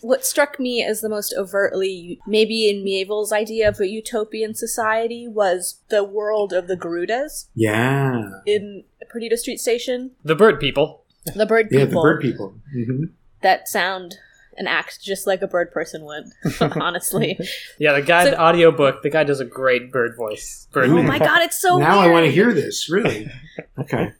what 0.09 0.25
struck 0.25 0.59
me 0.59 0.83
as 0.83 1.01
the 1.01 1.09
most 1.09 1.33
overtly, 1.37 2.19
maybe 2.25 2.69
in 2.69 2.83
Mieville's 2.83 3.31
idea 3.31 3.69
of 3.69 3.79
a 3.79 3.87
utopian 3.87 4.53
society, 4.55 5.27
was 5.27 5.79
the 5.89 6.03
world 6.03 6.51
of 6.53 6.67
the 6.67 6.75
Garudas 6.75 7.47
yeah 7.55 8.29
in 8.45 8.83
Perdido 9.09 9.35
Street 9.35 9.59
Station. 9.59 10.11
The 10.23 10.35
bird 10.35 10.59
people. 10.59 11.03
The 11.35 11.45
bird 11.45 11.69
people. 11.69 11.79
yeah 11.79 11.85
people 11.85 12.01
the 12.03 12.09
bird 12.09 12.21
people 12.21 12.53
hmm 12.73 13.03
that 13.41 13.67
sound 13.69 14.15
and 14.57 14.67
act 14.67 15.01
just 15.01 15.25
like 15.25 15.41
a 15.41 15.47
bird 15.47 15.71
person 15.71 16.03
would, 16.03 16.25
honestly. 16.81 17.39
Yeah, 17.79 17.93
the 17.93 18.01
guy, 18.01 18.25
So- 18.25 18.31
the 18.31 18.41
audiobook, 18.41 19.01
the 19.03 19.09
guy 19.09 19.23
does 19.23 19.39
a 19.39 19.45
great 19.45 19.89
bird 19.91 20.17
voice. 20.17 20.67
Bird 20.73 20.89
oh 20.89 21.01
my 21.03 21.17
god, 21.19 21.41
it's 21.43 21.61
so 21.61 21.77
now 21.77 21.99
i 21.99 22.07
want 22.09 22.25
to 22.25 22.31
hear 22.31 22.51
this 22.53 22.89
really 22.89 23.29
okay 23.79 24.11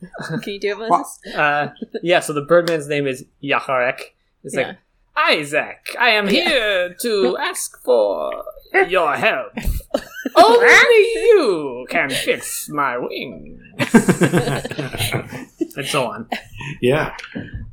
Can 0.43 0.53
you 0.53 0.59
do 0.59 0.71
it, 0.81 0.89
Moses? 0.89 1.19
Uh, 1.35 1.69
yeah, 2.03 2.19
so 2.21 2.31
the 2.33 2.41
birdman's 2.45 2.87
name 2.87 3.07
is 3.07 3.25
Yagharek. 3.43 3.99
It's 4.43 4.55
Yeah. 4.55 4.67
like, 4.67 4.77
Isaac, 5.27 5.95
I 5.99 6.11
am 6.11 6.27
here 6.27 6.95
to 7.01 7.37
ask 7.41 7.81
for 7.83 8.31
your 8.87 9.15
help. 9.15 9.51
Only 10.35 10.95
you 11.15 11.85
can 11.89 12.09
fix 12.09 12.69
my 12.69 12.97
wings. 12.97 13.59
and 15.75 15.85
so 15.85 16.05
on. 16.05 16.29
Yeah. 16.81 17.15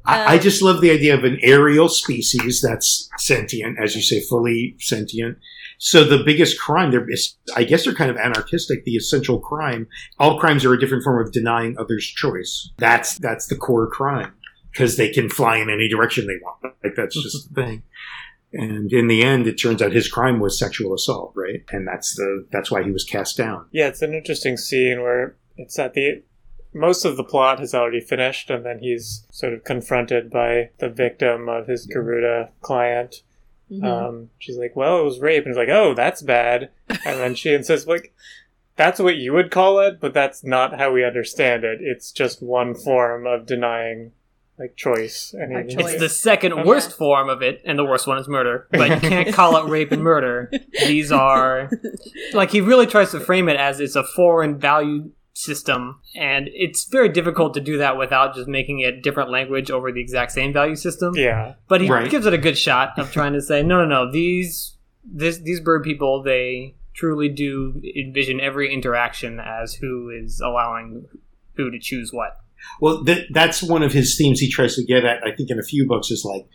I, 0.05 0.35
I 0.35 0.37
um, 0.37 0.41
just 0.41 0.63
love 0.63 0.81
the 0.81 0.91
idea 0.91 1.17
of 1.17 1.25
an 1.25 1.39
aerial 1.43 1.89
species 1.89 2.63
that's 2.63 3.09
sentient, 3.19 3.79
as 3.79 3.95
you 3.95 4.03
say, 4.03 4.21
fully 4.21 4.77
sentient. 4.79 5.39
So 5.79 6.05
the 6.05 6.25
biggest 6.25 6.59
crime, 6.59 6.91
there 6.91 7.09
is, 7.09 7.37
I 7.55 7.65
guess 7.65 7.85
they're 7.85 7.95
kind 7.95 8.11
of 8.11 8.17
anarchistic. 8.17 8.85
The 8.85 8.97
essential 8.97 9.39
crime, 9.39 9.87
all 10.19 10.41
crimes 10.41 10.65
are 10.65 10.73
a 10.73 10.81
different 10.81 11.05
form 11.05 11.25
of 11.25 11.33
denying 11.33 11.77
others' 11.79 12.07
choice. 12.07 12.71
That's 12.79 13.19
that's 13.19 13.47
the 13.47 13.57
core 13.57 13.87
crime 13.89 14.33
because 14.77 14.97
they 14.97 15.09
can 15.09 15.31
fly 15.31 15.57
in 15.57 15.71
any 15.71 15.89
direction 15.89 16.27
they 16.27 16.39
want. 16.43 16.75
Like 16.85 16.95
that's 16.97 17.21
just 17.21 17.49
the 17.55 17.63
thing. 17.63 17.83
And 18.53 18.93
in 18.93 19.09
the 19.09 19.23
end, 19.23 19.47
it 19.47 19.55
turns 19.55 19.81
out 19.81 19.93
his 19.93 20.09
crime 20.09 20.39
was 20.39 20.59
sexual 20.59 20.95
assault, 20.95 21.33
right? 21.35 21.65
And 21.73 21.89
that's 21.89 22.15
the 22.15 22.47
that's 22.51 22.71
why 22.71 22.83
he 22.83 22.91
was 22.91 23.05
cast 23.05 23.37
down. 23.37 23.67
Yeah, 23.73 23.89
it's 23.89 24.03
an 24.03 24.15
interesting 24.15 24.57
scene 24.57 25.01
where 25.03 25.35
it's 25.57 25.79
at 25.79 25.95
the 25.95 26.23
most 26.75 27.07
of 27.07 27.17
the 27.17 27.25
plot 27.25 27.59
has 27.59 27.75
already 27.75 28.01
finished, 28.01 28.51
and 28.51 28.65
then 28.65 28.79
he's 28.81 29.27
sort 29.31 29.55
of 29.55 29.65
confronted 29.65 30.31
by 30.31 30.71
the 30.79 30.91
victim 30.91 31.49
of 31.49 31.67
his 31.67 31.87
Garuda 31.87 32.51
client. 32.61 33.23
Mhm. 33.73 33.85
Um, 33.85 34.31
she's 34.39 34.59
like, 34.59 34.77
"Well, 34.77 35.01
it 35.01 35.05
was 35.05 35.19
rape," 35.19 35.45
and 35.45 35.53
he's 35.53 35.57
like, 35.57 35.71
"Oh, 35.71 35.95
that's 35.95 36.21
bad." 36.23 36.69
And 36.89 37.19
then 37.19 37.35
she 37.35 37.53
insists, 37.53 37.89
"Like, 37.89 38.13
that's 38.77 39.01
what 39.01 39.17
you 39.17 39.33
would 39.33 39.51
call 39.51 39.81
it, 39.81 40.01
but 40.01 40.13
that's 40.13 40.45
not 40.45 40.79
how 40.79 40.93
we 40.93 41.03
understand 41.03 41.65
it. 41.65 41.79
It's 41.81 42.13
just 42.13 42.43
one 42.43 42.75
form 42.75 43.27
of 43.27 43.47
denying 43.47 44.13
like 44.59 44.77
choice." 44.77 45.35
And 45.39 45.55
Our 45.55 45.63
choice. 45.65 45.93
It's 45.93 46.01
the 46.01 46.09
second 46.09 46.53
Okay. 46.53 46.65
worst 46.65 46.97
form 46.97 47.29
of 47.29 47.43
it, 47.43 47.63
and 47.65 47.79
the 47.79 47.85
worst 47.85 48.07
one 48.07 48.19
is 48.19 48.29
murder. 48.29 48.67
But 48.71 48.91
you 49.03 49.09
can't 49.09 49.33
call 49.35 49.57
it 49.57 49.69
rape 49.69 49.93
and 49.93 50.03
murder. 50.03 50.51
These 50.85 51.13
are 51.13 51.71
like 52.33 52.51
he 52.51 52.61
really 52.61 52.87
tries 52.87 53.11
to 53.13 53.21
frame 53.21 53.49
it 53.49 53.57
as 53.57 53.81
it's 53.81 53.97
a 53.97 54.05
foreign 54.05 54.59
value 54.59 55.11
system, 55.35 56.01
and 56.15 56.49
it's 56.55 56.85
very 56.85 57.11
difficult 57.11 57.53
to 57.53 57.61
do 57.61 57.77
that 57.77 57.99
without 57.99 58.35
just 58.35 58.49
making 58.49 58.81
it 58.81 59.03
different 59.03 59.31
language 59.31 59.71
over 59.71 59.93
the 59.93 60.01
exact 60.01 60.33
same 60.33 60.51
value 60.51 60.75
system. 60.77 61.15
yeah, 61.15 61.53
But 61.69 61.83
he 61.83 61.91
Right. 61.91 62.11
gives 62.11 62.25
it 62.25 62.33
a 62.33 62.39
good 62.39 62.57
shot 62.57 62.99
of 62.99 63.11
trying 63.13 63.35
to 63.35 63.43
say, 63.43 63.63
no, 63.63 63.85
no, 63.85 64.05
no, 64.05 64.11
these 64.11 64.73
this 65.05 65.37
these 65.39 65.61
bird 65.61 65.85
people 65.85 66.23
they 66.23 66.75
truly 66.95 67.29
do 67.29 67.83
envision 67.95 68.41
every 68.41 68.73
interaction 68.73 69.39
as 69.39 69.75
who 69.75 70.09
is 70.09 70.41
allowing 70.41 71.05
who 71.57 71.71
to 71.71 71.79
choose 71.79 72.15
what. 72.15 72.39
Well, 72.81 73.05
that, 73.05 73.27
that's 73.31 73.63
one 73.63 73.83
of 73.83 73.93
his 73.93 74.17
themes 74.17 74.41
he 74.41 74.51
tries 74.51 74.77
to 74.77 74.85
get 74.85 75.05
at, 75.05 75.23
I 75.27 75.35
think, 75.35 75.51
in 75.51 75.59
a 75.59 75.63
few 75.63 75.87
books 75.87 76.11
is 76.11 76.25
like, 76.25 76.47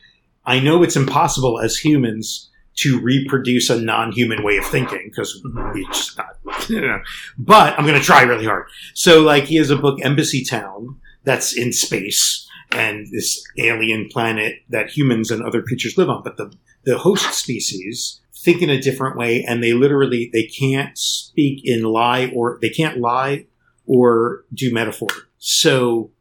I 0.46 0.60
know 0.60 0.84
it's 0.84 0.96
impossible 0.96 1.60
as 1.60 1.78
humans 1.78 2.50
to 2.78 3.00
reproduce 3.00 3.70
a 3.70 3.80
non 3.80 4.12
human 4.12 4.44
way 4.44 4.58
of 4.58 4.66
thinking 4.66 5.04
because 5.06 5.42
we 5.44 5.52
mm-hmm. 5.52 5.92
just 5.92 6.18
not, 6.18 6.38
you 6.70 6.82
know, 6.82 7.00
but 7.38 7.78
I'm 7.78 7.86
going 7.86 8.00
to 8.00 8.06
try 8.06 8.24
really 8.24 8.46
hard. 8.46 8.66
So, 8.94 9.22
like, 9.22 9.46
he 9.46 9.58
has 9.58 9.70
a 9.70 9.76
book, 9.76 10.00
Embassytown, 10.00 10.96
that's 11.24 11.56
in 11.56 11.72
space 11.74 12.48
and 12.72 13.08
this 13.12 13.44
alien 13.58 14.08
planet 14.10 14.56
that 14.70 14.90
humans 14.90 15.30
and 15.30 15.44
other 15.44 15.62
creatures 15.62 15.98
live 15.98 16.10
on. 16.10 16.24
But 16.24 16.38
the, 16.38 16.54
the 16.84 16.98
host 16.98 17.34
species 17.34 18.22
think 18.34 18.62
in 18.62 18.70
a 18.70 18.82
different 18.82 19.18
way 19.18 19.44
and 19.44 19.64
they 19.64 19.74
literally, 19.74 20.30
they 20.34 20.44
can't 20.44 20.98
speak 20.98 21.62
in 21.64 21.84
lie 21.84 22.32
or 22.34 22.58
they 22.62 22.70
can't 22.70 23.00
lie 23.00 23.46
or 23.86 24.46
do 24.54 24.74
metaphor. 24.74 25.10
So 25.44 26.12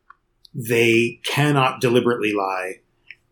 they 0.55 1.21
cannot 1.25 1.81
deliberately 1.81 2.33
lie. 2.33 2.81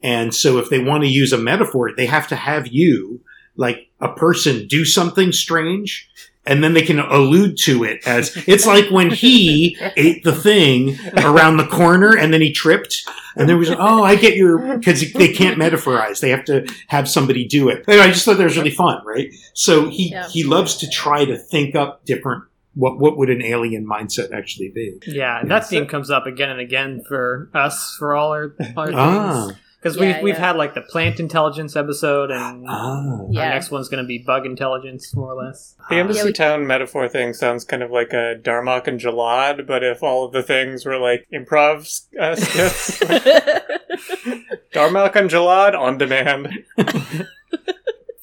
And 0.03 0.35
so 0.35 0.59
if 0.59 0.69
they 0.69 0.79
want 0.79 1.03
to 1.03 1.09
use 1.09 1.33
a 1.33 1.39
metaphor, 1.39 1.91
they 1.97 2.07
have 2.07 2.29
to 2.29 2.37
have 2.37 2.69
you, 2.69 3.21
like 3.57 3.89
a 3.99 4.13
person, 4.13 4.69
do 4.69 4.85
something 4.85 5.33
strange 5.33 6.09
and 6.49 6.65
then 6.65 6.73
they 6.73 6.83
can 6.83 6.99
allude 6.99 7.57
to 7.59 7.85
it 7.85 8.07
as 8.07 8.35
it's 8.49 8.67
like 8.67 8.91
when 8.91 9.11
he 9.11 9.77
ate 9.97 10.25
the 10.25 10.33
thing 10.33 10.97
around 11.19 11.59
the 11.59 11.67
corner 11.67 12.17
and 12.17 12.33
then 12.33 12.41
he 12.41 12.53
tripped 12.53 13.07
and 13.37 13.49
there 13.49 13.57
was 13.57 13.71
oh 13.71 14.03
I 14.03 14.17
get 14.17 14.35
your 14.35 14.79
because 14.79 15.13
they 15.13 15.33
can't 15.33 15.59
metaphorize 15.59 16.21
they 16.21 16.31
have 16.31 16.45
to 16.47 16.67
have 16.89 17.09
somebody 17.09 17.47
do 17.47 17.69
it. 17.69 17.85
Anyway, 17.87 18.05
I 18.05 18.09
just 18.11 18.25
thought 18.25 18.39
that 18.39 18.45
was 18.45 18.57
really 18.57 18.71
fun, 18.71 19.05
right? 19.05 19.33
So 19.53 19.89
he 19.91 20.11
Yeah. 20.11 20.27
he 20.29 20.43
loves 20.43 20.77
to 20.79 20.89
try 20.89 21.25
to 21.25 21.37
think 21.37 21.77
up 21.77 22.05
different 22.05 22.45
what 22.79 22.99
what 22.99 23.17
would 23.19 23.29
an 23.31 23.43
alien 23.43 23.85
mindset 23.87 24.33
actually 24.33 24.71
be? 24.75 24.99
Yeah, 25.07 25.41
and 25.41 25.49
Yeah. 25.51 25.59
that 25.59 25.67
theme 25.69 25.87
comes 25.87 26.11
up 26.11 26.27
again 26.27 26.51
and 26.51 26.61
again 26.61 27.03
for 27.07 27.51
us 27.55 27.97
for 27.99 28.15
all 28.15 28.31
our, 28.33 28.55
our 28.77 28.91
Ah, 28.95 29.47
things 29.49 29.59
because 29.81 29.97
Yeah, 29.97 30.15
we've 30.17 30.23
we've 30.25 30.37
had 30.39 30.57
like 30.57 30.75
the 30.75 30.81
plant 30.83 31.21
intelligence 31.21 31.77
episode, 31.77 32.31
and 32.31 32.65
ah. 32.69 33.21
Yeah. 33.31 33.43
our 33.45 33.49
next 33.51 33.71
one's 33.71 33.89
going 33.89 34.03
to 34.03 34.07
be 34.09 34.19
bug 34.19 34.47
intelligence, 34.47 35.15
more 35.15 35.33
or 35.35 35.45
less. 35.45 35.75
The 35.89 35.97
Embassy 35.97 36.19
Yeah, 36.21 36.25
we- 36.27 36.33
Town 36.33 36.67
metaphor 36.67 37.09
thing 37.09 37.33
sounds 37.33 37.65
kind 37.65 37.83
of 37.83 37.91
like 37.91 38.13
a 38.13 38.37
Darmok 38.43 38.87
and 38.89 38.99
Jalad, 39.01 39.67
but 39.67 39.83
if 39.85 40.03
all 40.03 40.27
of 40.27 40.33
the 40.33 40.43
things 40.43 40.85
were 40.85 40.99
like 40.99 41.27
improv 41.33 41.79
uh, 42.21 42.35
skits. 42.37 42.99
Darmok 44.73 45.17
and 45.17 45.31
Jalad 45.31 45.77
on 45.79 45.99
demand. 45.99 46.49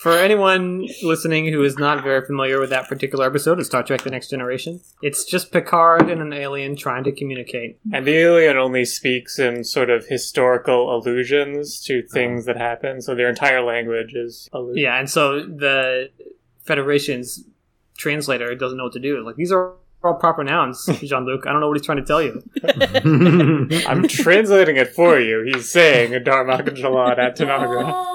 For 0.06 0.16
anyone 0.16 0.88
listening 1.02 1.52
who 1.52 1.64
is 1.64 1.80
not 1.80 2.04
very 2.04 2.24
familiar 2.24 2.60
with 2.60 2.70
that 2.70 2.88
particular 2.88 3.26
episode 3.26 3.58
of 3.58 3.66
Star 3.66 3.82
Trek: 3.82 4.04
The 4.04 4.12
Next 4.12 4.30
Generation, 4.30 4.80
it's 5.02 5.26
just 5.26 5.52
Picard 5.52 6.12
and 6.12 6.22
an 6.22 6.32
alien 6.32 6.76
trying 6.76 7.04
to 7.06 7.12
communicate. 7.12 7.80
And 7.92 8.06
the 8.06 8.16
alien 8.16 8.56
only 8.56 8.86
speaks 8.86 9.40
in 9.40 9.64
sort 9.64 9.90
of 9.90 10.06
historical 10.06 10.96
allusions 10.96 11.84
to 11.86 12.04
things 12.04 12.46
that 12.46 12.56
happen, 12.56 13.02
so 13.02 13.16
their 13.16 13.30
entire 13.30 13.64
language 13.64 14.14
is 14.14 14.48
allusion. 14.54 14.84
Yeah, 14.84 15.00
and 15.00 15.10
so 15.10 15.40
the 15.40 16.12
Federation's 16.62 17.44
translator 17.98 18.54
doesn't 18.54 18.78
know 18.78 18.84
what 18.84 18.94
to 18.94 19.00
do. 19.00 19.26
Like 19.26 19.38
these 19.38 19.52
are 19.52 19.74
all 20.04 20.14
proper 20.14 20.44
nouns, 20.44 20.86
Jean 21.02 21.26
Luc. 21.26 21.48
I 21.48 21.52
don't 21.52 21.62
know 21.62 21.68
what 21.68 21.78
he's 21.78 21.86
trying 21.88 21.98
to 21.98 22.06
tell 22.06 22.22
you. 22.22 22.44
I'm 23.88 24.08
translating 24.08 24.76
it 24.76 24.94
for 24.94 25.20
you. 25.20 25.52
He's 25.52 25.72
saying 25.72 26.12
Darmok 26.24 26.68
and 26.68 26.78
Jalad 26.78 27.18
at 27.18 27.36
Tanagra. 27.36 27.86
Oh, 27.88 28.15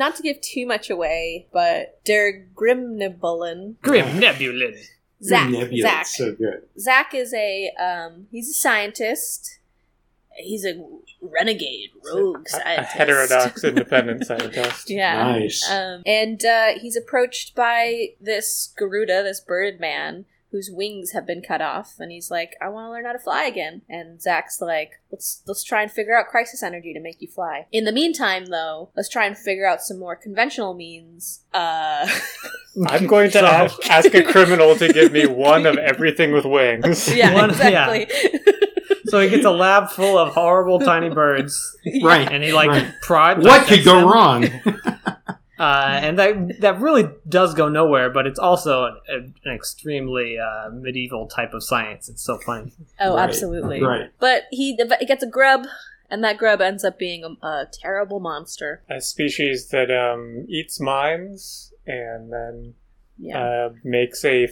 Not 0.00 0.16
to 0.16 0.22
give 0.22 0.40
too 0.40 0.64
much 0.64 0.88
away, 0.88 1.46
but 1.52 2.02
Der 2.06 2.46
Grimnebulin. 2.54 3.74
Grim 3.82 4.18
Nebulin. 4.18 4.74
Zach. 5.22 5.50
Nebula, 5.50 5.82
Zach. 5.82 6.06
so 6.06 6.32
good. 6.32 6.62
Zach 6.78 7.12
is 7.14 7.34
a 7.34 7.70
um 7.78 8.26
he's 8.30 8.48
a 8.48 8.54
scientist. 8.54 9.58
He's 10.38 10.64
a 10.64 10.82
renegade 11.20 11.90
rogue 12.02 12.46
A, 12.64 12.76
a 12.78 12.82
heterodox 12.82 13.62
independent 13.70 14.24
scientist. 14.24 14.88
Yeah. 14.88 15.22
Nice. 15.22 15.70
Um, 15.70 16.02
and 16.06 16.42
uh, 16.46 16.78
he's 16.80 16.96
approached 16.96 17.54
by 17.54 18.14
this 18.18 18.72
Garuda, 18.78 19.22
this 19.22 19.40
bird 19.40 19.80
man, 19.80 20.24
whose 20.52 20.70
wings 20.72 21.12
have 21.12 21.26
been 21.26 21.42
cut 21.42 21.60
off, 21.62 21.94
and 21.98 22.10
he's 22.10 22.30
like, 22.30 22.56
"I 22.60 22.68
want 22.68 22.86
to 22.86 22.90
learn 22.90 23.04
how 23.04 23.12
to 23.12 23.18
fly 23.18 23.44
again." 23.44 23.82
And 23.88 24.20
Zach's 24.20 24.60
like, 24.60 25.00
"Let's 25.12 25.42
let's 25.46 25.62
try 25.64 25.82
and 25.82 25.90
figure 25.90 26.16
out 26.18 26.26
crisis 26.26 26.62
energy 26.62 26.92
to 26.92 27.00
make 27.00 27.20
you 27.22 27.28
fly." 27.28 27.66
In 27.72 27.84
the 27.84 27.92
meantime, 27.92 28.46
though, 28.46 28.90
let's 28.96 29.08
try 29.08 29.26
and 29.26 29.36
figure 29.38 29.66
out 29.66 29.80
some 29.82 29.98
more 29.98 30.16
conventional 30.16 30.74
means. 30.74 31.40
Uh, 31.54 32.08
I'm 32.86 33.06
going 33.06 33.30
to 33.32 33.38
So- 33.38 33.46
ask, 33.46 33.90
ask 33.90 34.14
a 34.14 34.22
criminal 34.22 34.74
to 34.76 34.92
give 34.92 35.12
me 35.12 35.26
one 35.26 35.66
of 35.66 35.76
everything 35.78 36.32
with 36.32 36.44
wings. 36.44 37.14
yeah, 37.14 37.34
One- 37.34 37.50
exactly. 37.50 38.08
So 39.06 39.18
he 39.18 39.28
gets 39.28 39.44
a 39.44 39.50
lab 39.50 39.90
full 39.90 40.16
of 40.16 40.34
horrible 40.34 40.78
tiny 40.78 41.08
birds, 41.08 41.76
Right. 42.00 42.30
and 42.30 42.44
he 42.44 42.52
like 42.52 42.68
Right. 42.68 42.92
prod. 43.02 43.42
What 43.42 43.66
could 43.66 43.84
go 43.84 43.96
them. 43.96 44.08
wrong? 44.08 44.44
Uh, 45.60 46.00
and 46.02 46.18
that 46.18 46.60
that 46.60 46.80
really 46.80 47.06
does 47.28 47.52
go 47.54 47.68
nowhere, 47.68 48.08
but 48.10 48.26
it's 48.26 48.38
also 48.38 48.84
an, 49.08 49.34
an 49.44 49.54
extremely 49.54 50.38
uh, 50.38 50.70
medieval 50.70 51.26
type 51.28 51.52
of 51.52 51.62
science. 51.62 52.08
It's 52.08 52.22
so 52.24 52.38
funny. 52.38 52.72
Oh, 52.98 53.14
Right. 53.16 53.22
absolutely. 53.28 53.82
Right. 53.82 54.10
But 54.18 54.44
he, 54.50 54.78
he 54.98 55.04
gets 55.06 55.22
a 55.22 55.26
grub, 55.28 55.66
and 56.08 56.24
that 56.24 56.38
grub 56.38 56.60
ends 56.62 56.82
up 56.82 56.98
being 56.98 57.24
a, 57.24 57.46
a 57.46 57.66
terrible 57.70 58.20
monster. 58.20 58.82
A 58.88 59.00
species 59.02 59.68
that 59.68 59.90
um, 59.90 60.46
eats 60.48 60.80
minds 60.80 61.74
and 61.86 62.32
then 62.32 62.74
Yeah. 63.18 63.38
uh, 63.38 63.68
makes 63.84 64.24
a 64.24 64.48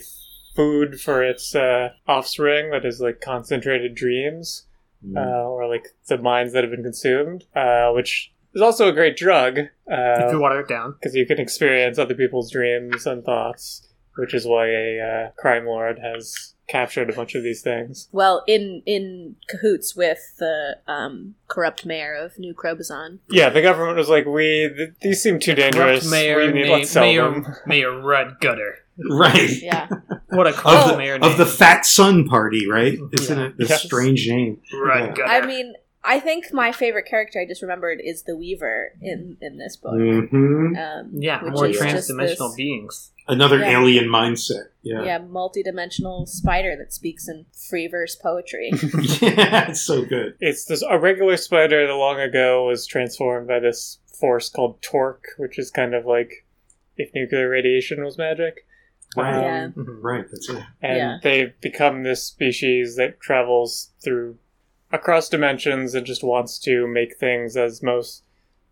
food 0.55 1.01
for 1.01 1.23
its 1.23 1.55
uh, 1.55 1.89
offspring 2.07 2.69
that 2.69 2.85
is 2.85 3.01
like 3.01 3.19
concentrated 3.19 3.95
dreams, 3.95 4.65
Mm. 5.03 5.15
uh, 5.17 5.47
or 5.47 5.65
like 5.67 5.87
the 6.09 6.17
minds 6.17 6.51
that 6.51 6.61
have 6.65 6.71
been 6.71 6.83
consumed, 6.83 7.45
uh, 7.55 7.89
which 7.93 8.33
is 8.53 8.61
also 8.61 8.87
a 8.89 8.93
great 8.93 9.15
drug 9.17 9.57
If 9.57 9.67
you 9.87 10.25
because 10.25 10.39
water 10.39 10.59
it 10.61 10.67
down, 10.67 10.93
because 10.99 11.15
you 11.15 11.25
can 11.25 11.39
experience 11.39 11.97
other 11.99 12.15
people's 12.15 12.51
dreams 12.51 13.05
and 13.05 13.23
thoughts, 13.23 13.87
which 14.15 14.33
is 14.33 14.45
why 14.45 14.67
a 14.67 14.99
uh, 14.99 15.31
crime 15.41 15.65
lord 15.65 15.99
has 15.99 16.53
captured 16.67 17.09
a 17.09 17.13
bunch 17.13 17.33
of 17.33 17.41
these 17.41 17.61
things. 17.63 18.09
well, 18.11 18.43
in 18.47 18.83
in 18.85 19.35
cahoots 19.49 19.95
with 19.95 20.19
the 20.37 20.77
um, 20.87 21.33
corrupt 21.47 21.83
mayor 21.85 22.13
of 22.13 22.37
New 22.37 22.53
Crobuzon. 22.53 23.17
Yeah, 23.29 23.49
the 23.49 23.61
government 23.63 23.97
was 23.97 24.07
like, 24.09 24.25
"We 24.27 24.69
th- 24.75 24.89
these 25.01 25.23
seem 25.23 25.39
too 25.39 25.55
dangerous. 25.55 26.01
corrupt 26.01 26.11
mayor, 26.11 26.37
we 26.37 26.47
need, 26.53 26.61
May- 26.67 26.71
let's 26.71 26.91
sell 26.91 27.03
Mayor, 27.03 27.23
them." 27.31 27.55
Mayor 27.65 27.89
Rudgutter. 27.91 28.73
Right. 29.09 29.49
Yeah. 29.61 29.87
What 30.31 30.45
a 30.45 30.51
Of 30.51 30.57
corrupt 30.57 30.87
the, 30.89 30.97
mayor 30.99 31.15
of 31.19 31.37
the 31.37 31.45
Fat 31.47 31.87
Sun 31.87 32.27
Party, 32.27 32.69
right? 32.69 32.99
Isn't 33.13 33.39
Yeah. 33.39 33.45
it 33.47 33.53
a 33.59 33.65
Yes. 33.65 33.81
strange 33.81 34.27
name? 34.29 34.61
Rudd 34.79 34.99
Yeah. 35.07 35.13
Gutter. 35.15 35.23
I 35.25 35.43
mean, 35.47 35.73
I 36.03 36.19
think 36.19 36.53
my 36.53 36.71
favorite 36.71 37.05
character 37.07 37.39
I 37.41 37.45
just 37.45 37.61
remembered 37.61 37.99
is 38.03 38.23
the 38.23 38.35
Weaver 38.37 38.93
in 39.01 39.37
in 39.41 39.57
this 39.57 39.75
book. 39.75 39.93
hmm 39.95 40.75
Um, 40.77 41.11
yeah, 41.13 41.41
more 41.41 41.67
transdimensional 41.67 42.49
this- 42.49 42.55
beings. 42.55 43.11
Another 43.27 43.59
Yeah. 43.59 43.79
alien 43.79 44.05
mindset. 44.05 44.69
Yeah. 44.81 45.03
Yeah, 45.03 45.17
multi-dimensional 45.19 46.25
spider 46.25 46.75
that 46.77 46.91
speaks 46.93 47.27
in 47.27 47.45
free 47.69 47.85
verse 47.87 48.15
poetry. 48.15 48.71
yeah, 49.21 49.69
it's 49.69 49.81
so 49.81 50.03
good. 50.03 50.35
It's 50.39 50.65
this 50.65 50.81
a 50.89 50.97
regular 50.97 51.37
spider 51.37 51.85
that 51.85 51.93
long 51.93 52.19
ago 52.19 52.65
was 52.65 52.87
transformed 52.87 53.47
by 53.47 53.59
this 53.59 53.99
force 54.19 54.49
called 54.49 54.81
torque, 54.81 55.25
which 55.37 55.59
is 55.59 55.69
kind 55.69 55.93
of 55.93 56.05
like 56.07 56.45
if 56.97 57.13
nuclear 57.13 57.49
radiation 57.49 58.03
was 58.03 58.17
magic. 58.17 58.65
Right. 59.15 59.41
Yeah. 59.41 59.67
Mhm. 59.75 59.99
Right. 60.01 60.25
That's 60.31 60.49
it. 60.49 60.63
And 60.81 60.97
Yeah. 60.97 61.17
they've 61.21 61.61
become 61.61 62.01
this 62.03 62.23
species 62.23 62.95
that 62.95 63.19
travels 63.19 63.91
through 64.03 64.37
across 64.91 65.29
dimensions 65.29 65.93
and 65.95 66.05
just 66.05 66.23
wants 66.23 66.57
to 66.59 66.87
make 66.87 67.17
things 67.17 67.55
as 67.55 67.83
most 67.83 68.23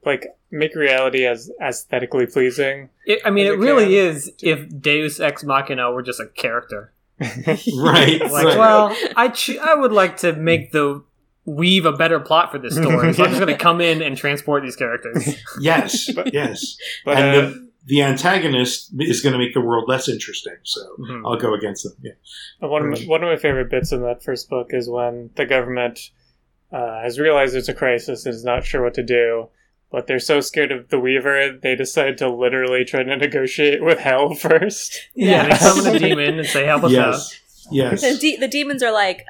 like 0.05 0.27
make 0.51 0.73
reality 0.75 1.25
as 1.25 1.51
aesthetically 1.61 2.25
pleasing. 2.25 2.89
It, 3.05 3.19
I 3.25 3.29
mean, 3.29 3.45
it 3.47 3.53
it 3.53 3.59
really 3.59 3.85
can. 3.85 3.93
is 3.93 4.31
if 4.41 4.81
Deus 4.81 5.19
Ex 5.19 5.43
Machina 5.43 5.91
were 5.91 6.03
just 6.03 6.19
a 6.19 6.27
character. 6.27 6.93
Right. 7.19 8.21
Like, 8.21 8.45
right. 8.45 8.57
well, 8.57 8.95
I 9.15 9.29
ch- 9.29 9.57
I 9.57 9.75
would 9.75 9.91
like 9.91 10.17
to 10.17 10.33
make 10.33 10.71
the 10.71 11.03
weave 11.45 11.85
a 11.85 11.91
better 11.93 12.19
plot 12.19 12.51
for 12.51 12.59
this 12.59 12.75
story. 12.75 13.13
So 13.13 13.23
I'm 13.23 13.29
just 13.31 13.41
going 13.41 13.47
to 13.57 13.57
come 13.57 13.81
in 13.81 14.01
and 14.01 14.17
transport 14.17 14.63
these 14.63 14.75
characters. 14.75 15.35
yes. 15.59 16.09
yes. 16.31 16.77
But 17.05 17.17
and 17.17 17.25
uh, 17.25 17.41
the, 17.49 17.66
the 17.87 18.01
antagonist 18.03 18.91
is 18.99 19.21
going 19.21 19.33
to 19.33 19.39
make 19.39 19.53
the 19.53 19.61
world 19.61 19.85
less 19.87 20.07
interesting. 20.07 20.55
So 20.63 20.81
Mhm. 20.99 21.21
I'll 21.25 21.37
go 21.37 21.53
against 21.53 21.83
them. 21.83 21.93
Yeah. 22.01 22.67
One 22.67 22.83
of, 22.83 22.89
my, 22.91 23.05
one 23.07 23.23
of 23.23 23.29
my 23.29 23.37
favorite 23.37 23.69
bits 23.71 23.91
in 23.91 24.01
that 24.03 24.21
first 24.23 24.49
book 24.49 24.67
is 24.71 24.89
when 24.89 25.31
the 25.35 25.45
government 25.45 26.11
uh, 26.71 27.01
has 27.01 27.17
realized 27.17 27.53
there's 27.53 27.69
a 27.69 27.73
crisis 27.73 28.25
and 28.25 28.35
is 28.35 28.43
not 28.43 28.65
sure 28.65 28.83
what 28.83 28.93
to 28.95 29.03
do, 29.03 29.47
but 29.89 30.05
they're 30.05 30.19
so 30.19 30.41
scared 30.41 30.69
of 30.71 30.89
the 30.89 30.99
Weaver, 30.99 31.57
they 31.63 31.75
decide 31.75 32.17
to 32.17 32.29
literally 32.29 32.83
try 32.83 33.03
to 33.03 33.15
negotiate 33.15 33.81
with 33.81 33.99
Hell 33.99 34.33
first. 34.47 34.99
Yeah, 35.15 35.43
they 35.43 35.49
Yes. 35.49 35.61
summon 35.61 35.95
a 35.95 35.99
demon 35.99 36.39
and 36.39 36.47
say, 36.47 36.65
"Help 36.65 36.83
us 36.83 36.93
out." 36.93 37.13
Yes. 37.13 37.41
Yes. 37.71 38.01
the, 38.01 38.17
de- 38.19 38.37
the 38.37 38.47
demons 38.49 38.83
are 38.83 38.91
like, 38.91 39.23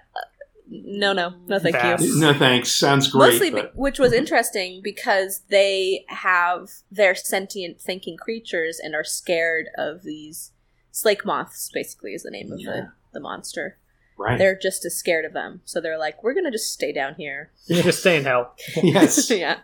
no, 0.69 1.13
no, 1.13 1.33
no, 1.47 1.59
thank 1.59 1.75
Pass. 1.75 2.01
you. 2.01 2.19
No 2.19 2.33
thanks. 2.33 2.71
Sounds 2.71 3.09
great. 3.09 3.31
Mostly, 3.33 3.49
be- 3.49 3.61
but- 3.61 3.75
which 3.75 3.99
was 3.99 4.13
interesting 4.13 4.81
because 4.83 5.41
they 5.49 6.05
have 6.09 6.69
their 6.91 7.15
sentient 7.15 7.79
thinking 7.81 8.17
creatures 8.17 8.79
and 8.81 8.93
are 8.95 9.03
scared 9.03 9.67
of 9.77 10.03
these 10.03 10.51
slake 10.91 11.25
moths. 11.25 11.69
Basically, 11.73 12.13
is 12.13 12.23
the 12.23 12.31
name 12.31 12.51
of 12.51 12.59
Yeah. 12.59 12.71
the 12.71 12.91
the 13.13 13.19
monster. 13.21 13.77
Right. 14.17 14.37
They're 14.37 14.57
just 14.57 14.85
as 14.85 14.95
scared 14.95 15.25
of 15.25 15.33
them, 15.33 15.61
so 15.65 15.79
they're 15.79 15.97
like, 15.97 16.23
"We're 16.23 16.33
gonna 16.33 16.51
just 16.51 16.71
stay 16.71 16.91
down 16.91 17.15
here." 17.15 17.51
You 17.67 17.83
just 17.83 17.99
stay 17.99 18.17
in 18.17 18.23
hell. 18.23 18.55
yes. 18.83 19.29
yeah. 19.29 19.59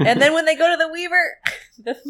And 0.00 0.20
then 0.20 0.32
when 0.34 0.44
they 0.44 0.56
go 0.56 0.70
to 0.70 0.76
the 0.76 0.88
Weaver, 0.88 1.38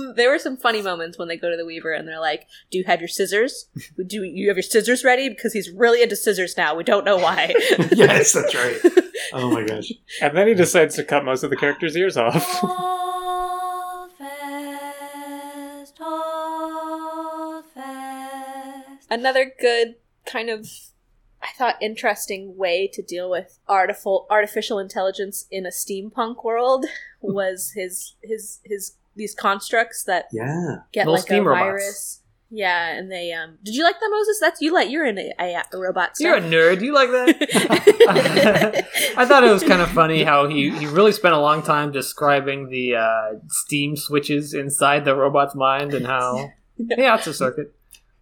there 0.16 0.30
were 0.30 0.38
some 0.38 0.56
funny 0.56 0.82
moments 0.82 1.18
when 1.18 1.28
they 1.28 1.36
go 1.36 1.50
to 1.50 1.56
the 1.56 1.64
Weaver 1.64 1.92
and 1.92 2.06
they're 2.06 2.20
like, 2.20 2.46
"Do 2.70 2.78
you 2.78 2.84
have 2.84 3.00
your 3.00 3.08
scissors? 3.08 3.68
Do 4.06 4.22
you 4.22 4.48
have 4.48 4.56
your 4.56 4.62
scissors 4.62 5.04
ready?" 5.04 5.28
Because 5.28 5.52
he's 5.52 5.70
really 5.70 6.02
into 6.02 6.16
scissors 6.16 6.56
now. 6.56 6.74
We 6.74 6.84
don't 6.84 7.04
know 7.04 7.16
why. 7.16 7.54
yes, 7.92 8.32
that's 8.32 8.54
right. 8.54 8.80
Oh 9.32 9.50
my 9.50 9.64
gosh. 9.64 9.92
And 10.20 10.36
then 10.36 10.46
he 10.48 10.54
decides 10.54 10.94
to 10.96 11.04
cut 11.04 11.24
most 11.24 11.42
of 11.42 11.50
the 11.50 11.56
characters' 11.56 11.96
ears 11.96 12.16
off. 12.16 12.44
Hold 12.44 14.12
fast, 14.18 15.98
hold 16.00 17.64
fast. 17.74 19.06
Another 19.10 19.52
good 19.60 19.96
kind 20.26 20.50
of, 20.50 20.66
I 20.66 20.93
thought 21.58 21.76
interesting 21.80 22.56
way 22.56 22.88
to 22.92 23.02
deal 23.02 23.30
with 23.30 23.58
artificial 23.68 24.26
artificial 24.30 24.78
intelligence 24.78 25.46
in 25.50 25.66
a 25.66 25.70
steampunk 25.70 26.44
world 26.44 26.84
was 27.20 27.72
his 27.74 28.14
his 28.22 28.60
his 28.64 28.96
these 29.16 29.34
constructs 29.34 30.02
that 30.04 30.26
Yeah. 30.32 30.76
get 30.92 31.02
Little 31.06 31.14
like 31.14 31.22
steam 31.22 31.46
a 31.46 31.50
robots. 31.50 31.64
virus. 31.64 32.20
Yeah, 32.50 32.88
and 32.96 33.10
they 33.10 33.32
um. 33.32 33.58
Did 33.64 33.74
you 33.74 33.82
like 33.82 33.98
that, 33.98 34.08
Moses? 34.12 34.38
That's 34.40 34.60
you 34.60 34.72
like 34.72 34.88
you're 34.88 35.06
in 35.06 35.18
a, 35.18 35.32
a, 35.40 35.64
a 35.72 35.78
robot. 35.78 36.10
You're 36.20 36.36
a 36.36 36.40
nerd. 36.40 36.82
You 36.82 36.94
like 36.94 37.10
that? 37.10 38.84
I 39.16 39.24
thought 39.26 39.42
it 39.44 39.50
was 39.50 39.64
kind 39.64 39.80
of 39.82 39.90
funny 39.90 40.22
how 40.22 40.46
he, 40.48 40.70
he 40.70 40.86
really 40.86 41.10
spent 41.12 41.34
a 41.34 41.40
long 41.40 41.62
time 41.62 41.90
describing 41.90 42.68
the 42.68 42.96
uh, 42.96 43.32
steam 43.48 43.96
switches 43.96 44.54
inside 44.54 45.04
the 45.04 45.16
robot's 45.16 45.54
mind 45.56 45.94
and 45.94 46.06
how 46.06 46.50
yeah, 46.76 47.16
it's 47.16 47.26
a 47.26 47.34
circuit. 47.34 47.74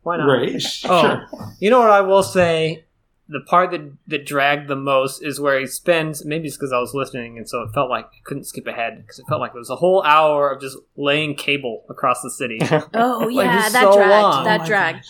Why 0.03 0.17
not? 0.17 0.25
Right. 0.27 0.63
Oh, 0.85 1.03
Sure. 1.03 1.29
you 1.61 1.69
know 1.71 1.81
what 1.81 1.91
I 1.91 2.01
will 2.01 2.23
say? 2.23 2.85
The 3.33 3.41
part 3.41 3.71
that 3.71 3.81
that 4.09 4.27
dragged 4.27 4.69
the 4.69 4.77
most 4.77 5.23
is 5.23 5.41
where 5.41 5.59
he 5.59 5.67
spends. 5.67 6.25
Maybe 6.25 6.47
it's 6.49 6.57
because 6.57 6.73
I 6.73 6.79
was 6.79 6.93
listening, 6.95 7.39
and 7.39 7.49
so 7.49 7.63
it 7.63 7.71
felt 7.73 7.89
like 7.91 8.05
I 8.07 8.19
couldn't 8.25 8.45
skip 8.45 8.67
ahead 8.67 8.99
because 9.03 9.19
it 9.19 9.27
felt 9.29 9.41
like 9.41 9.53
it 9.55 9.59
was 9.59 9.71
a 9.71 9.77
whole 9.77 10.03
hour 10.03 10.51
of 10.51 10.61
just 10.61 10.77
laying 10.97 11.35
cable 11.35 11.85
across 11.89 12.21
the 12.23 12.31
city. 12.31 12.59
Oh 12.95 13.29
Like, 13.33 13.47
yeah, 13.47 13.69
that 13.71 13.83
so 13.83 13.95
dragged. 13.97 14.11
long. 14.11 14.45
That 14.45 14.61
Oh 14.61 14.63
my 14.63 14.67
dragged. 14.67 15.07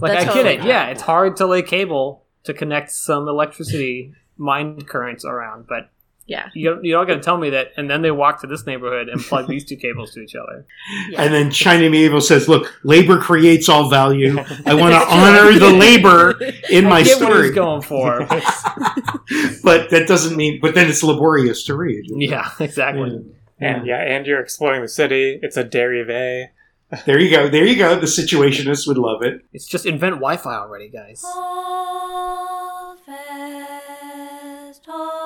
Like 0.00 0.12
That's 0.12 0.30
I 0.30 0.34
get 0.34 0.46
it. 0.46 0.50
totally 0.56 0.68
Yeah, 0.68 0.86
it's 0.88 1.02
hard 1.02 1.36
to 1.38 1.46
lay 1.46 1.62
cable 1.62 2.24
to 2.44 2.52
connect 2.54 2.90
some 2.92 3.28
electricity 3.28 4.12
mind 4.36 4.86
currents 4.88 5.24
around, 5.24 5.66
but 5.68 5.90
Yeah. 6.26 6.48
you 6.54 6.70
don't, 6.70 6.84
you 6.84 6.92
don't 6.92 7.06
got 7.06 7.14
to 7.14 7.20
tell 7.20 7.36
me 7.36 7.50
that. 7.50 7.72
And 7.76 7.90
then 7.90 8.02
they 8.02 8.10
walk 8.10 8.40
to 8.40 8.46
this 8.46 8.64
neighborhood 8.66 9.08
and 9.08 9.20
plug 9.20 9.48
these 9.48 9.64
two 9.64 9.76
cables 9.76 10.12
to 10.12 10.20
each 10.20 10.34
other. 10.34 10.66
Yeah. 11.10 11.22
And 11.22 11.34
then 11.34 11.50
China 11.50 11.90
Mieville 11.90 12.20
says, 12.20 12.48
"Look, 12.48 12.72
labor 12.84 13.18
creates 13.18 13.68
all 13.68 13.90
value. 13.90 14.38
I 14.66 14.74
want 14.74 14.94
to 14.94 15.06
honor 15.08 15.58
the 15.58 15.72
labor 15.72 16.38
in 16.70 16.84
my 16.84 16.98
I 16.98 17.02
get 17.02 17.20
what 17.20 17.26
story." 17.32 17.46
he's 17.48 17.54
going 17.54 17.82
for. 17.82 18.20
but 19.62 19.90
that 19.90 20.04
doesn't 20.06 20.36
mean. 20.36 20.60
But 20.62 20.74
then 20.74 20.88
it's 20.88 21.02
laborious 21.02 21.64
to 21.64 21.76
read. 21.76 22.04
yeah, 22.08 22.50
exactly. 22.60 23.20
And 23.58 23.86
yeah, 23.86 24.00
and 24.00 24.26
you're 24.26 24.40
exploring 24.40 24.82
the 24.82 24.88
city. 24.88 25.38
It's 25.42 25.56
a 25.56 25.64
derive. 25.64 26.50
There 27.06 27.18
you 27.18 27.30
go. 27.30 27.48
There 27.48 27.64
you 27.64 27.76
go. 27.76 27.98
The 27.98 28.06
situationists 28.06 28.86
would 28.86 28.98
love 28.98 29.22
it. 29.22 29.40
It's 29.52 29.66
just 29.66 29.86
invent 29.86 30.16
Wi-Fi 30.16 30.54
already, 30.54 30.88
guys. 30.88 31.22
Hold 31.24 33.00
fast, 33.00 34.84
hold 34.86 35.10
fast. 35.10 35.21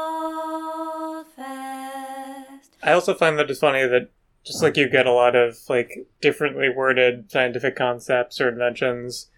I 2.86 2.92
also 2.92 3.14
find 3.14 3.36
that 3.38 3.50
it's 3.50 3.60
funny 3.60 3.86
that 3.86 4.10
just 4.44 4.62
like 4.62 4.76
you 4.76 4.88
get 4.88 5.06
a 5.06 5.12
lot 5.12 5.34
of 5.34 5.58
like 5.68 6.06
differently 6.20 6.68
worded 6.68 7.30
scientific 7.32 7.74
concepts 7.74 8.40
or 8.40 8.48
inventions, 8.48 9.28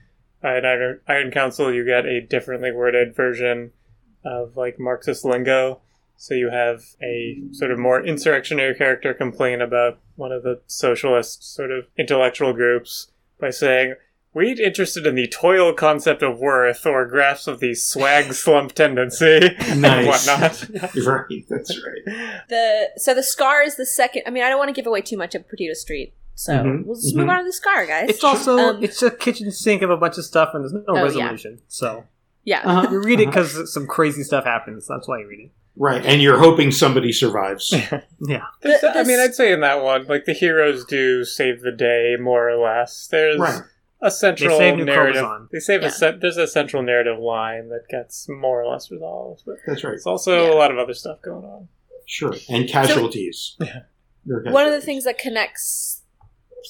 uh, 0.44 0.56
in 0.56 0.66
Iron, 0.66 1.00
Iron 1.08 1.30
Council 1.30 1.72
you 1.72 1.84
get 1.84 2.04
a 2.04 2.20
differently 2.20 2.70
worded 2.70 3.16
version 3.16 3.72
of 4.24 4.56
like 4.56 4.78
Marxist 4.78 5.24
lingo. 5.24 5.80
So 6.16 6.34
you 6.34 6.50
have 6.50 6.82
a 7.02 7.40
sort 7.52 7.70
of 7.70 7.78
more 7.78 8.04
insurrectionary 8.04 8.74
character 8.74 9.14
complain 9.14 9.62
about 9.62 9.98
one 10.16 10.32
of 10.32 10.42
the 10.42 10.60
socialist 10.66 11.54
sort 11.54 11.70
of 11.70 11.86
intellectual 11.96 12.52
groups 12.52 13.12
by 13.40 13.50
saying, 13.50 13.94
"We 14.34 14.48
ain't 14.50 14.60
interested 14.60 15.06
in 15.06 15.14
the 15.14 15.26
toil 15.26 15.72
concept 15.72 16.22
of 16.22 16.38
worth 16.38 16.84
or 16.86 17.06
graphs 17.06 17.46
of 17.46 17.60
the 17.60 17.74
swag 17.74 18.32
slump 18.42 18.72
tendency 18.72 19.40
and 19.58 19.82
whatnot." 20.06 20.64
Right. 21.06 21.44
That's 21.48 21.78
right. 21.84 22.42
the 22.48 22.90
so 22.96 23.14
the 23.14 23.22
scar 23.22 23.62
is 23.62 23.76
the 23.76 23.86
second. 23.86 24.22
I 24.26 24.30
mean, 24.30 24.42
I 24.44 24.48
don't 24.48 24.58
want 24.58 24.68
to 24.68 24.74
give 24.74 24.86
away 24.86 25.00
too 25.00 25.16
much 25.16 25.34
of 25.34 25.48
Perdido 25.48 25.74
Street, 25.74 26.14
so 26.34 26.52
Mhm, 26.52 26.84
we'll 26.84 26.96
just 26.96 27.14
mhm. 27.14 27.20
move 27.20 27.28
on 27.30 27.38
to 27.38 27.44
the 27.44 27.52
scar, 27.52 27.86
guys. 27.86 28.08
It's 28.10 28.24
also 28.24 28.56
Um, 28.58 28.82
it's 28.84 29.02
a 29.02 29.10
kitchen 29.10 29.50
sink 29.50 29.82
of 29.82 29.90
a 29.90 29.96
bunch 29.96 30.18
of 30.18 30.24
stuff, 30.24 30.50
and 30.54 30.62
there's 30.64 30.72
no 30.72 30.82
Oh, 30.88 30.94
yeah. 30.96 31.02
resolution. 31.02 31.60
So 31.68 32.04
yeah. 32.44 32.62
Uh-huh. 32.64 32.88
you 32.90 33.02
read 33.02 33.20
it 33.20 33.26
because 33.26 33.72
some 33.72 33.86
crazy 33.86 34.22
stuff 34.22 34.44
happens. 34.44 34.86
That's 34.86 35.06
why 35.08 35.20
you 35.20 35.26
read 35.28 35.40
it. 35.46 35.50
Right. 35.76 36.04
And 36.04 36.20
you're 36.20 36.38
hoping 36.38 36.72
somebody 36.72 37.12
survives. 37.12 37.72
Yeah, 38.20 38.42
There's- 38.62 38.80
The- 38.80 38.98
I 38.98 39.04
mean, 39.04 39.20
I'd 39.20 39.34
say 39.34 39.52
in 39.52 39.60
that 39.60 39.80
one, 39.82 40.06
like 40.08 40.24
the 40.24 40.32
heroes 40.32 40.84
do 40.84 41.24
save 41.24 41.60
the 41.60 41.70
day 41.70 42.16
more 42.18 42.48
or 42.50 42.56
less. 42.56 43.06
There's 43.08 43.38
Right. 43.38 43.60
A 44.00 44.10
central 44.10 44.58
They 44.58 44.70
save 44.70 44.84
narrative. 44.84 45.22
Crobuzon. 45.24 45.48
They 45.50 45.58
save 45.58 45.82
Yeah. 45.82 45.88
a 45.88 45.90
cent- 45.90 46.20
there's 46.20 46.36
a 46.36 46.46
central 46.46 46.82
narrative 46.82 47.18
line 47.18 47.68
that 47.70 47.88
gets 47.88 48.28
more 48.28 48.62
or 48.62 48.66
less 48.70 48.90
resolved, 48.90 49.42
but 49.44 49.56
That's 49.66 49.82
right. 49.82 49.94
It's 49.94 50.06
also 50.06 50.44
Yeah. 50.44 50.52
a 50.52 50.56
lot 50.56 50.70
of 50.70 50.78
other 50.78 50.94
stuff 50.94 51.20
going 51.22 51.44
on. 51.44 51.68
Sure. 52.06 52.34
And 52.48 52.68
casualties. 52.68 53.56
There 53.58 54.42
are 54.46 54.52
One 54.52 54.66
of 54.66 54.72
the 54.72 54.80
things 54.80 55.04
that 55.04 55.18
connects 55.18 56.02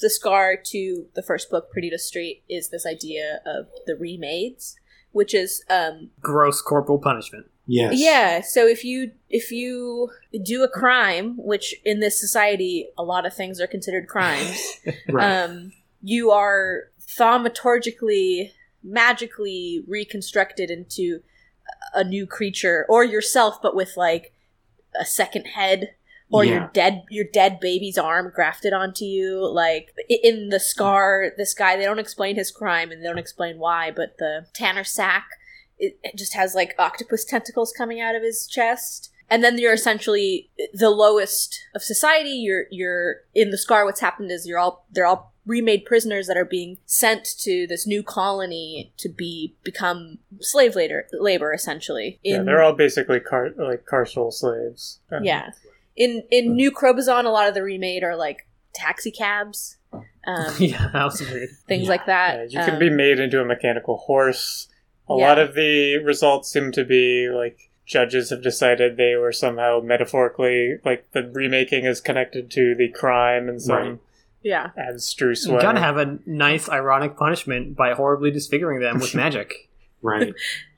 the 0.01 0.09
scar 0.09 0.55
to 0.55 1.07
the 1.13 1.21
first 1.21 1.49
book, 1.49 1.71
Perdido 1.71 1.97
Street, 1.97 2.43
is 2.49 2.69
this 2.69 2.85
idea 2.85 3.41
of 3.45 3.67
the 3.85 3.95
remades, 3.95 4.75
which 5.11 5.33
is 5.33 5.63
um, 5.69 6.09
gross 6.21 6.61
corporal 6.61 6.99
punishment. 6.99 7.47
Yes. 7.67 7.93
Yeah, 7.97 8.41
so 8.41 8.65
if 8.65 8.83
you 8.83 9.11
if 9.29 9.51
you 9.51 10.09
do 10.43 10.63
a 10.63 10.67
crime, 10.67 11.35
which 11.37 11.75
in 11.85 11.99
this 11.99 12.19
society 12.19 12.89
a 12.97 13.03
lot 13.03 13.25
of 13.27 13.33
things 13.33 13.61
are 13.61 13.67
considered 13.67 14.07
crimes, 14.07 14.79
Right. 15.09 15.43
um, 15.43 15.73
you 16.01 16.31
are 16.31 16.89
thaumaturgically, 17.17 18.51
magically 18.83 19.83
reconstructed 19.87 20.69
into 20.69 21.21
a 21.93 22.03
new 22.03 22.25
creature, 22.25 22.85
or 22.89 23.03
yourself, 23.03 23.61
but 23.61 23.75
with 23.75 23.95
like 23.97 24.33
a 24.99 25.05
second 25.05 25.45
head, 25.45 25.95
or 26.31 26.43
Yeah. 26.43 26.51
your 26.51 26.69
dead 26.73 27.03
your 27.09 27.25
dead 27.25 27.59
baby's 27.59 27.97
arm 27.97 28.31
grafted 28.33 28.73
onto 28.73 29.05
you. 29.05 29.45
Like 29.47 29.93
in 30.09 30.49
the 30.49 30.59
scar, 30.59 31.31
this 31.37 31.53
guy 31.53 31.75
they 31.75 31.85
don't 31.85 31.99
explain 31.99 32.35
his 32.35 32.51
crime 32.51 32.91
and 32.91 33.01
they 33.01 33.07
don't 33.07 33.17
explain 33.17 33.57
why, 33.59 33.91
but 33.91 34.17
the 34.17 34.45
Tanner 34.53 34.83
Sack 34.83 35.27
it, 35.79 35.97
it 36.03 36.15
just 36.17 36.33
has 36.33 36.53
like 36.53 36.75
octopus 36.77 37.23
tentacles 37.25 37.71
coming 37.75 38.01
out 38.01 38.15
of 38.15 38.21
his 38.21 38.45
chest. 38.47 39.11
And 39.31 39.43
then 39.43 39.57
you're 39.57 39.73
essentially 39.73 40.49
the 40.73 40.89
lowest 40.89 41.59
of 41.75 41.83
society. 41.83 42.31
You're 42.31 42.65
you're 42.71 43.17
in 43.35 43.51
the 43.51 43.57
scar. 43.57 43.85
What's 43.85 43.99
happened 43.99 44.31
is 44.31 44.47
you're 44.47 44.57
all 44.59 44.85
they're 44.91 45.05
all 45.05 45.33
remade 45.45 45.85
prisoners 45.85 46.27
that 46.27 46.37
are 46.37 46.45
being 46.45 46.77
sent 46.85 47.25
to 47.39 47.65
this 47.67 47.87
new 47.87 48.03
colony 48.03 48.91
to 48.97 49.09
be 49.09 49.55
become 49.63 50.19
slave 50.41 50.75
labor, 50.75 51.07
labor 51.13 51.53
essentially. 51.53 52.19
yeah, 52.23 52.41
they're 52.43 52.61
all 52.61 52.73
basically 52.73 53.19
car- 53.19 53.53
like 53.57 53.85
carceral 53.85 54.31
slaves. 54.33 54.99
Yeah. 55.21 55.51
In 55.95 56.23
in 56.31 56.55
New 56.55 56.71
Crobuzon, 56.71 57.25
a 57.25 57.29
lot 57.29 57.47
of 57.47 57.53
the 57.55 57.63
remade 57.63 58.03
are 58.03 58.15
like 58.15 58.47
taxi 58.73 59.11
cabs, 59.11 59.77
um, 59.93 60.03
yeah, 60.59 60.89
that 60.93 61.03
was 61.05 61.19
weird. 61.21 61.49
things 61.67 61.83
Yeah. 61.83 61.89
like 61.89 62.05
that. 62.05 62.51
Yeah, 62.51 62.59
you 62.59 62.65
can 62.65 62.73
Um, 62.75 62.79
be 62.79 62.89
made 62.89 63.19
into 63.19 63.41
a 63.41 63.45
mechanical 63.45 63.97
horse. 63.97 64.67
A 65.09 65.15
Yeah. 65.17 65.27
lot 65.27 65.39
of 65.39 65.55
the 65.55 65.97
results 65.97 66.49
seem 66.51 66.71
to 66.73 66.83
be 66.85 67.29
like 67.29 67.68
judges 67.89 68.29
have 68.29 68.43
decided 68.43 68.95
they 68.95 69.15
were 69.15 69.31
somehow 69.33 69.81
metaphorically 69.83 70.75
like 70.85 71.11
the 71.11 71.23
remaking 71.33 71.85
is 71.85 71.99
connected 71.99 72.51
to 72.51 72.75
the 72.75 72.87
crime 72.89 73.49
in 73.49 73.59
some 73.59 73.75
Right. 73.75 73.99
yeah. 74.43 74.69
abstruse 74.77 75.45
way. 75.47 75.51
You 75.53 75.55
way. 75.57 75.61
gotta 75.63 75.79
have 75.79 75.97
a 75.97 76.19
nice 76.27 76.69
ironic 76.69 77.17
punishment 77.17 77.75
by 77.75 77.93
horribly 77.93 78.29
disfiguring 78.31 78.79
them 78.79 78.99
with 78.99 79.13
magic. 79.15 79.67
Right. 80.01 80.33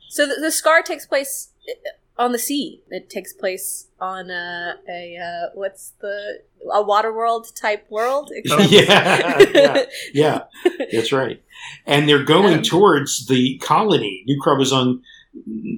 So 0.09 0.25
the, 0.25 0.35
the 0.41 0.49
scar 0.51 0.81
takes 0.81 1.05
place 1.05 1.49
uh, 1.69 2.23
on 2.23 2.31
the 2.31 2.39
sea. 2.39 2.81
It 2.89 3.07
takes 3.07 3.33
place 3.33 3.87
on 3.99 4.31
a, 4.31 4.75
a 4.89 5.17
uh, 5.17 5.49
what's 5.53 5.91
the 6.01 6.39
a 6.73 6.81
water 6.81 7.13
world 7.13 7.51
type 7.55 7.85
world. 7.91 8.31
except- 8.33 8.63
yeah. 8.71 9.45
Yeah. 9.53 9.83
Yeah. 10.13 10.39
That's 10.91 11.11
right. 11.11 11.39
And 11.85 12.09
they're 12.09 12.23
going 12.23 12.55
Um, 12.55 12.63
towards 12.63 13.27
the 13.27 13.59
colony. 13.59 14.23
New 14.25 14.41
Crobuzon, 14.41 15.01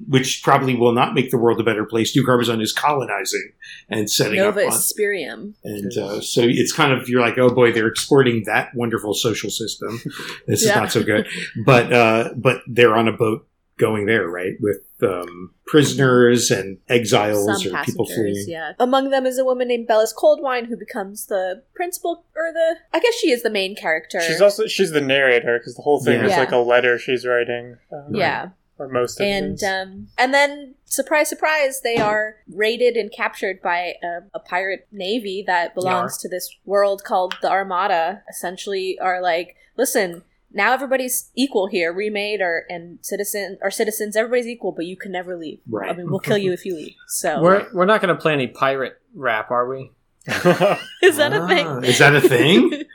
which 0.08 0.42
probably 0.42 0.74
will 0.74 0.92
not 0.92 1.14
make 1.14 1.30
the 1.30 1.38
world 1.38 1.60
a 1.60 1.64
better 1.64 1.84
place. 1.84 2.14
New 2.16 2.26
Crobuzon 2.26 2.60
is 2.60 2.72
colonizing 2.72 3.52
and 3.88 4.10
setting 4.10 4.36
Nova 4.36 4.66
up 4.66 4.72
on. 4.72 4.78
Esperium. 4.78 5.54
And 5.64 5.96
uh, 5.96 6.20
so 6.20 6.42
it's 6.44 6.72
kind 6.72 6.92
of 6.92 7.08
you're 7.08 7.20
like, 7.20 7.38
oh 7.38 7.50
boy, 7.50 7.72
they're 7.72 7.86
exporting 7.86 8.44
that 8.46 8.74
wonderful 8.74 9.14
social 9.14 9.50
system. 9.50 10.00
This 10.46 10.62
is 10.62 10.68
not 10.68 10.92
so 10.92 11.02
good, 11.02 11.26
but 11.64 11.92
uh, 11.92 12.30
but 12.36 12.62
they're 12.66 12.96
on 12.96 13.08
a 13.08 13.12
boat 13.12 13.46
going 13.76 14.06
there, 14.06 14.28
right, 14.28 14.52
with 14.60 14.78
um, 15.02 15.50
prisoners 15.66 16.50
and 16.52 16.78
exiles 16.88 17.62
Some 17.64 17.74
or 17.74 17.82
people 17.84 18.06
fleeing. 18.06 18.44
yeah. 18.46 18.72
Among 18.78 19.10
them 19.10 19.26
is 19.26 19.36
a 19.38 19.44
woman 19.44 19.66
named 19.68 19.88
Bellis 19.88 20.12
Coldwine 20.12 20.66
who 20.66 20.76
becomes 20.76 21.26
the 21.26 21.62
principal 21.74 22.24
or 22.36 22.52
the 22.52 22.76
I 22.92 23.00
guess 23.00 23.14
she 23.14 23.30
is 23.30 23.42
the 23.42 23.50
main 23.50 23.74
character. 23.74 24.20
She's 24.20 24.40
also 24.40 24.66
she's 24.66 24.92
the 24.92 25.00
narrator 25.00 25.58
because 25.58 25.74
the 25.74 25.82
whole 25.82 26.02
thing 26.02 26.20
Yeah. 26.20 26.24
is 26.26 26.30
Yeah. 26.32 26.38
like 26.40 26.52
a 26.52 26.58
letter 26.58 26.98
she's 26.98 27.26
writing. 27.26 27.78
Um, 27.92 28.14
yeah. 28.14 28.48
Or 28.78 28.88
most 28.88 29.20
of 29.20 29.26
and 29.26 29.62
um, 29.62 30.08
and 30.18 30.34
then 30.34 30.74
surprise, 30.84 31.28
surprise, 31.28 31.80
they 31.82 31.96
are 31.96 32.36
raided 32.52 32.96
and 32.96 33.12
captured 33.12 33.60
by 33.62 33.94
a, 34.02 34.20
a 34.34 34.40
pirate 34.40 34.86
navy 34.90 35.44
that 35.46 35.74
belongs 35.74 36.12
Yar. 36.14 36.18
to 36.22 36.28
this 36.28 36.54
world 36.64 37.04
called 37.04 37.34
the 37.42 37.50
Armada. 37.50 38.22
Essentially, 38.28 38.98
are 39.00 39.20
like, 39.22 39.56
listen, 39.76 40.22
now 40.52 40.72
everybody's 40.72 41.30
equal 41.34 41.66
here, 41.68 41.92
remade 41.92 42.40
or 42.40 42.64
and 42.68 42.98
citizen 43.02 43.58
or 43.62 43.70
citizens, 43.70 44.16
everybody's 44.16 44.46
equal, 44.46 44.72
but 44.72 44.86
you 44.86 44.96
can 44.96 45.12
never 45.12 45.36
leave. 45.36 45.60
Right. 45.68 45.90
I 45.90 45.94
mean, 45.96 46.10
we'll 46.10 46.20
kill 46.20 46.38
you 46.38 46.52
if 46.52 46.64
you 46.66 46.74
leave. 46.76 46.94
So 47.08 47.40
We're 47.40 47.66
we're 47.72 47.86
not 47.86 48.00
gonna 48.00 48.14
play 48.16 48.32
any 48.32 48.46
pirate 48.48 49.00
rap, 49.14 49.50
are 49.50 49.68
we? 49.68 49.90
is 50.26 51.16
that 51.18 51.32
a 51.34 51.42
Ah, 51.42 51.46
thing? 51.46 51.84
Is 51.84 51.98
that 51.98 52.14
a 52.14 52.20
thing? 52.20 52.82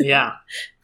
Yeah. 0.00 0.34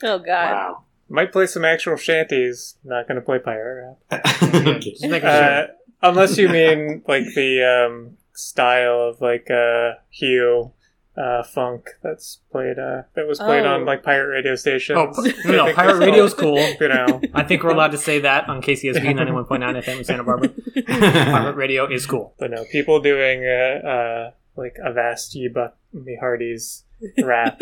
Oh 0.02 0.18
God. 0.18 0.26
wow. 0.26 0.83
Might 1.08 1.32
play 1.32 1.46
some 1.46 1.64
actual 1.64 1.96
shanties. 1.96 2.76
Not 2.84 3.06
going 3.08 3.16
to 3.16 3.20
play 3.22 3.38
pirate 3.38 3.96
rap. 4.10 4.26
okay. 4.42 4.78
Just 4.80 5.02
making 5.02 5.28
Uh, 5.28 5.66
unless 6.02 6.36
you 6.38 6.48
mean 6.48 7.02
like 7.06 7.24
the 7.34 7.62
um, 7.62 8.16
style 8.32 9.00
of 9.10 9.20
like 9.20 9.50
uh, 9.50 9.92
Hugh 10.10 10.72
uh, 11.16 11.42
funk 11.44 11.90
that's 12.02 12.40
played 12.50 12.76
uh, 12.78 13.02
that 13.14 13.28
was 13.28 13.38
played 13.38 13.64
Oh. 13.64 13.74
on 13.74 13.84
like 13.84 14.02
pirate 14.02 14.28
radio 14.28 14.56
stations. 14.56 14.98
Oh, 14.98 15.12
no, 15.44 15.66
no, 15.66 15.74
pirate 15.74 15.94
that's 15.94 15.98
radio's 16.06 16.34
cool. 16.34 16.58
You 16.80 16.88
know, 16.88 17.20
I 17.34 17.44
think 17.44 17.62
we're 17.62 17.70
allowed 17.70 17.92
to 17.92 17.98
say 17.98 18.18
that 18.20 18.48
on 18.48 18.60
KCSB 18.62 19.00
91.9 19.14 19.46
FM 19.84 19.98
in 19.98 20.04
Santa 20.04 20.24
Barbara. 20.24 20.48
Pirate 20.86 21.54
radio 21.56 21.86
is 21.86 22.06
cool. 22.06 22.34
but 22.38 22.50
no, 22.50 22.64
people 22.72 23.00
doing 23.00 23.44
uh, 23.46 23.86
uh, 23.86 24.30
like 24.56 24.76
Avast 24.84 25.34
Ye 25.36 25.48
Buck 25.48 25.76
Me 25.92 26.16
Hardy's 26.18 26.82
rap. 27.22 27.60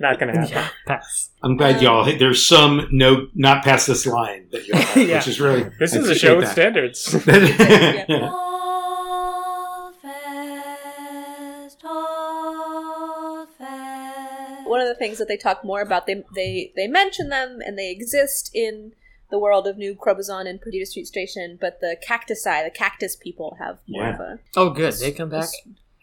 Not 0.00 0.18
gonna 0.18 0.32
happen. 0.38 0.50
Yeah, 0.52 0.68
pass. 0.86 1.30
I'm 1.42 1.56
glad 1.56 1.80
y'all. 1.82 2.04
There's 2.18 2.46
some 2.46 2.88
no, 2.92 3.28
not 3.34 3.64
past 3.64 3.86
this 3.86 4.06
line 4.06 4.46
that 4.52 4.66
y'all 4.66 4.78
have, 4.78 4.96
Yeah. 5.08 5.16
which 5.18 5.28
is 5.28 5.40
really. 5.40 5.64
This 5.78 5.94
I 5.94 5.98
is 5.98 6.08
a 6.10 6.14
show 6.14 6.36
with 6.36 6.44
appreciate 6.50 6.96
standards. 6.96 7.04
that. 7.24 8.06
yeah. 8.08 8.28
Hold 8.30 9.94
fast, 10.02 11.82
hold 11.84 13.48
fast. 13.58 14.66
One 14.68 14.80
of 14.80 14.88
the 14.88 14.94
things 14.94 15.18
that 15.18 15.28
they 15.28 15.36
talk 15.36 15.64
more 15.64 15.80
about, 15.80 16.06
they 16.06 16.24
they 16.34 16.72
they 16.76 16.86
mention 16.86 17.28
them 17.28 17.60
and 17.64 17.78
they 17.78 17.90
exist 17.90 18.50
in 18.54 18.92
the 19.30 19.38
world 19.38 19.66
of 19.66 19.76
New 19.76 19.94
Crobuzon 19.94 20.46
and 20.48 20.60
Perdido 20.60 20.84
Street 20.84 21.06
Station, 21.06 21.58
but 21.60 21.80
the 21.80 21.96
cacti, 22.00 22.34
the 22.34 22.70
cactus 22.72 23.16
people, 23.16 23.56
have 23.58 23.78
more 23.88 24.04
Yeah. 24.04 24.14
of 24.14 24.20
a 24.20 24.38
Oh, 24.56 24.70
good. 24.70 24.92
They 24.94 25.10
come 25.12 25.30
back. 25.30 25.48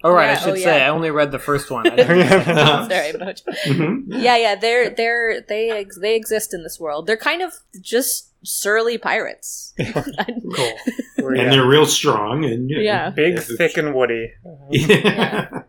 All 0.03 0.11
right, 0.11 0.29
I 0.29 0.33
Yeah, 0.33 0.39
should 0.39 0.53
oh, 0.53 0.55
say 0.57 0.77
yeah. 0.79 0.85
I 0.87 0.89
only 0.89 1.11
read 1.11 1.31
the 1.31 1.39
first 1.39 1.71
one. 1.71 1.87
I 1.87 1.95
didn't- 1.95 2.89
Sorry, 2.89 3.13
much. 3.13 3.43
Mhm. 3.65 4.03
Yeah, 4.07 4.35
yeah, 4.37 4.55
they're 4.55 4.89
they're 4.89 5.41
they 5.41 5.69
ex- 5.71 5.97
they 5.99 6.15
exist 6.15 6.53
in 6.53 6.63
this 6.63 6.79
world. 6.79 7.07
They're 7.07 7.15
kind 7.17 7.41
of 7.41 7.53
just 7.81 8.29
surly 8.45 8.97
pirates. 8.97 9.73
cool. 9.93 10.73
And 11.25 11.37
yeah, 11.37 11.49
they're 11.51 11.65
real 11.65 11.85
strong 11.85 12.43
and 12.43 12.69
you 12.69 12.75
know, 12.75 12.81
Yeah. 12.81 13.09
big, 13.09 13.35
yeah, 13.35 13.39
thick, 13.57 13.77
and 13.77 13.95
woody. 13.95 14.33
Yeah. 14.71 15.61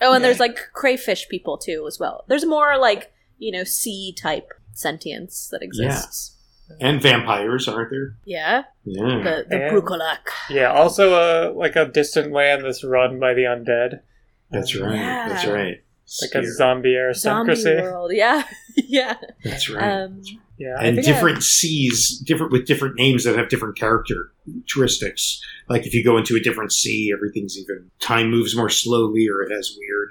Oh, 0.00 0.12
and 0.12 0.24
there's 0.24 0.40
like 0.40 0.58
crayfish 0.72 1.28
people 1.28 1.56
too 1.58 1.84
as 1.86 2.00
well. 2.00 2.24
There's 2.26 2.44
more 2.44 2.76
like 2.76 3.12
you 3.38 3.52
know 3.52 3.62
sea 3.62 4.12
type 4.20 4.52
sentience 4.72 5.48
that 5.52 5.62
exists. 5.62 6.35
And 6.80 7.00
vampires, 7.00 7.68
aren't 7.68 7.90
there? 7.90 8.16
Yeah, 8.24 8.64
Yeah. 8.84 9.22
the 9.22 9.46
the 9.48 9.62
And- 9.66 9.72
Brucolac. 9.82 10.18
Yeah, 10.50 10.72
also 10.72 11.14
a 11.14 11.52
like 11.52 11.76
a 11.76 11.86
distant 11.86 12.32
land 12.32 12.64
that's 12.64 12.82
run 12.84 13.18
by 13.20 13.34
the 13.34 13.42
undead, 13.42 14.00
That's 14.50 14.74
right. 14.76 14.94
Yeah. 14.96 15.28
That's 15.28 15.46
right. 15.46 15.82
like 16.22 16.34
a 16.34 16.42
Spear. 16.42 16.52
zombie 16.52 16.52
zombie 16.52 16.96
aristocracy. 16.96 17.74
world. 17.82 18.10
Yeah, 18.14 18.42
yeah. 18.76 19.14
That's 19.44 19.68
right. 19.70 20.02
Um, 20.04 20.22
Yeah, 20.58 20.76
and 20.80 20.96
think 20.96 21.06
different 21.06 21.42
seas, 21.42 22.18
different 22.24 22.50
with 22.52 22.66
different 22.66 22.96
names 22.96 23.24
that 23.24 23.36
have 23.36 23.48
different 23.50 23.76
characteristics. 23.78 25.40
Like 25.68 25.86
if 25.86 25.94
you 25.94 26.02
go 26.04 26.16
into 26.16 26.36
a 26.36 26.40
different 26.40 26.72
sea, 26.72 27.12
everything's 27.14 27.58
even 27.58 27.90
time 28.00 28.30
moves 28.30 28.56
more 28.56 28.70
slowly, 28.70 29.28
or 29.28 29.42
it 29.42 29.50
has 29.54 29.76
weird, 29.78 30.08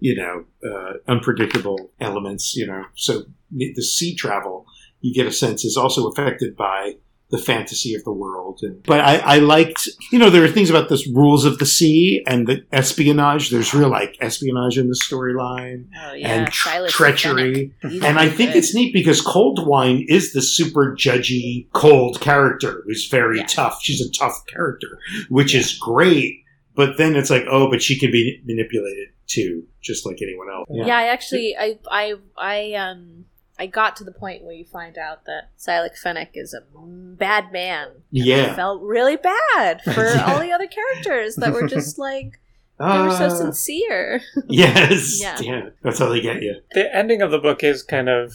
you 0.00 0.14
know, 0.16 0.44
uh, 0.68 0.94
unpredictable 1.08 1.90
elements. 2.00 2.54
You 2.56 2.66
know, 2.66 2.84
so 2.94 3.24
the 3.50 3.82
sea 3.82 4.14
travel 4.14 4.66
you 5.00 5.14
get 5.14 5.26
a 5.26 5.32
sense 5.32 5.64
is 5.64 5.76
also 5.76 6.08
affected 6.08 6.56
by 6.56 6.96
the 7.28 7.38
fantasy 7.38 7.92
of 7.94 8.04
the 8.04 8.12
world. 8.12 8.60
And, 8.62 8.80
but 8.84 9.00
I, 9.00 9.16
I 9.16 9.38
liked, 9.38 9.88
you 10.12 10.18
know, 10.18 10.30
there 10.30 10.44
are 10.44 10.48
things 10.48 10.70
about 10.70 10.88
this 10.88 11.08
rules 11.08 11.44
of 11.44 11.58
the 11.58 11.66
sea 11.66 12.22
and 12.24 12.46
the 12.46 12.64
espionage. 12.70 13.50
There's 13.50 13.74
real 13.74 13.88
like 13.88 14.16
espionage 14.20 14.78
in 14.78 14.86
the 14.88 14.94
storyline 14.94 15.86
oh 16.00 16.14
yeah, 16.14 16.28
and 16.28 16.52
tr- 16.52 16.86
treachery. 16.88 17.74
And 17.82 18.04
I 18.18 18.28
think 18.28 18.52
good. 18.52 18.58
it's 18.58 18.74
neat 18.76 18.92
because 18.92 19.20
Coldwine 19.20 20.06
is 20.08 20.32
the 20.34 20.42
super 20.42 20.94
judgy, 20.96 21.66
cold 21.72 22.20
character 22.20 22.84
who's 22.86 23.08
very 23.08 23.38
Yeah. 23.38 23.46
tough. 23.46 23.80
She's 23.82 24.00
a 24.00 24.10
tough 24.12 24.44
character, 24.46 24.98
which 25.28 25.52
is 25.52 25.76
great. 25.76 26.44
But 26.76 26.96
then 26.96 27.16
it's 27.16 27.30
like, 27.30 27.46
oh, 27.50 27.68
but 27.68 27.82
she 27.82 27.98
can 27.98 28.12
be 28.12 28.40
manipulated 28.44 29.08
too, 29.26 29.64
just 29.82 30.06
like 30.06 30.18
anyone 30.22 30.48
else. 30.48 30.68
Yeah. 30.70 30.96
I 30.96 31.08
actually, 31.08 31.56
I, 31.58 31.78
I, 31.90 32.14
I, 32.36 32.74
um, 32.74 33.24
I 33.58 33.66
got 33.66 33.96
to 33.96 34.04
the 34.04 34.12
point 34.12 34.42
where 34.44 34.52
you 34.54 34.64
find 34.64 34.98
out 34.98 35.24
that 35.26 35.50
Silas 35.56 35.98
Fennec 36.02 36.30
is 36.34 36.52
a 36.54 36.60
bad 36.78 37.52
man. 37.52 37.88
I 37.88 37.92
Yeah. 38.10 38.54
felt 38.54 38.82
really 38.82 39.16
bad 39.16 39.80
for 39.94 40.04
Yeah. 40.06 40.24
all 40.26 40.40
the 40.40 40.52
other 40.52 40.66
characters 40.66 41.36
that 41.36 41.52
were 41.52 41.66
just 41.66 41.98
like 42.08 42.40
they 42.78 42.84
were 42.84 43.10
so 43.10 43.24
Ah, 43.26 43.28
sincere. 43.28 44.20
yes. 44.48 45.18
Yeah. 45.20 45.40
Yeah. 45.40 45.68
That's 45.82 45.98
how 45.98 46.10
they 46.10 46.20
get 46.20 46.42
you. 46.42 46.56
the 46.74 46.94
ending 46.94 47.22
of 47.22 47.30
the 47.30 47.38
book 47.38 47.64
is 47.64 47.82
kind 47.82 48.08
of 48.10 48.32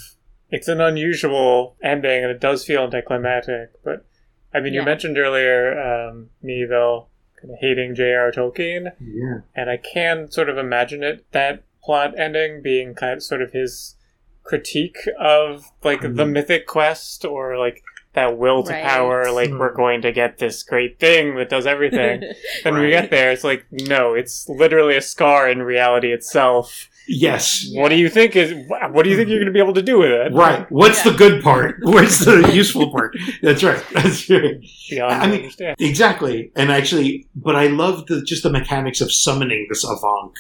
it's 0.49 0.67
an 0.67 0.81
unusual 0.81 1.75
ending 1.83 2.23
and 2.23 2.31
it 2.31 2.39
does 2.41 2.65
feel 2.65 2.83
anticlimactic 2.83 3.69
but 3.85 4.05
i 4.53 4.59
mean 4.59 4.73
you 4.73 4.81
mentioned 4.83 5.17
earlier 5.17 5.79
um, 5.79 6.29
me 6.41 6.65
though 6.67 7.07
kind 7.39 7.53
of 7.53 7.59
hating 7.61 7.95
j.r 7.95 8.31
tolkien 8.33 8.91
Yeah. 8.99 9.41
and 9.55 9.69
i 9.69 9.77
can 9.77 10.29
sort 10.29 10.49
of 10.49 10.57
imagine 10.57 11.03
it 11.03 11.25
that 11.31 11.63
plot 11.81 12.19
ending 12.19 12.61
being 12.61 12.93
kind 12.95 13.13
of 13.13 13.23
sort 13.23 13.41
of 13.41 13.53
his 13.53 13.95
critique 14.51 14.97
of 15.19 15.49
like 15.89 16.01
the 16.01 16.07
Mhm. 16.25 16.31
mythic 16.35 16.63
quest 16.67 17.19
or 17.33 17.57
like 17.65 17.77
that 18.13 18.37
will 18.37 18.61
to 18.63 18.73
Right. 18.73 18.83
power 18.95 19.31
like 19.39 19.49
Mhm. 19.49 19.59
we're 19.59 19.73
going 19.83 20.01
to 20.07 20.11
get 20.11 20.31
this 20.43 20.57
great 20.71 20.93
thing 20.99 21.23
that 21.37 21.49
does 21.55 21.65
everything 21.65 22.15
then 22.63 22.73
we 22.79 22.89
get 22.97 23.09
there 23.15 23.29
it's 23.31 23.45
like 23.51 23.63
no 23.71 24.03
it's 24.21 24.35
literally 24.63 24.95
a 24.97 25.01
scar 25.13 25.49
in 25.53 25.59
reality 25.75 26.11
itself 26.17 26.89
Yes. 27.07 27.43
what 27.79 27.89
do 27.89 27.95
you 28.03 28.09
think 28.17 28.35
is 28.35 28.49
what 28.93 29.03
do 29.03 29.09
you 29.11 29.15
think 29.17 29.27
you're 29.29 29.39
going 29.43 29.53
to 29.53 29.59
be 29.59 29.65
able 29.67 29.79
to 29.81 29.87
do 29.93 29.97
with 30.03 30.11
it 30.23 30.29
Right. 30.33 30.65
What's 30.81 30.99
Yeah. 31.05 31.11
the 31.11 31.17
good 31.23 31.35
part? 31.49 31.71
What's 31.95 32.19
the 32.29 32.37
useful 32.61 32.87
part? 32.97 33.11
That's 33.41 33.63
right. 33.69 33.81
That's 33.95 34.29
right. 34.29 34.57
beyond 34.89 35.13
I 35.13 35.19
I 35.23 35.27
mean- 35.27 35.39
understand 35.41 35.75
Exactly. 35.79 36.37
And 36.59 36.67
actually, 36.79 37.11
but 37.47 37.55
I 37.63 37.67
love 37.83 37.95
the 38.09 38.17
just 38.31 38.43
the 38.43 38.53
mechanics 38.59 38.99
of 39.01 39.09
summoning 39.25 39.61
this 39.69 39.83
Avanc, 39.93 40.33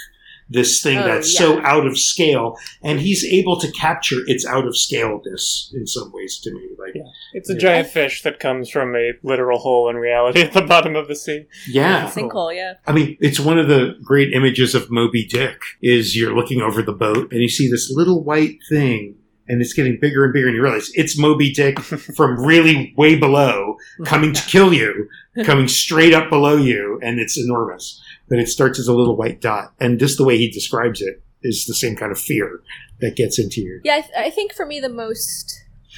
this 0.51 0.81
thing 0.83 0.97
Oh, 0.99 1.03
that's 1.05 1.33
yeah. 1.33 1.39
so 1.39 1.61
out 1.61 1.87
of 1.87 1.97
scale, 1.97 2.57
and 2.83 2.99
he's 2.99 3.23
able 3.25 3.59
to 3.59 3.71
capture 3.71 4.17
its 4.27 4.45
out 4.45 4.67
of 4.67 4.75
scaleness 4.77 5.71
in 5.73 5.87
some 5.87 6.11
ways 6.13 6.39
to 6.43 6.51
me. 6.53 6.61
Like, 6.77 6.95
Yeah. 6.95 7.03
It's 7.33 7.49
a 7.49 7.53
Yeah. 7.53 7.59
giant 7.59 7.87
fish 7.89 8.21
that 8.23 8.39
comes 8.39 8.69
from 8.69 8.95
a 8.95 9.13
literal 9.23 9.59
hole 9.59 9.89
in 9.89 9.95
reality 9.95 10.41
at 10.41 10.53
the 10.53 10.61
bottom 10.61 10.95
of 10.95 11.07
the 11.07 11.15
sea. 11.15 11.45
yeah. 11.69 12.07
Sinkhole, 12.09 12.55
yeah. 12.55 12.73
I 12.85 12.91
mean, 12.91 13.17
it's 13.19 13.39
one 13.39 13.57
of 13.57 13.67
the 13.67 13.95
great 14.03 14.33
images 14.33 14.75
of 14.75 14.91
Moby 14.91 15.25
Dick. 15.25 15.57
Is 15.81 16.15
you're 16.17 16.35
looking 16.35 16.61
over 16.61 16.81
the 16.81 16.91
boat 16.93 17.31
and 17.31 17.41
you 17.41 17.49
see 17.49 17.69
this 17.69 17.89
little 17.93 18.23
white 18.23 18.57
thing. 18.69 19.15
And 19.47 19.59
it's 19.61 19.73
getting 19.73 19.97
bigger 19.99 20.23
and 20.23 20.31
bigger, 20.33 20.47
and 20.47 20.55
you 20.55 20.61
realize 20.61 20.91
it's 20.93 21.17
Moby 21.17 21.51
Dick 21.51 21.77
from 22.15 22.39
really 22.45 22.93
way 22.95 23.15
below 23.15 23.75
coming 24.05 24.31
to 24.33 24.41
kill 24.47 24.71
you, 24.73 25.09
coming 25.43 25.67
straight 25.67 26.13
up 26.13 26.29
below 26.29 26.55
you, 26.55 26.99
and 27.03 27.19
it's 27.19 27.37
enormous. 27.37 27.99
But 28.31 28.39
it 28.39 28.47
starts 28.47 28.79
as 28.79 28.87
a 28.87 28.93
little 28.93 29.17
white 29.17 29.41
dot, 29.41 29.73
and 29.79 29.99
just 29.99 30.17
the 30.17 30.23
way 30.23 30.37
he 30.37 30.49
describes 30.49 31.01
it 31.01 31.21
is 31.43 31.65
the 31.65 31.73
same 31.75 31.95
kind 31.97 32.11
of 32.13 32.17
fear 32.19 32.61
that 33.01 33.15
gets 33.17 33.37
into 33.37 33.59
you. 33.61 33.81
Yeah, 33.83 33.95
I, 33.97 34.01
th- 34.01 34.13
I 34.17 34.29
think 34.29 34.53
for 34.53 34.65
me 34.65 34.79
the 34.79 34.89
most 34.89 35.53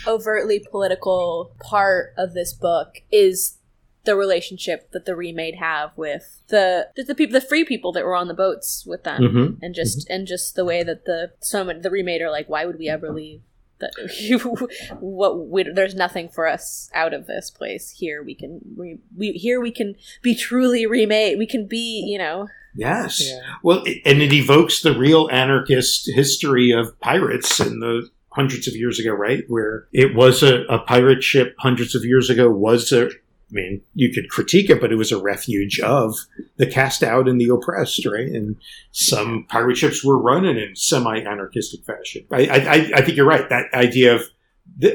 overtly 0.08 0.60
political 0.72 1.56
part 1.62 2.14
of 2.18 2.34
this 2.34 2.52
book 2.54 2.96
is 3.12 3.60
the 4.06 4.16
relationship 4.16 4.92
that 4.92 5.06
the 5.06 5.16
remade 5.16 5.56
have 5.60 5.92
with 5.96 6.42
the 6.50 6.90
the, 6.96 7.16
people, 7.16 7.40
the 7.40 7.46
free 7.46 7.64
people 7.64 7.92
that 7.94 8.04
were 8.04 8.16
on 8.16 8.28
the 8.28 8.34
boats 8.34 8.84
with 8.86 9.04
them, 9.04 9.22
Mm-hmm. 9.22 9.64
and 9.64 9.76
just 9.76 10.10
and 10.10 10.26
just 10.28 10.56
the 10.56 10.66
way 10.66 10.84
that 10.84 11.06
the 11.06 11.32
so 11.40 11.64
many, 11.64 11.80
the 11.82 11.92
remade 11.92 12.22
are 12.22 12.32
like, 12.32 12.50
why 12.50 12.66
would 12.66 12.80
we 12.80 12.90
ever 12.90 13.12
leave? 13.14 13.42
That 13.84 14.98
what 15.00 15.48
we, 15.48 15.64
there's 15.64 15.96
nothing 15.96 16.30
for 16.30 16.48
us 16.48 16.90
out 16.94 17.14
of 17.14 17.28
this 17.28 17.50
place. 17.50 17.92
Here 17.92 18.24
we 18.24 18.36
can 18.36 18.62
re, 18.76 19.00
we 19.16 19.32
here 19.32 19.62
we 19.62 19.72
can 19.72 19.96
be 20.22 20.36
truly 20.36 20.86
remade. 20.86 21.38
We 21.38 21.48
can 21.48 21.68
be 21.68 22.04
you 22.08 22.18
know 22.18 22.48
Yes. 22.76 23.24
Well, 23.62 23.84
it, 23.86 24.02
and 24.06 24.22
it 24.22 24.34
evokes 24.34 24.82
the 24.82 24.98
real 24.98 25.30
anarchist 25.32 26.10
history 26.14 26.72
of 26.72 27.00
pirates 27.00 27.60
in 27.60 27.80
the 27.80 28.10
hundreds 28.30 28.68
of 28.68 28.76
years 28.76 29.00
ago, 29.00 29.12
right? 29.12 29.44
Where 29.48 29.88
it 29.94 30.16
was 30.16 30.42
a, 30.42 30.64
a 30.64 30.80
pirate 30.80 31.24
ship 31.24 31.56
hundreds 31.60 31.96
of 31.96 32.04
years 32.04 32.30
ago 32.30 32.50
was 32.50 32.92
a, 32.92 33.10
I 33.50 33.54
mean, 33.56 33.82
you 33.94 34.12
could 34.12 34.30
critique 34.30 34.70
it, 34.70 34.82
but 34.82 34.92
it 34.92 34.96
was 34.96 35.12
a 35.12 35.22
refuge 35.22 35.80
of 35.80 36.16
the 36.58 36.66
cast 36.66 37.04
out 37.04 37.28
and 37.28 37.40
the 37.40 37.50
oppressed, 37.50 38.06
right? 38.06 38.28
And 38.28 38.56
some 38.92 39.46
pirate 39.48 39.78
ships 39.78 40.04
were 40.04 40.18
running 40.20 40.58
in 40.58 40.76
semi-anarchistic 40.76 41.86
fashion. 41.86 42.26
I, 42.32 42.48
I, 42.48 42.92
I- 42.96 43.02
think 43.02 43.16
you're 43.16 43.28
right. 43.28 43.48
That 43.50 43.72
idea 43.74 44.16
of, 44.16 44.24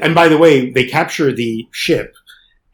and 0.01 0.13
by 0.13 0.27
the 0.27 0.37
way, 0.37 0.71
they 0.71 0.85
capture 0.85 1.31
the 1.31 1.67
ship. 1.71 2.15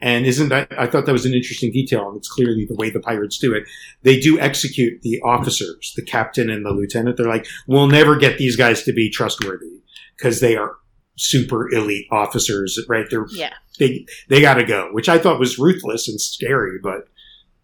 And 0.01 0.25
isn't 0.25 0.49
that, 0.49 0.71
I 0.77 0.87
thought 0.87 1.05
that 1.05 1.13
was 1.13 1.25
an 1.25 1.33
interesting 1.33 1.71
detail, 1.71 2.07
and 2.07 2.17
it's 2.17 2.27
clearly 2.29 2.65
the 2.65 2.75
way 2.75 2.89
the 2.89 2.99
pirates 2.99 3.37
do 3.37 3.53
it 3.53 3.63
they 4.03 4.19
do 4.19 4.39
execute 4.39 5.01
the 5.01 5.19
officers, 5.23 5.93
the 5.95 6.03
captain 6.03 6.49
and 6.49 6.65
the 6.65 6.71
lieutenant. 6.71 7.17
They're 7.17 7.27
like, 7.27 7.47
we'll 7.67 7.87
never 7.87 8.15
get 8.17 8.37
these 8.37 8.55
guys 8.55 8.83
to 8.83 8.93
be 8.93 9.09
trustworthy 9.09 9.81
because 10.17 10.39
they 10.41 10.55
are 10.55 10.77
super 11.17 11.71
elite 11.73 12.07
officers, 12.11 12.79
right? 12.89 13.05
They're 13.09 13.25
yeah 13.31 13.53
they 13.79 14.05
they 14.29 14.41
got 14.41 14.55
to 14.55 14.63
go, 14.63 14.89
which 14.91 15.09
I 15.09 15.17
thought 15.17 15.39
was 15.39 15.57
ruthless 15.59 16.07
and 16.07 16.19
scary, 16.19 16.77
but 16.81 17.07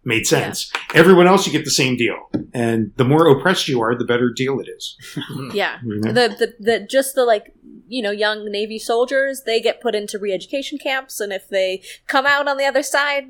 made 0.04 0.26
sense. 0.26 0.72
Everyone 0.94 1.26
else, 1.28 1.46
you 1.46 1.52
get 1.52 1.64
the 1.64 1.70
same 1.70 1.96
deal, 1.96 2.28
and 2.52 2.92
the 2.96 3.04
more 3.04 3.28
oppressed 3.28 3.68
you 3.68 3.80
are, 3.80 3.96
the 3.96 4.04
better 4.04 4.30
deal 4.30 4.58
it 4.60 4.68
is. 4.68 4.96
Yeah. 5.54 5.78
You 5.84 6.00
know? 6.00 6.12
The, 6.12 6.28
the 6.28 6.54
the 6.58 6.86
just 6.86 7.14
the 7.14 7.24
like 7.24 7.54
you 7.88 8.02
know 8.02 8.10
young 8.10 8.50
Navy 8.50 8.78
soldiers 8.78 9.42
they 9.46 9.60
get 9.60 9.80
put 9.80 9.94
into 9.94 10.18
re-education 10.18 10.78
camps, 10.78 11.20
and 11.20 11.32
if 11.32 11.48
they 11.48 11.82
come 12.06 12.26
out 12.26 12.48
on 12.48 12.56
the 12.56 12.64
other 12.64 12.82
side 12.82 13.28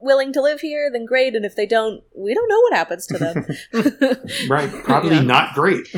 willing 0.00 0.32
to 0.32 0.40
live 0.40 0.60
here, 0.60 0.90
then 0.92 1.04
great. 1.04 1.34
And 1.34 1.44
if 1.44 1.56
they 1.56 1.66
don't, 1.66 2.02
we 2.16 2.32
don't 2.32 2.48
know 2.48 2.60
what 2.60 2.72
happens 2.72 3.06
to 3.08 3.18
them. 3.18 3.46
Right? 4.48 4.70
Probably 4.84 5.10
Yeah. 5.16 5.22
not 5.22 5.54
great. 5.54 5.88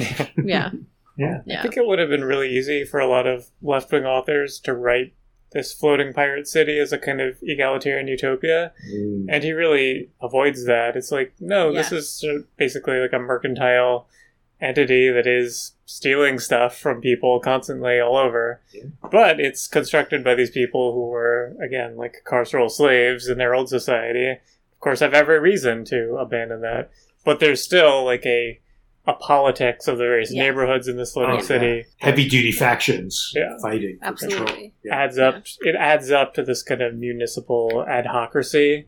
yeah. 0.43 0.71
Yeah. 1.21 1.59
I 1.59 1.63
think 1.63 1.77
it 1.77 1.87
would 1.87 1.99
have 1.99 2.09
been 2.09 2.25
really 2.25 2.51
easy 2.57 2.85
for 2.85 3.01
a 3.01 3.09
lot 3.09 3.27
of 3.27 3.51
left 3.61 3.93
wing 3.93 4.05
authors 4.05 4.59
to 4.61 4.75
write 4.75 5.15
this 5.53 5.73
floating 5.73 6.13
pirate 6.13 6.47
city 6.47 6.79
as 6.79 6.93
a 6.93 6.99
kind 6.99 7.21
of 7.21 7.37
egalitarian 7.43 8.07
utopia. 8.07 8.73
Mm. 8.93 9.27
And 9.29 9.43
he 9.43 9.53
really 9.53 10.11
avoids 10.23 10.65
that. 10.67 10.97
It's 10.97 11.11
like, 11.11 11.35
no, 11.41 11.73
this 11.73 11.91
is 11.93 12.25
basically 12.57 12.99
like 12.99 13.13
a 13.13 13.19
mercantile 13.19 14.07
entity 14.61 15.11
that 15.11 15.27
is 15.27 15.73
stealing 15.87 16.39
stuff 16.39 16.77
from 16.77 17.01
people 17.01 17.41
constantly 17.41 17.99
all 17.99 18.17
over. 18.17 18.61
Yeah. 18.73 18.85
But 19.11 19.41
it's 19.41 19.67
constructed 19.67 20.23
by 20.23 20.35
these 20.35 20.51
people 20.51 20.93
who 20.93 21.09
were, 21.09 21.57
again, 21.61 21.97
like 21.97 22.23
carceral 22.25 22.71
slaves 22.71 23.29
in 23.29 23.39
their 23.39 23.55
old 23.55 23.69
society. 23.69 24.31
Of 24.31 24.81
course, 24.81 25.01
have 25.01 25.15
every 25.15 25.41
reason 25.41 25.85
to 25.87 26.17
abandon 26.17 26.61
that. 26.61 26.91
But 27.25 27.41
there's 27.41 27.63
still 27.63 28.05
like 28.05 28.25
a 28.25 28.61
a 29.11 29.15
politics 29.15 29.89
of 29.89 29.99
the 29.99 30.05
various 30.05 30.33
Yeah. 30.33 30.43
neighborhoods 30.45 30.87
in 30.89 30.97
this 30.97 31.17
little 31.17 31.37
Oh, 31.39 31.41
city 31.41 31.85
Heavy 31.99 32.29
duty 32.29 32.53
factions 32.53 33.33
Yeah. 33.35 33.57
fighting. 33.63 33.99
Absolutely. 34.03 34.73
Yeah. 34.85 34.97
adds 35.03 35.19
up 35.19 35.43
it 35.63 35.75
adds 35.77 36.11
up 36.11 36.35
to 36.35 36.43
this 36.43 36.63
kind 36.63 36.81
of 36.83 36.95
municipal 36.95 37.85
adhocracy 37.89 38.87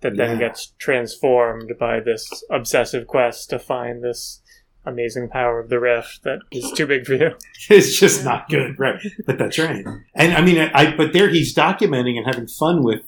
that 0.00 0.16
then 0.16 0.38
gets 0.38 0.72
transformed 0.78 1.72
by 1.78 2.00
this 2.00 2.44
obsessive 2.50 3.06
quest 3.06 3.50
to 3.50 3.58
find 3.58 4.02
this 4.02 4.40
amazing 4.86 5.28
power 5.28 5.58
of 5.60 5.68
the 5.68 5.78
rift 5.80 6.22
that 6.22 6.38
is 6.52 6.70
too 6.72 6.86
big 6.86 7.04
for 7.04 7.14
you. 7.14 7.30
it's 7.70 7.98
just 7.98 8.24
not 8.24 8.48
good, 8.48 8.78
right? 8.78 9.00
But 9.26 9.36
that's 9.38 9.58
right. 9.58 9.84
And 10.14 10.32
I 10.34 10.40
mean, 10.40 10.58
I 10.58 10.96
but 10.96 11.12
there 11.12 11.28
he's 11.28 11.54
documenting 11.54 12.16
and 12.16 12.24
having 12.26 12.46
fun 12.46 12.82
with 12.82 13.02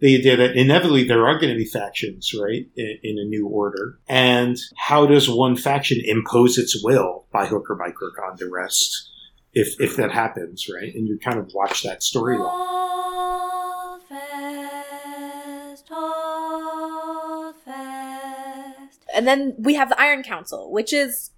the 0.00 0.16
idea 0.16 0.36
that 0.36 0.56
inevitably 0.56 1.04
there 1.04 1.26
are 1.26 1.38
going 1.38 1.52
to 1.52 1.58
be 1.58 1.64
factions, 1.64 2.32
right, 2.34 2.68
in, 2.76 2.98
in 3.02 3.18
a 3.18 3.24
new 3.24 3.46
order. 3.48 3.98
And 4.08 4.56
how 4.76 5.06
does 5.06 5.28
one 5.28 5.56
faction 5.56 6.00
impose 6.04 6.56
its 6.58 6.82
will 6.82 7.26
by 7.32 7.46
hook 7.46 7.68
or 7.68 7.74
by 7.74 7.90
crook 7.90 8.14
on 8.24 8.36
the 8.36 8.48
rest? 8.48 9.10
If 9.54 9.80
if 9.80 9.96
that 9.96 10.12
happens, 10.12 10.68
right, 10.68 10.94
and 10.94 11.08
you 11.08 11.18
kind 11.18 11.38
of 11.38 11.52
watch 11.54 11.82
that 11.82 12.00
storyline. 12.00 12.50
Hold 12.50 14.02
fast, 14.08 15.88
hold 15.90 17.56
fast. 17.64 19.04
And 19.14 19.26
then 19.26 19.54
we 19.58 19.74
have 19.74 19.88
the 19.88 20.00
Iron 20.00 20.22
Council, 20.22 20.70
which 20.70 20.92
is 20.92 21.30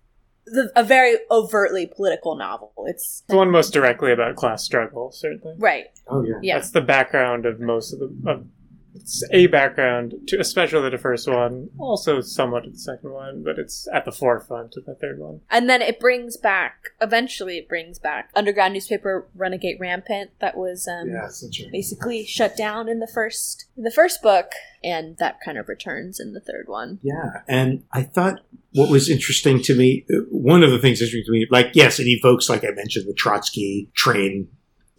the, 0.46 0.70
a 0.76 0.82
very 0.84 1.16
overtly 1.30 1.86
political 1.86 2.36
novel. 2.36 2.72
It's 2.86 3.22
The 3.28 3.36
one 3.36 3.50
most 3.50 3.72
directly 3.72 4.12
about 4.12 4.36
class 4.36 4.64
struggle, 4.64 5.12
certainly. 5.12 5.54
right. 5.58 5.86
Oh 6.08 6.22
yeah, 6.24 6.34
Yeah. 6.42 6.54
That's 6.58 6.70
the 6.70 6.80
background 6.80 7.46
of 7.46 7.60
most 7.60 7.92
of 7.92 7.98
the. 8.00 8.30
Of, 8.30 8.46
it's 8.94 9.24
a 9.30 9.46
background 9.46 10.14
to, 10.28 10.40
especially 10.40 10.90
the 10.90 10.98
first 10.98 11.28
one, 11.28 11.68
also 11.78 12.20
somewhat 12.20 12.66
of 12.66 12.72
the 12.72 12.78
second 12.78 13.10
one, 13.10 13.42
but 13.42 13.58
it's 13.58 13.88
at 13.92 14.04
the 14.04 14.12
forefront 14.12 14.76
of 14.76 14.84
the 14.84 14.94
third 14.94 15.18
one. 15.18 15.40
And 15.50 15.68
then 15.68 15.82
it 15.82 16.00
brings 16.00 16.36
back, 16.36 16.90
eventually, 17.00 17.58
it 17.58 17.68
brings 17.68 17.98
back 17.98 18.30
underground 18.34 18.74
newspaper 18.74 19.28
Runagate 19.36 19.78
Rampant 19.78 20.30
that 20.40 20.56
was 20.56 20.88
um, 20.88 21.10
yes, 21.10 21.40
that's 21.40 21.60
right. 21.60 21.72
basically 21.72 22.24
shut 22.24 22.56
down 22.56 22.88
in 22.88 23.00
the 23.00 23.06
first 23.06 23.66
in 23.76 23.84
the 23.84 23.90
first 23.90 24.22
book, 24.22 24.52
and 24.82 25.16
that 25.18 25.40
kind 25.44 25.58
of 25.58 25.68
returns 25.68 26.20
in 26.20 26.32
the 26.32 26.40
third 26.40 26.64
one. 26.66 26.98
Yeah, 27.02 27.42
and 27.48 27.84
I 27.92 28.02
thought 28.02 28.40
what 28.72 28.90
was 28.90 29.10
interesting 29.10 29.60
to 29.62 29.74
me, 29.74 30.04
uh, 30.12 30.20
one 30.30 30.62
of 30.62 30.70
the 30.70 30.78
things 30.78 31.00
interesting 31.00 31.24
to 31.26 31.32
me, 31.32 31.46
like 31.50 31.70
yes, 31.74 31.98
it 31.98 32.06
evokes, 32.06 32.48
like 32.48 32.64
I 32.64 32.70
mentioned, 32.70 33.06
the 33.08 33.14
Trotsky 33.14 33.90
train 33.94 34.48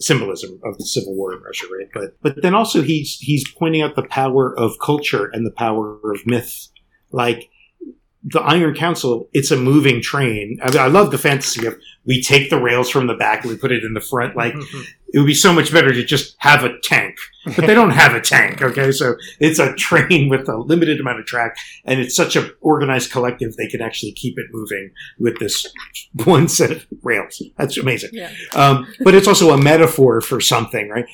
symbolism 0.02 0.60
of 0.64 0.78
the 0.78 0.86
Civil 0.86 1.16
War 1.16 1.34
in 1.34 1.42
Russia, 1.42 1.68
right? 1.78 1.88
But 1.94 2.22
but 2.22 2.42
then 2.42 2.56
also 2.56 2.82
he's 2.82 3.18
he's 3.20 3.50
pointing 3.52 3.82
out 3.82 3.96
the 3.96 4.04
power 4.04 4.58
of 4.58 4.80
culture 4.80 5.30
and 5.34 5.46
the 5.46 5.52
power 5.52 6.00
of 6.12 6.26
myth, 6.26 6.68
like. 7.12 7.50
The 8.24 8.40
Iron 8.40 8.76
Council, 8.76 9.28
it's 9.34 9.50
a 9.50 9.58
moving 9.58 10.00
train. 10.00 10.60
I, 10.62 10.70
mean, 10.70 10.80
I 10.80 10.86
love 10.90 11.10
the 11.10 11.18
fantasy 11.18 11.66
of 11.66 11.76
we 12.06 12.22
take 12.22 12.52
the 12.52 12.62
rails 12.62 12.88
from 12.88 13.08
the 13.08 13.16
back 13.16 13.42
and 13.42 13.52
we 13.52 13.58
put 13.58 13.72
it 13.72 13.84
in 13.84 13.96
the 13.96 14.00
front. 14.00 14.36
Like 14.36 14.54
it 15.14 15.20
would 15.20 15.28
be 15.28 15.34
so 15.34 15.54
much 15.54 15.72
better 15.72 15.94
to 15.94 16.04
just 16.04 16.36
have 16.40 16.64
a 16.64 16.80
tank, 16.84 17.18
but 17.46 17.68
they 17.68 17.74
don't 17.74 17.92
have 17.92 18.14
a 18.14 18.22
tank. 18.22 18.62
Okay, 18.62 18.92
so 18.92 19.16
it's 19.40 19.60
a 19.60 19.74
train 19.76 20.30
with 20.30 20.48
a 20.48 20.58
limited 20.58 21.00
amount 21.00 21.20
of 21.20 21.26
track, 21.26 21.58
and 21.86 22.00
it's 22.00 22.16
such 22.16 22.36
a 22.36 22.52
organized 22.62 23.12
collective 23.12 23.56
they 23.56 23.68
can 23.68 23.82
actually 23.82 24.14
keep 24.14 24.38
it 24.38 24.48
moving 24.52 24.92
with 25.20 25.40
this 25.40 25.66
one 26.24 26.48
set 26.48 26.72
of 26.72 26.86
rails. 27.04 27.42
That's 27.58 27.78
amazing. 27.78 28.12
Yeah. 28.14 28.32
Um, 28.54 28.88
but 29.02 29.16
it's 29.16 29.28
also 29.28 29.52
a 29.52 29.58
metaphor 29.58 30.22
for 30.22 30.40
something, 30.40 30.90
right? 30.90 31.06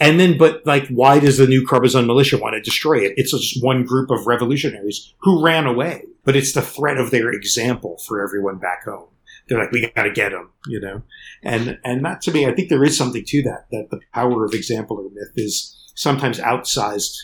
And 0.00 0.18
then, 0.18 0.36
but 0.36 0.66
like, 0.66 0.88
why 0.88 1.20
does 1.20 1.38
the 1.38 1.46
new 1.46 1.66
Crobuzon 1.66 2.06
militia 2.06 2.36
want 2.38 2.54
to 2.54 2.60
destroy 2.60 2.98
it? 2.98 3.14
It's 3.16 3.30
just 3.30 3.62
one 3.62 3.84
group 3.84 4.10
of 4.10 4.26
revolutionaries 4.26 5.14
who 5.18 5.44
ran 5.44 5.66
away, 5.66 6.04
but 6.24 6.34
it's 6.34 6.52
the 6.52 6.62
threat 6.62 6.98
of 6.98 7.10
their 7.10 7.30
example 7.30 7.98
for 7.98 8.22
everyone 8.22 8.56
back 8.56 8.84
home. 8.84 9.06
They're 9.48 9.58
like, 9.58 9.72
we 9.72 9.90
got 9.94 10.04
to 10.04 10.10
get 10.10 10.30
them, 10.30 10.50
you 10.66 10.80
know? 10.80 11.02
And, 11.42 11.78
and 11.84 12.04
that 12.04 12.22
to 12.22 12.32
me, 12.32 12.46
I 12.46 12.52
think 12.52 12.68
there 12.70 12.84
is 12.84 12.96
something 12.96 13.24
to 13.26 13.42
that, 13.42 13.66
that 13.70 13.88
the 13.90 14.00
power 14.12 14.44
of 14.44 14.54
example 14.54 14.98
or 14.98 15.10
myth 15.10 15.32
is 15.36 15.76
sometimes 15.94 16.38
outsized, 16.38 17.14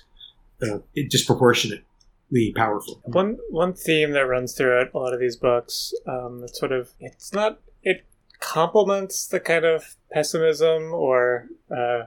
uh, 0.62 0.78
disproportionately 1.08 2.52
powerful. 2.54 3.00
One 3.04 3.38
one 3.48 3.72
theme 3.72 4.12
that 4.12 4.26
runs 4.26 4.54
throughout 4.54 4.92
a 4.94 4.98
lot 4.98 5.14
of 5.14 5.20
these 5.20 5.36
books, 5.36 5.92
um, 6.06 6.46
sort 6.48 6.72
of 6.72 6.90
it's 7.00 7.32
not 7.32 7.58
it 7.82 8.04
complements 8.38 9.26
the 9.26 9.40
kind 9.40 9.64
of 9.64 9.96
pessimism 10.12 10.92
or 10.92 11.48
uh, 11.74 12.02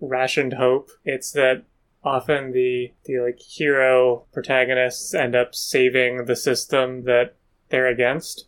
rationed 0.00 0.54
hope. 0.54 0.90
It's 1.04 1.32
that 1.32 1.64
often 2.04 2.52
the 2.52 2.92
the 3.04 3.18
like 3.18 3.40
hero 3.40 4.24
protagonists 4.32 5.14
end 5.14 5.34
up 5.34 5.54
saving 5.54 6.24
the 6.24 6.36
system 6.36 7.04
that 7.04 7.34
they're 7.70 7.88
against. 7.88 8.46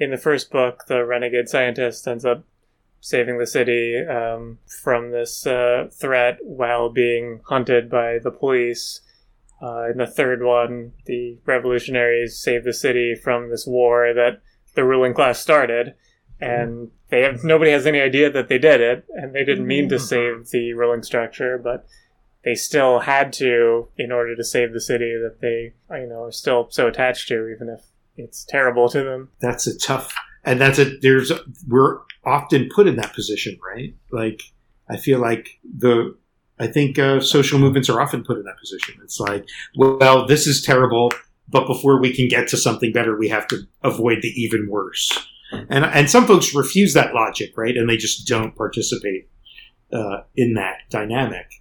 In 0.00 0.10
the 0.10 0.16
first 0.16 0.50
book, 0.50 0.86
the 0.88 1.04
renegade 1.04 1.50
scientist 1.50 2.08
ends 2.08 2.24
up 2.24 2.42
saving 3.00 3.36
the 3.36 3.46
city 3.46 3.98
um, 3.98 4.58
from 4.82 5.10
this 5.10 5.46
uh, 5.46 5.90
threat 5.92 6.38
while 6.42 6.88
being 6.88 7.42
hunted 7.44 7.90
by 7.90 8.18
the 8.18 8.30
police. 8.30 9.02
Uh, 9.62 9.90
in 9.90 9.98
the 9.98 10.06
third 10.06 10.42
one, 10.42 10.92
the 11.04 11.36
revolutionaries 11.44 12.40
save 12.40 12.64
the 12.64 12.72
city 12.72 13.14
from 13.14 13.50
this 13.50 13.66
war 13.66 14.14
that 14.14 14.40
the 14.74 14.84
ruling 14.84 15.12
class 15.12 15.38
started, 15.38 15.94
and 16.40 16.90
they 17.10 17.20
have 17.20 17.44
nobody 17.44 17.70
has 17.70 17.86
any 17.86 18.00
idea 18.00 18.30
that 18.30 18.48
they 18.48 18.56
did 18.56 18.80
it, 18.80 19.04
and 19.10 19.34
they 19.34 19.44
didn't 19.44 19.66
mean 19.66 19.90
to 19.90 19.98
save 19.98 20.48
the 20.48 20.72
ruling 20.72 21.02
structure, 21.02 21.58
but 21.58 21.86
they 22.42 22.54
still 22.54 23.00
had 23.00 23.34
to 23.34 23.88
in 23.98 24.10
order 24.10 24.34
to 24.34 24.44
save 24.44 24.72
the 24.72 24.80
city 24.80 25.12
that 25.12 25.42
they 25.42 25.74
you 25.94 26.06
know 26.06 26.24
are 26.24 26.32
still 26.32 26.68
so 26.70 26.86
attached 26.86 27.28
to, 27.28 27.48
even 27.48 27.68
if 27.68 27.89
it's 28.20 28.44
terrible 28.44 28.88
to 28.88 29.02
them. 29.02 29.28
that's 29.40 29.66
a 29.66 29.78
tough 29.78 30.14
and 30.44 30.60
that's 30.60 30.78
a 30.78 30.96
there's 30.98 31.32
we're 31.68 31.98
often 32.24 32.68
put 32.74 32.86
in 32.86 32.96
that 32.96 33.14
position 33.14 33.58
right? 33.74 33.94
Like 34.10 34.42
i 34.88 34.96
feel 34.96 35.18
like 35.20 35.58
the 35.78 36.16
i 36.58 36.66
think 36.66 36.98
uh, 36.98 37.20
social 37.20 37.58
movements 37.58 37.88
are 37.88 38.00
often 38.00 38.22
put 38.24 38.38
in 38.38 38.44
that 38.44 38.58
position. 38.58 38.94
It's 39.02 39.20
like 39.20 39.46
well 39.76 40.26
this 40.26 40.46
is 40.46 40.62
terrible 40.62 41.10
but 41.48 41.66
before 41.66 42.00
we 42.00 42.14
can 42.14 42.28
get 42.28 42.48
to 42.48 42.56
something 42.56 42.92
better 42.92 43.16
we 43.16 43.28
have 43.28 43.46
to 43.48 43.58
avoid 43.82 44.22
the 44.22 44.28
even 44.28 44.68
worse. 44.68 45.10
And 45.68 45.84
and 45.84 46.08
some 46.08 46.26
folks 46.26 46.54
refuse 46.54 46.94
that 46.94 47.14
logic 47.14 47.56
right? 47.56 47.76
And 47.76 47.88
they 47.88 47.96
just 47.96 48.26
don't 48.26 48.54
participate 48.54 49.28
uh, 49.92 50.22
in 50.36 50.54
that 50.54 50.76
dynamic 50.90 51.59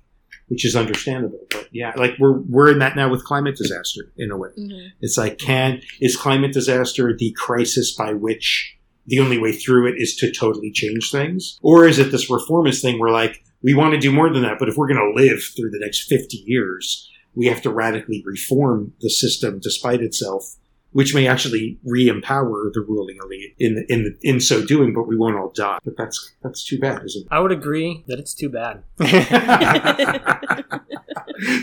which 0.50 0.66
is 0.66 0.76
understandable 0.76 1.40
but 1.50 1.68
yeah 1.72 1.94
like 1.96 2.14
we're 2.20 2.40
we're 2.50 2.72
in 2.72 2.80
that 2.80 2.96
now 2.96 3.10
with 3.10 3.24
climate 3.24 3.56
disaster 3.56 4.12
in 4.18 4.32
a 4.32 4.38
way. 4.38 4.50
Mm-hmm. 4.58 4.88
It's 5.02 5.18
like, 5.18 5.38
can 5.38 5.82
is 6.00 6.16
climate 6.16 6.54
disaster 6.54 7.16
the 7.16 7.34
crisis 7.38 7.96
by 7.96 8.14
which 8.14 8.76
the 9.08 9.20
only 9.20 9.40
way 9.40 9.54
through 9.54 9.88
it 9.88 9.96
is 9.98 10.16
to 10.18 10.32
totally 10.32 10.72
change 10.72 11.12
things, 11.12 11.60
or 11.62 11.88
is 11.88 12.00
it 12.00 12.12
this 12.12 12.30
reformist 12.30 12.82
thing 12.82 13.00
where 13.00 13.12
like 13.12 13.44
we 13.62 13.74
want 13.74 13.94
to 13.94 14.00
do 14.00 14.12
more 14.12 14.32
than 14.32 14.44
that, 14.44 14.58
but 14.60 14.70
if 14.70 14.78
we're 14.78 14.88
going 14.88 14.98
to 14.98 15.22
live 15.22 15.42
through 15.56 15.72
the 15.72 15.80
next 15.80 16.08
fifty 16.08 16.44
years, 16.46 17.10
we 17.36 17.48
have 17.48 17.62
to 17.62 17.70
radically 17.70 18.24
reform 18.26 18.94
the 19.02 19.10
system 19.10 19.60
despite 19.60 20.02
itself, 20.02 20.56
which 20.92 21.14
may 21.14 21.28
actually 21.28 21.78
re-empower 21.86 22.72
the 22.74 22.82
ruling 22.82 23.18
elite 23.24 23.56
in 23.60 23.86
in 23.90 24.18
in 24.22 24.40
so 24.40 24.66
doing, 24.66 24.94
but 24.94 25.08
we 25.08 25.16
won't 25.16 25.38
all 25.38 25.52
die. 25.56 25.80
But 25.84 25.96
that's 25.98 26.34
that's 26.44 26.64
too 26.64 26.80
bad, 26.80 27.04
isn't 27.06 27.24
it? 27.26 27.28
I 27.32 27.40
would 27.40 27.52
agree 27.52 28.04
that 28.08 28.20
it's 28.20 28.34
too 28.34 28.50
bad. 28.50 28.84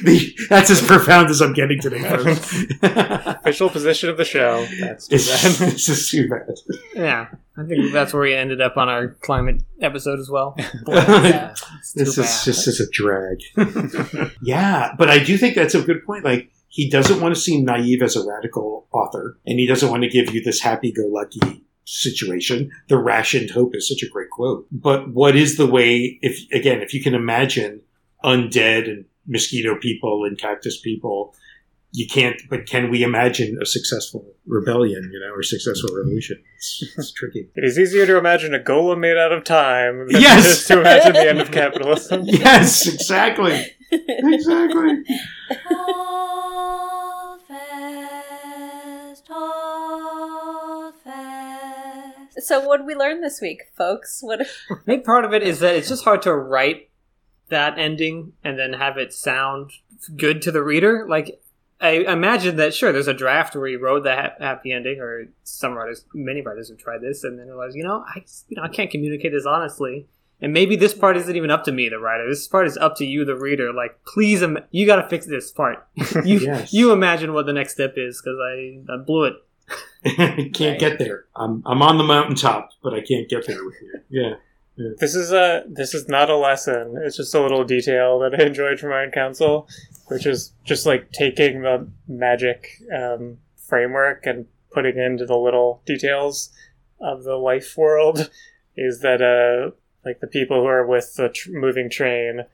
The- 0.04 0.34
that's 0.48 0.70
as 0.70 0.80
profound 0.80 1.28
as 1.28 1.42
I'm 1.42 1.52
getting 1.52 1.78
today, 1.80 1.98
folks. 2.00 2.64
Official 2.82 3.68
position 3.68 4.08
of 4.08 4.16
the 4.16 4.24
show. 4.24 4.64
That's 4.80 5.06
too 5.08 5.16
it's, 5.16 5.58
bad. 5.58 5.68
it's 5.74 5.84
just 5.84 6.10
too 6.10 6.28
bad. 6.28 6.54
Yeah, 6.94 7.26
I 7.58 7.64
think 7.64 7.92
that's 7.92 8.14
where 8.14 8.22
we 8.22 8.32
ended 8.34 8.62
up 8.62 8.78
on 8.78 8.88
our 8.88 9.08
climate 9.08 9.62
episode 9.82 10.18
as 10.18 10.30
well. 10.30 10.54
Yeah. 10.88 11.50
It's 11.78 11.92
too 11.92 12.04
This 12.04 12.16
bad. 12.16 12.24
is 12.24 12.44
just 12.44 12.68
as 12.68 12.80
a 12.80 12.90
drag. 12.90 13.38
yeah, 14.40 14.94
but 14.96 15.10
I 15.10 15.22
do 15.22 15.36
think 15.36 15.56
that's 15.56 15.74
a 15.74 15.82
good 15.82 16.04
point. 16.06 16.24
Like 16.24 16.50
he 16.76 16.90
doesn't 16.90 17.22
want 17.22 17.34
to 17.34 17.40
seem 17.40 17.64
naive 17.64 18.02
as 18.02 18.16
a 18.16 18.26
radical 18.28 18.86
author, 18.92 19.38
and 19.46 19.58
he 19.58 19.66
doesn't 19.66 19.90
want 19.90 20.02
to 20.02 20.10
give 20.10 20.34
you 20.34 20.42
this 20.42 20.60
happy-go-lucky 20.60 21.64
situation. 21.86 22.70
The 22.88 22.98
rationed 22.98 23.50
hope 23.50 23.74
is 23.74 23.88
such 23.88 24.02
a 24.06 24.10
great 24.10 24.28
quote. 24.30 24.66
But 24.70 25.08
what 25.14 25.34
is 25.36 25.56
the 25.56 25.66
way? 25.66 26.18
If 26.20 26.38
again, 26.52 26.82
if 26.82 26.92
you 26.92 27.02
can 27.02 27.14
imagine 27.14 27.80
undead 28.22 28.88
and 28.90 29.06
mosquito 29.26 29.76
people 29.80 30.24
and 30.26 30.38
cactus 30.38 30.78
people 30.80 31.34
you 31.92 32.06
can't 32.06 32.40
but 32.50 32.66
can 32.66 32.90
we 32.90 33.02
imagine 33.02 33.56
a 33.62 33.66
successful 33.66 34.22
rebellion 34.46 35.02
you 35.12 35.18
know 35.20 35.32
or 35.34 35.42
successful 35.42 35.90
revolution 35.96 36.36
it's, 36.56 36.84
it's 36.98 37.12
tricky 37.12 37.48
It 37.54 37.64
is 37.64 37.78
easier 37.78 38.06
to 38.06 38.18
imagine 38.18 38.54
a 38.54 38.58
golem 38.58 38.98
made 39.00 39.16
out 39.16 39.32
of 39.32 39.44
time 39.44 40.06
than 40.08 40.20
Yes! 40.20 40.66
to 40.68 40.80
imagine 40.80 41.12
the 41.14 41.28
end 41.28 41.40
of 41.40 41.50
capitalism. 41.50 42.22
yes 42.24 42.86
exactly 42.86 43.56
exactly 43.90 44.92
So, 52.46 52.60
what 52.60 52.76
did 52.78 52.86
we 52.86 52.94
learn 52.94 53.22
this 53.22 53.40
week, 53.40 53.62
folks? 53.76 54.20
What? 54.22 54.40
I 54.70 54.74
think 54.84 55.04
part 55.04 55.24
of 55.24 55.34
it 55.34 55.42
is 55.42 55.58
that 55.60 55.74
it's 55.74 55.88
just 55.88 56.04
hard 56.04 56.22
to 56.22 56.34
write 56.34 56.90
that 57.48 57.76
ending 57.78 58.34
and 58.44 58.56
then 58.58 58.74
have 58.74 58.96
it 58.96 59.12
sound 59.12 59.72
good 60.16 60.42
to 60.42 60.52
the 60.52 60.62
reader. 60.62 61.06
Like, 61.08 61.40
I 61.80 61.90
imagine 62.04 62.56
that 62.56 62.72
sure, 62.72 62.92
there's 62.92 63.08
a 63.08 63.14
draft 63.14 63.56
where 63.56 63.66
you 63.66 63.80
wrote 63.80 64.04
the 64.04 64.14
ha- 64.14 64.34
happy 64.38 64.70
ending, 64.72 65.00
or 65.00 65.26
some 65.42 65.74
writers, 65.74 66.04
many 66.14 66.40
writers 66.40 66.68
have 66.68 66.78
tried 66.78 67.00
this, 67.02 67.24
and 67.24 67.38
then 67.38 67.48
realized, 67.48 67.74
you 67.76 67.82
know, 67.82 68.04
I, 68.06 68.24
you 68.48 68.56
know, 68.56 68.62
I 68.62 68.68
can't 68.68 68.90
communicate 68.90 69.32
this 69.32 69.44
honestly. 69.44 70.06
And 70.40 70.52
maybe 70.52 70.76
this 70.76 70.92
part 70.92 71.16
isn't 71.16 71.34
even 71.34 71.50
up 71.50 71.64
to 71.64 71.72
me, 71.72 71.88
the 71.88 71.98
writer. 71.98 72.28
This 72.28 72.46
part 72.46 72.66
is 72.66 72.76
up 72.76 72.94
to 72.96 73.06
you, 73.06 73.24
the 73.24 73.34
reader. 73.36 73.72
Like, 73.72 73.98
please, 74.04 74.42
Im- 74.42 74.58
you 74.70 74.84
got 74.86 74.96
to 74.96 75.08
fix 75.08 75.26
this 75.26 75.50
part. 75.50 75.86
you, 76.24 76.38
Yes. 76.40 76.72
you 76.74 76.92
imagine 76.92 77.32
what 77.32 77.46
the 77.46 77.54
next 77.54 77.72
step 77.72 77.94
is 77.96 78.20
because 78.22 78.38
I, 78.38 78.78
I 78.92 78.98
blew 78.98 79.24
it. 79.24 79.34
can't 80.54 80.78
get 80.78 80.98
there 80.98 81.24
I'm, 81.34 81.62
I'm 81.66 81.82
on 81.82 81.98
the 81.98 82.04
mountaintop 82.04 82.70
but 82.82 82.94
i 82.94 83.00
can't 83.00 83.28
get 83.28 83.46
there 83.46 83.64
with 83.64 83.74
you 83.82 84.00
yeah 84.08 84.34
This 84.98 85.14
is 85.14 85.32
a 85.32 85.64
this 85.66 85.94
is 85.94 86.06
not 86.06 86.28
a 86.28 86.36
lesson. 86.36 87.00
It's 87.02 87.16
just 87.16 87.34
a 87.34 87.40
little 87.40 87.64
detail 87.64 88.18
that 88.18 88.38
I 88.38 88.44
enjoyed 88.44 88.78
from 88.78 88.92
Iron 88.92 89.10
Council, 89.10 89.66
which 90.08 90.26
is 90.26 90.52
just 90.64 90.84
like 90.84 91.12
taking 91.12 91.62
the 91.62 91.88
magic 92.06 92.68
um, 92.94 93.38
framework 93.56 94.26
and 94.26 94.44
putting 94.70 94.98
into 94.98 95.24
the 95.24 95.38
little 95.38 95.80
details 95.86 96.50
of 97.00 97.24
the 97.24 97.36
life 97.36 97.74
world. 97.78 98.28
Is 98.76 99.00
that 99.00 99.22
uh 99.22 99.70
like 100.04 100.20
the 100.20 100.26
people 100.26 100.60
who 100.60 100.66
are 100.66 100.86
with 100.86 101.14
the 101.16 101.30
tr- 101.30 101.52
moving 101.52 101.88
train? 101.88 102.44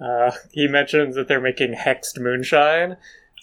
Uh, 0.00 0.30
he 0.52 0.66
mentions 0.66 1.14
that 1.14 1.28
they're 1.28 1.42
making 1.42 1.74
hexed 1.74 2.18
moonshine. 2.18 2.96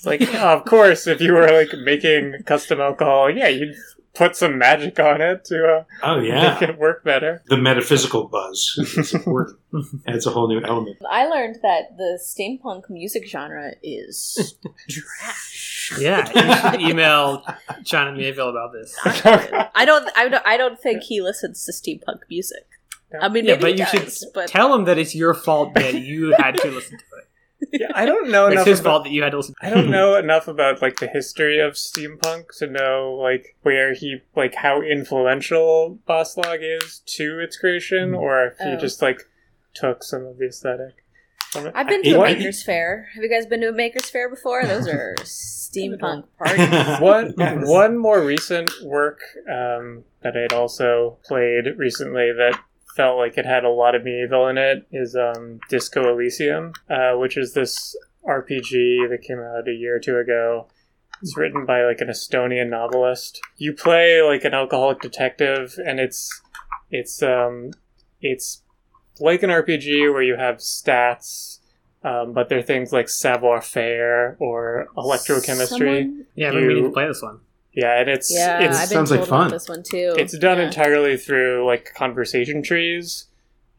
It's 0.03 0.05
like, 0.05 0.19
yeah, 0.33 0.51
of 0.51 0.65
course, 0.65 1.07
if 1.07 1.21
you 1.21 1.31
were 1.33 1.47
like 1.49 1.69
making 1.83 2.43
custom 2.45 2.81
alcohol, 2.81 3.29
yeah, 3.29 3.47
you'd 3.47 3.75
put 4.13 4.35
some 4.35 4.57
magic 4.57 4.99
on 4.99 5.21
it 5.21 5.43
to 5.45 5.65
uh, 5.65 5.83
oh 6.03 6.19
yeah 6.19 6.53
make 6.59 6.69
it 6.69 6.77
work 6.77 7.03
better. 7.03 7.41
the 7.47 7.57
metaphysical 7.57 8.27
buzz 8.27 8.77
is 8.95 9.11
important 9.11 9.57
adds 10.07 10.27
a 10.27 10.29
whole 10.29 10.47
new 10.47 10.61
element 10.63 10.95
I 11.09 11.25
learned 11.25 11.57
that 11.63 11.97
the 11.97 12.19
steampunk 12.21 12.91
music 12.91 13.25
genre 13.27 13.71
is 13.81 14.55
trash. 14.87 15.93
Yeah, 15.99 16.29
you 16.35 16.71
should 16.79 16.81
email 16.89 17.43
China 17.85 18.11
Mieville 18.11 18.49
about 18.49 18.71
this. 18.73 18.95
I 19.05 19.83
don't. 19.85 20.09
I 20.15 20.29
don't. 20.29 20.45
I 20.45 20.57
don't 20.57 20.79
think 20.79 21.03
he 21.03 21.21
listens 21.21 21.65
to 21.65 21.71
steampunk 21.71 22.19
music. 22.29 22.65
I 23.19 23.29
mean, 23.29 23.45
Yeah, 23.45 23.53
maybe 23.55 23.61
but 23.61 23.71
he 23.73 23.79
you 23.79 23.85
does, 23.99 24.17
should 24.19 24.27
but 24.33 24.47
tell 24.47 24.73
him 24.75 24.85
that 24.85 24.97
it's 24.97 25.13
your 25.15 25.33
fault 25.33 25.73
that 25.75 25.95
you 25.95 26.35
had 26.37 26.55
to 26.57 26.67
listen 26.71 26.97
to 26.97 27.03
it. 27.19 27.27
Yeah, 27.72 27.88
I 27.95 28.05
don't 28.05 28.30
know 28.30 28.47
It's 28.47 28.53
enough 28.53 28.68
his 28.68 28.80
about 28.80 28.89
fault 28.89 29.03
that 29.05 29.11
you 29.11 29.24
had 29.24 29.32
to 29.32 29.38
listen. 29.38 29.55
I 29.61 29.70
don't 29.70 29.89
know 29.89 30.16
enough 30.16 30.47
about 30.47 30.82
like 30.82 30.99
the 30.99 31.07
history 31.07 31.59
of 31.59 31.74
steampunk 31.74 32.57
to 32.59 32.68
know 32.68 33.18
like 33.22 33.55
where 33.61 33.93
he 33.93 34.22
like 34.36 34.55
how 34.55 34.82
influential 34.82 35.99
Bas-Lag 36.05 36.59
is 36.61 37.01
to 37.18 37.39
its 37.39 37.57
creation, 37.57 38.14
or 38.14 38.45
if 38.47 38.57
he 38.57 38.66
Oh. 38.74 38.78
just 38.78 39.01
like 39.01 39.22
took 39.74 40.03
some 40.03 40.26
of 40.26 40.38
the 40.38 40.47
aesthetic. 40.47 40.95
I've 41.55 41.88
been 41.88 41.99
I- 42.01 42.09
to 42.09 42.16
a 42.16 42.18
what- 42.18 42.38
Makers 42.38 42.64
Fair. 42.64 43.09
Have 43.14 43.24
you 43.24 43.30
guys 43.30 43.45
been 43.45 43.61
to 43.61 43.70
a 43.70 43.74
Makers 43.74 44.09
Fair 44.09 44.28
before? 44.30 44.66
Those 44.66 44.88
are 44.88 45.16
steampunk 45.22 46.26
parties. 46.38 46.99
one 46.99 47.34
Yes. 47.38 47.68
one 47.68 47.97
more 47.97 48.22
recent 48.22 48.72
work 48.84 49.20
um, 49.49 50.03
that 50.22 50.36
I'd 50.36 50.53
also 50.53 51.18
played 51.26 51.66
recently 51.78 52.32
that 52.32 52.59
felt 52.95 53.17
like 53.17 53.37
it 53.37 53.45
had 53.45 53.63
a 53.63 53.69
lot 53.69 53.95
of 53.95 54.03
Mieville 54.03 54.47
in 54.47 54.57
it 54.57 54.87
is 54.91 55.15
um, 55.15 55.59
Disco 55.69 56.09
Elysium, 56.13 56.73
uh, 56.89 57.13
which 57.13 57.37
is 57.37 57.53
this 57.53 57.95
RPG 58.27 59.09
that 59.09 59.21
came 59.21 59.39
out 59.39 59.67
a 59.67 59.71
year 59.73 59.95
or 59.95 59.99
two 59.99 60.17
ago. 60.17 60.67
It's 61.21 61.37
written 61.37 61.65
by 61.65 61.83
like 61.85 62.01
an 62.01 62.09
Estonian 62.09 62.69
novelist. 62.69 63.39
You 63.57 63.73
play 63.73 64.21
like 64.21 64.43
an 64.43 64.53
alcoholic 64.53 64.99
detective, 65.01 65.75
and 65.85 65.99
it's 65.99 66.41
it's 66.91 67.23
um 67.23 67.71
it's 68.21 68.61
like 69.19 69.41
an 69.43 69.49
RPG 69.49 70.11
where 70.11 70.23
you 70.23 70.35
have 70.35 70.57
stats. 70.57 71.59
Um, 72.03 72.33
but 72.33 72.49
they're 72.49 72.61
things 72.61 72.91
like 72.91 73.07
savoir 73.07 73.61
faire 73.61 74.35
or 74.37 74.87
electrochemistry. 74.97 75.67
Someone- 75.67 76.25
Yeah, 76.35 76.51
maybe 76.51 76.67
we 76.67 76.73
You- 76.73 76.81
need 76.81 76.87
to 76.87 76.93
play 76.93 77.07
this 77.07 77.21
one. 77.21 77.39
Yeah, 77.74 77.99
and 77.99 78.09
it's 78.09 78.32
Yeah, 78.32 78.59
it's 78.63 78.78
I've 78.78 78.89
been 78.89 78.97
sounds 78.97 79.11
like 79.11 79.19
told 79.21 79.30
about 79.30 79.41
fun. 79.45 79.51
this 79.51 79.67
one 79.69 79.84
too. 79.84 80.13
it's 80.17 80.38
done 80.38 80.57
Yeah. 80.59 80.65
entirely 80.65 81.17
through 81.17 81.65
like 81.65 81.93
conversation 81.95 82.61
trees, 82.61 83.26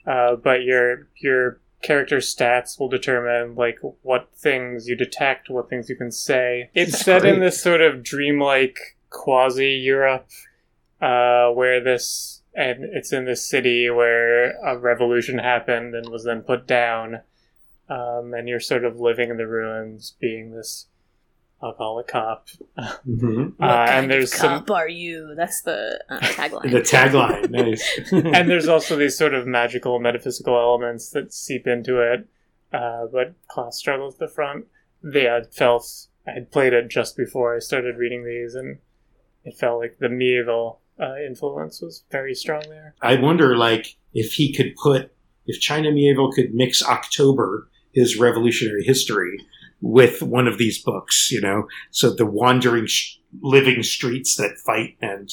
uh, 0.07 0.37
but 0.37 0.63
your 0.65 1.09
your 1.17 1.61
character 1.83 2.17
stats 2.17 2.81
will 2.81 2.89
determine 2.89 3.55
like 3.55 3.79
what 4.03 4.31
things 4.35 4.89
you 4.89 4.97
detect, 4.97 5.49
what 5.51 5.69
things 5.69 5.89
you 5.89 5.97
can 5.97 6.11
say. 6.11 6.71
It's 6.75 6.93
That's 6.93 7.05
set 7.05 7.25
in 7.25 7.41
this 7.41 7.63
sort 7.63 7.83
of 7.83 8.03
dreamlike 8.03 8.79
quasi 9.11 9.73
Europe, 9.73 10.27
uh, 11.01 11.51
where 11.51 11.81
this 11.81 12.43
and 12.57 12.85
it's 12.85 13.13
in 13.13 13.25
this 13.27 13.49
city 13.49 13.91
where 13.91 14.53
a 14.65 14.79
revolution 14.79 15.39
happened 15.39 15.95
and 15.95 16.09
was 16.09 16.25
then 16.25 16.41
put 16.43 16.67
down, 16.67 17.21
um, 17.89 18.33
and 18.35 18.49
you're 18.49 18.61
sort 18.61 18.85
of 18.85 18.99
living 18.99 19.29
in 19.31 19.37
the 19.37 19.47
ruins, 19.47 20.15
being 20.21 20.53
this 20.53 20.87
alcoholic 21.65 22.09
cop. 22.09 22.49
Mhm. 22.79 23.55
What 23.57 23.71
Uh, 23.71 23.87
kind 23.87 23.91
and 23.91 24.11
there's 24.11 24.33
of 24.33 24.39
some 24.39 24.59
cup 24.61 24.71
are 24.71 24.89
you? 24.89 25.35
That's 25.37 25.63
the 25.63 26.01
uh, 26.11 26.19
tagline. 26.23 26.71
the 26.71 26.81
tagline 26.81 27.51
nice 27.51 27.99
and 28.13 28.51
there's 28.51 28.69
also 28.69 28.97
these 28.97 29.17
sort 29.17 29.35
of 29.35 29.47
magical 29.47 29.99
metaphysical 29.99 30.57
elements 30.57 31.11
that 31.11 31.33
seep 31.33 31.67
into 31.67 32.01
it 32.01 32.27
uh, 32.73 33.07
but 33.13 33.35
class 33.49 33.77
struggles 33.79 34.15
at 34.15 34.21
the 34.21 34.29
front 34.29 34.67
they 35.03 35.25
had 35.25 35.53
felt 35.55 36.07
i 36.27 36.33
had 36.33 36.51
played 36.51 36.73
it 36.73 36.89
just 36.89 37.17
before 37.17 37.55
i 37.57 37.59
started 37.59 37.97
reading 37.97 38.25
these 38.25 38.55
and 38.55 38.79
it 39.45 39.55
felt 39.57 39.79
like 39.81 39.99
the 39.99 40.09
Mieville 40.09 40.79
uh, 41.01 41.17
influence 41.27 41.81
was 41.83 42.05
very 42.11 42.35
strong 42.35 42.63
there 42.69 42.95
I 43.03 43.17
wonder, 43.17 43.57
like, 43.57 43.97
if 44.15 44.33
he 44.35 44.53
could 44.55 44.75
put, 44.83 45.13
if 45.47 45.61
China 45.61 45.91
Mieville 45.91 46.33
could 46.33 46.55
mix 46.55 46.83
October, 46.83 47.69
his 47.93 48.19
revolutionary 48.19 48.85
history, 48.85 49.39
with 49.85 50.23
one 50.23 50.49
of 50.49 50.57
these 50.57 50.83
books, 50.83 51.31
you 51.31 51.43
know, 51.43 51.69
so 51.91 52.11
the 52.11 52.25
wandering, 52.25 52.87
sh- 52.87 53.19
living 53.43 53.83
streets 53.83 54.37
that 54.37 54.57
fight 54.65 54.97
and 55.03 55.31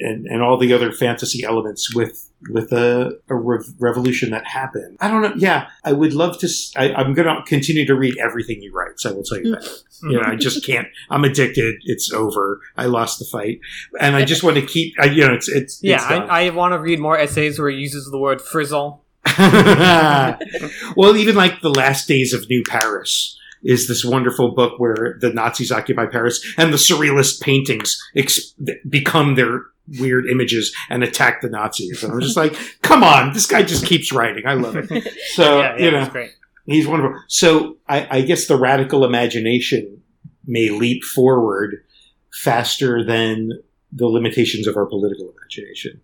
and 0.00 0.26
and 0.26 0.42
all 0.42 0.58
the 0.58 0.72
other 0.72 0.92
fantasy 0.92 1.42
elements 1.42 1.94
with 1.94 2.30
with 2.50 2.70
a, 2.72 3.18
a 3.28 3.34
rev- 3.34 3.74
revolution 3.78 4.30
that 4.30 4.46
happened. 4.46 4.98
I 5.00 5.08
don't 5.08 5.22
know. 5.22 5.32
Yeah, 5.36 5.68
I 5.84 5.92
would 5.92 6.12
love 6.12 6.38
to. 6.40 6.46
s- 6.46 6.70
I, 6.76 6.88
am 7.00 7.14
going 7.14 7.26
to 7.26 7.42
continue 7.46 7.86
to 7.86 7.94
read 7.94 8.14
everything 8.18 8.60
he 8.60 8.68
writes. 8.68 9.06
I 9.06 9.12
will 9.12 9.22
tell 9.22 9.38
you 9.38 9.52
that. 9.52 9.62
Mm. 9.62 10.10
You 10.10 10.20
know, 10.20 10.22
I 10.26 10.36
just 10.36 10.64
can't. 10.64 10.86
I'm 11.08 11.24
addicted. 11.24 11.76
It's 11.84 12.12
over. 12.12 12.60
I 12.76 12.86
lost 12.86 13.18
the 13.18 13.24
fight, 13.24 13.60
and 14.00 14.14
I 14.14 14.24
just 14.24 14.42
want 14.42 14.56
to 14.56 14.66
keep. 14.66 14.94
I, 15.00 15.06
you 15.06 15.26
know, 15.26 15.32
it's 15.32 15.48
it's 15.48 15.82
Yeah, 15.82 15.96
it's. 15.96 16.30
I, 16.30 16.46
I 16.46 16.50
want 16.50 16.72
to 16.72 16.78
read 16.78 17.00
more 17.00 17.18
essays 17.18 17.58
where 17.58 17.70
he 17.70 17.78
uses 17.78 18.10
the 18.10 18.18
word 18.18 18.42
frizzle. 18.42 19.02
well, 19.38 21.16
even 21.16 21.34
like 21.34 21.60
the 21.60 21.70
last 21.70 22.06
days 22.06 22.32
of 22.32 22.48
New 22.48 22.62
Paris 22.68 23.36
is 23.62 23.88
this 23.88 24.04
wonderful 24.04 24.52
book 24.54 24.78
where 24.78 25.16
the 25.20 25.32
Nazis 25.32 25.72
occupy 25.72 26.06
Paris 26.06 26.44
and 26.56 26.72
the 26.72 26.76
surrealist 26.76 27.40
paintings 27.40 28.00
ex- 28.14 28.54
become 28.88 29.34
their 29.34 29.62
weird 29.98 30.26
images 30.26 30.74
and 30.90 31.02
attack 31.02 31.40
the 31.40 31.48
Nazis. 31.48 32.02
And 32.02 32.12
I'm 32.12 32.20
just 32.20 32.36
like, 32.36 32.56
come 32.82 33.02
on, 33.04 33.32
this 33.32 33.46
guy 33.46 33.62
just 33.62 33.86
keeps 33.86 34.12
writing. 34.12 34.46
I 34.46 34.54
love 34.54 34.76
it. 34.76 35.08
So 35.34 35.60
yeah, 35.60 35.76
yeah, 35.76 35.84
you 35.84 35.90
know, 35.90 36.08
great. 36.08 36.30
he's 36.64 36.86
wonderful. 36.86 37.20
So 37.28 37.76
I, 37.88 38.18
I 38.18 38.20
guess 38.22 38.46
the 38.46 38.56
radical 38.56 39.04
imagination 39.04 40.02
may 40.46 40.70
leap 40.70 41.04
forward 41.04 41.84
faster 42.32 43.04
than 43.04 43.50
the 43.92 44.06
limitations 44.06 44.66
of 44.66 44.76
our 44.76 44.86
political 44.86 45.32
imagination, 45.36 46.00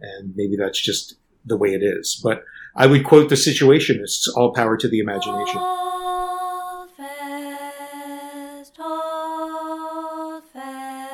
and 0.00 0.34
maybe 0.36 0.56
that's 0.56 0.80
just 0.80 1.14
the 1.44 1.56
way 1.56 1.70
it 1.74 1.82
is. 1.82 2.20
But 2.22 2.42
I 2.74 2.86
would 2.86 3.04
quote 3.04 3.28
the 3.28 3.34
situationists: 3.34 4.26
"All 4.36 4.52
power 4.52 4.76
to 4.76 4.88
the 4.88 4.98
imagination." 5.00 5.60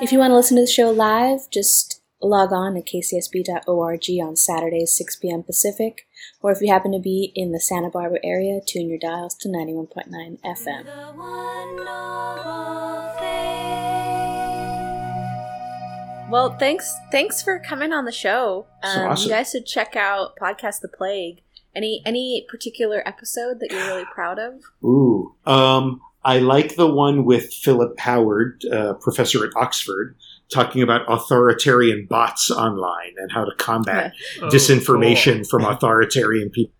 If 0.05 0.13
you 0.13 0.19
want 0.19 0.33
to 0.33 0.37
listen 0.37 0.59
to 0.59 0.65
the 0.65 0.71
show 0.71 0.91
live, 0.91 1.49
just 1.51 2.03
log 2.21 2.53
on 2.53 2.75
to 2.75 2.83
kcsb.org 2.83 4.05
on 4.23 4.37
Saturdays, 4.37 4.95
6 4.95 5.17
p.m. 5.17 5.43
Pacific, 5.43 6.07
or 6.43 6.53
if 6.53 6.61
you 6.61 6.71
happen 6.71 6.93
to 6.93 6.99
be 6.99 7.33
in 7.35 7.53
the 7.53 7.59
Santa 7.59 7.89
Barbara 7.89 8.19
area, 8.23 8.61
tune 8.69 8.91
your 8.91 8.99
dials 8.99 9.35
to 9.37 9.49
91.9 9.49 10.43
FM. 10.43 10.85
The 10.85 10.93
one 11.17 11.77
noble 11.87 13.15
faith. 13.19 13.25
Well, 16.31 16.55
thanks 16.59 16.95
thanks 17.11 17.43
for 17.43 17.59
coming 17.59 17.95
on 17.95 18.05
the 18.05 18.13
show. 18.13 18.67
So 18.83 18.89
Um, 18.91 19.11
awesome. 19.13 19.25
You 19.25 19.35
guys 19.35 19.53
should 19.53 19.65
check 19.65 19.97
out 19.97 20.37
podcast 20.37 20.83
The 20.83 20.89
Plague. 20.89 21.41
Any 21.75 22.03
any 22.05 22.47
particular 22.51 23.03
episode 23.09 23.59
that 23.61 23.71
you're 23.71 23.87
really 23.87 24.05
proud 24.13 24.39
of? 24.39 24.61
Ooh. 24.85 25.35
Um, 25.47 26.03
I 26.25 26.39
like 26.39 26.77
the 26.77 26.87
one 26.93 27.25
with 27.25 27.53
Philip 27.53 27.99
Howard, 27.99 28.65
uh, 28.73 28.95
professor 28.95 29.45
at 29.45 29.53
Oxford, 29.57 30.17
talking 30.53 30.83
about 30.83 31.03
authoritarian 31.09 32.07
bots 32.09 32.51
online 32.51 33.15
and 33.19 33.31
how 33.33 33.45
to 33.45 33.55
combat 33.57 34.13
Oh, 34.41 34.49
disinformation 34.49 35.37
cool. 35.37 35.45
from 35.45 35.65
authoritarian 35.65 36.51
people 36.51 36.73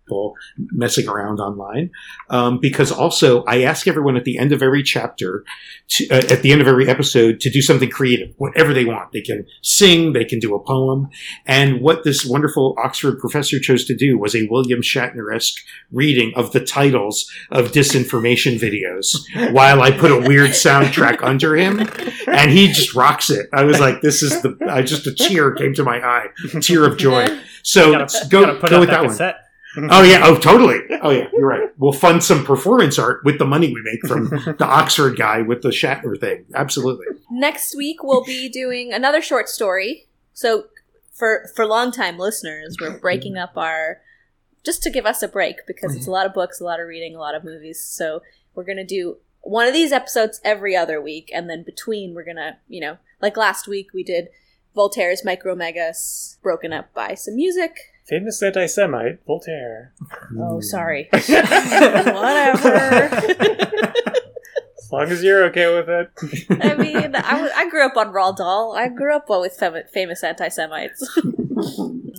messing 0.57 1.07
around 1.07 1.39
online. 1.39 1.91
Um, 2.29 2.59
because 2.59 2.91
also, 2.91 3.43
I 3.45 3.63
ask 3.63 3.87
everyone 3.87 4.17
at 4.17 4.23
the 4.23 4.37
end 4.37 4.51
of 4.51 4.61
every 4.61 4.83
chapter, 4.83 5.43
to, 5.89 6.09
uh, 6.09 6.33
at 6.33 6.41
the 6.41 6.51
end 6.51 6.61
of 6.61 6.67
every 6.67 6.87
episode, 6.87 7.39
to 7.41 7.49
do 7.49 7.61
something 7.61 7.89
creative, 7.89 8.33
whatever 8.37 8.73
they 8.73 8.85
want. 8.85 9.11
They 9.11 9.21
can 9.21 9.45
sing, 9.61 10.13
they 10.13 10.25
can 10.25 10.39
do 10.39 10.55
a 10.55 10.63
poem. 10.63 11.09
And 11.45 11.81
what 11.81 12.03
this 12.03 12.25
wonderful 12.25 12.75
Oxford 12.77 13.19
professor 13.19 13.59
chose 13.59 13.85
to 13.85 13.95
do 13.95 14.17
was 14.17 14.35
a 14.35 14.47
William 14.49 14.81
Shatner 14.81 15.33
esque 15.35 15.63
reading 15.91 16.33
of 16.35 16.51
the 16.51 16.63
titles 16.63 17.29
of 17.51 17.71
disinformation 17.71 18.59
videos 18.59 19.53
while 19.53 19.81
I 19.81 19.91
put 19.91 20.11
a 20.11 20.27
weird 20.27 20.51
soundtrack 20.51 21.23
under 21.23 21.55
him. 21.55 21.87
And 22.27 22.51
he 22.51 22.67
just 22.67 22.95
rocks 22.95 23.29
it. 23.29 23.47
I 23.53 23.63
was 23.63 23.79
like, 23.79 24.01
this 24.01 24.21
is 24.21 24.41
the, 24.41 24.57
I 24.69 24.81
just, 24.81 25.07
a 25.07 25.13
tear 25.13 25.51
came 25.51 25.73
to 25.75 25.83
my 25.83 25.99
eye, 25.99 26.27
tear 26.61 26.85
of 26.85 26.97
joy. 26.97 27.27
So 27.65 27.93
Gotta, 27.93 28.27
go, 28.29 28.59
go 28.59 28.79
with 28.79 28.89
that 28.89 28.95
that 29.01 29.07
one. 29.07 29.35
Cassette. 29.75 29.89
Oh 29.91 30.03
yeah, 30.03 30.21
oh 30.23 30.37
totally. 30.37 30.79
Oh 31.01 31.09
yeah, 31.11 31.27
you're 31.33 31.47
right. 31.47 31.69
We'll 31.77 31.93
fund 31.93 32.23
some 32.23 32.43
performance 32.45 32.97
art 32.97 33.21
with 33.23 33.37
the 33.37 33.45
money 33.45 33.73
we 33.73 33.81
make 33.83 34.05
from 34.07 34.29
the 34.57 34.65
Oxford 34.65 35.17
guy 35.17 35.41
with 35.41 35.61
the 35.61 35.69
Shatner 35.69 36.19
thing. 36.19 36.45
Absolutely. 36.53 37.05
Next 37.29 37.75
week 37.75 38.03
we'll 38.03 38.23
be 38.23 38.49
doing 38.49 38.93
another 38.93 39.21
short 39.21 39.49
story. 39.49 40.07
So 40.33 40.65
for 41.13 41.49
for 41.55 41.65
long 41.65 41.91
time 41.91 42.17
listeners, 42.17 42.75
we're 42.79 42.97
breaking 42.97 43.37
up 43.37 43.57
our 43.57 44.01
just 44.63 44.81
to 44.83 44.89
give 44.89 45.05
us 45.05 45.21
a 45.21 45.27
break 45.27 45.65
because 45.67 45.95
it's 45.95 46.07
a 46.07 46.11
lot 46.11 46.25
of 46.25 46.33
books, 46.33 46.59
a 46.59 46.63
lot 46.63 46.79
of 46.79 46.87
reading, 46.87 47.15
a 47.15 47.19
lot 47.19 47.35
of 47.35 47.43
movies. 47.43 47.79
So 47.79 48.21
we're 48.55 48.63
gonna 48.63 48.85
do 48.85 49.17
one 49.41 49.67
of 49.67 49.73
these 49.73 49.91
episodes 49.91 50.41
every 50.43 50.75
other 50.75 50.99
week, 50.99 51.29
and 51.33 51.49
then 51.49 51.63
between 51.63 52.15
we're 52.15 52.25
gonna, 52.25 52.57
you 52.67 52.81
know, 52.81 52.97
like 53.21 53.37
last 53.37 53.67
week 53.67 53.93
we 53.93 54.03
did 54.03 54.29
Voltaire's 54.73 55.21
Micromegas, 55.21 56.41
broken 56.41 56.73
up 56.73 56.93
by 56.93 57.13
some 57.13 57.35
music. 57.35 57.93
Famous 58.07 58.41
anti 58.43 58.67
Semite, 58.67 59.19
Voltaire. 59.25 59.93
Oh, 60.39 60.61
sorry. 60.61 61.09
Whatever. 61.11 61.39
As 64.77 64.91
long 64.91 65.09
as 65.09 65.23
you're 65.23 65.43
okay 65.45 65.73
with 65.73 65.89
it. 65.89 66.11
I 66.61 66.75
mean, 66.75 67.15
I, 67.15 67.67
grew 67.69 67.83
up 67.83 67.97
on 67.97 68.13
Roald 68.13 68.37
Dahl. 68.37 68.75
I 68.77 68.89
grew 68.89 69.15
up 69.15 69.25
with 69.27 69.55
fam- 69.57 69.87
famous 69.91 70.23
anti-Semites. 70.23 71.19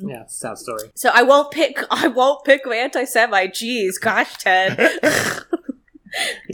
Yeah, 0.02 0.22
it's 0.22 0.34
a 0.34 0.38
sad 0.38 0.58
story. 0.58 0.90
So 0.94 1.10
I 1.12 1.22
won't 1.22 1.50
pick. 1.50 1.82
I 1.90 2.08
won't 2.08 2.44
pick 2.44 2.66
anti-Semite. 2.66 3.54
Jeez, 3.54 3.98
gosh, 4.00 4.36
Ted. 4.36 4.78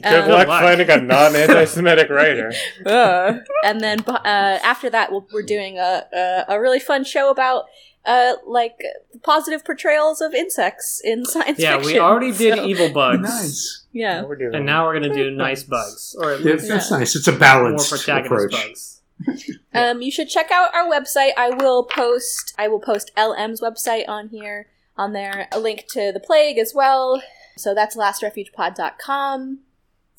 Good 0.03 0.25
Um, 0.25 0.31
luck 0.31 0.49
finding 0.49 0.91
a 0.91 0.97
non 1.01 1.35
anti 1.37 1.65
Semitic 1.65 2.09
writer. 2.19 2.53
Ugh. 2.87 3.37
and 3.65 3.81
then 3.81 4.01
uh, 4.09 4.59
after 4.65 4.91
that, 4.91 5.11
we'll, 5.13 5.27
we're 5.33 5.43
doing 5.43 5.79
a, 5.79 6.05
a 6.13 6.45
a 6.55 6.61
really 6.61 6.81
fun 6.81 7.05
show 7.05 7.31
about 7.31 7.65
uh 8.05 8.33
like 8.47 8.81
positive 9.23 9.65
portrayals 9.65 10.21
of 10.21 10.35
insects 10.35 11.01
in 11.05 11.25
science 11.25 11.61
Yeah, 11.61 11.77
fiction. 11.77 11.93
we 11.93 11.99
already 12.01 12.33
did 12.33 12.57
So, 12.59 12.65
evil 12.67 12.93
bugs. 12.93 13.23
Nice. 13.23 13.85
Yeah. 13.93 14.23
We're 14.25 14.35
doing 14.37 14.55
And 14.57 14.67
now 14.67 14.87
we're 14.87 14.95
gonna 14.95 15.15
do 15.15 15.31
nice 15.31 15.63
bugs. 15.63 16.17
Or 16.19 16.33
at 16.33 16.41
Yeah, 16.41 16.57
that's 16.57 16.91
Yeah. 16.91 16.99
nice. 16.99 17.15
It's 17.15 17.29
a 17.29 17.33
more 17.33 17.39
balanced 17.39 17.91
protagonist 17.91 18.27
approach. 18.47 18.53
bugs. 18.53 18.89
Um, 19.75 20.03
you 20.03 20.11
should 20.11 20.29
check 20.29 20.51
out 20.51 20.75
our 20.75 20.85
website. 20.91 21.31
I 21.37 21.49
will 21.51 21.85
post. 21.85 22.53
I 22.59 22.67
will 22.69 22.81
post 22.81 23.11
LM's 23.17 23.61
website 23.61 24.07
on 24.09 24.29
here. 24.29 24.67
On 24.99 25.13
there, 25.15 25.49
a 25.53 25.59
link 25.61 25.85
to 25.93 26.11
the 26.13 26.21
plague 26.21 26.59
as 26.59 26.73
well. 26.75 27.23
So 27.57 27.73
that's 27.75 27.97
lastrefugepod.com. 27.97 29.59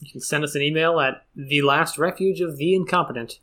You 0.06 0.12
can 0.12 0.22
send 0.22 0.44
us 0.44 0.56
an 0.56 0.62
email 0.62 1.00
at 1.00 1.26
the 1.36 1.62
last 1.62 1.98
refuge 1.98 2.42
of 2.42 2.58
the 2.58 2.76
incompetent 2.76 3.40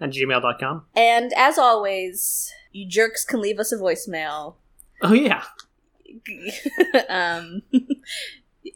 at 0.00 0.10
gmail.com. 0.10 0.86
And 0.96 1.32
as 1.36 1.58
always, 1.58 2.52
you 2.72 2.86
jerks 2.88 3.24
can 3.24 3.40
leave 3.40 3.58
us 3.58 3.72
a 3.72 3.76
voicemail. 3.76 4.54
Oh 5.02 5.12
yeah. 5.12 5.44
um, 7.08 7.62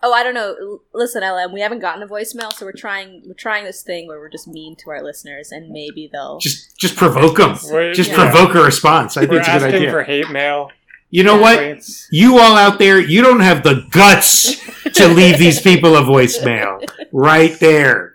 oh, 0.03 0.13
I 0.13 0.23
don't 0.23 0.35
know. 0.35 0.81
Listen, 0.93 1.23
LM, 1.23 1.53
we 1.53 1.61
haven't 1.61 1.81
gotten 1.81 2.03
a 2.03 2.07
voicemail, 2.07 2.53
so 2.53 2.65
we're 2.65 2.73
trying. 2.73 3.23
We're 3.27 3.35
trying 3.35 3.65
this 3.65 3.83
thing 3.83 4.07
where 4.07 4.19
we're 4.21 4.29
just 4.31 4.47
mean 4.49 4.77
to 4.77 4.91
our 4.91 5.03
listeners, 5.03 5.51
and 5.51 5.71
maybe 5.71 6.09
they'll. 6.13 6.39
Just 6.39 6.79
just 6.79 6.97
provoke 6.97 7.37
them. 7.39 7.57
We're- 7.71 7.95
Just 7.95 8.11
Yeah. 8.11 8.31
provoke 8.31 8.55
a 8.55 8.63
response. 8.63 9.17
I 9.17 9.21
think 9.23 9.33
We're 9.33 9.39
it's 9.41 9.49
a 9.49 9.53
good 9.53 9.63
asking 9.63 9.75
idea. 9.77 9.91
for 9.91 10.03
hate 10.05 10.31
mail. 10.31 10.71
You 11.15 11.23
know 11.23 11.37
what? 11.41 11.57
complaints. 11.59 12.09
You 12.11 12.39
all 12.39 12.57
out 12.57 12.79
there, 12.81 12.99
you 12.99 13.23
don't 13.23 13.39
have 13.41 13.63
the 13.63 13.87
guts 13.91 14.57
to 14.95 15.07
leave 15.15 15.39
these 15.39 15.61
people 15.61 15.95
a 15.97 16.01
voicemail. 16.03 16.85
Right 17.13 17.57
there. 17.61 18.15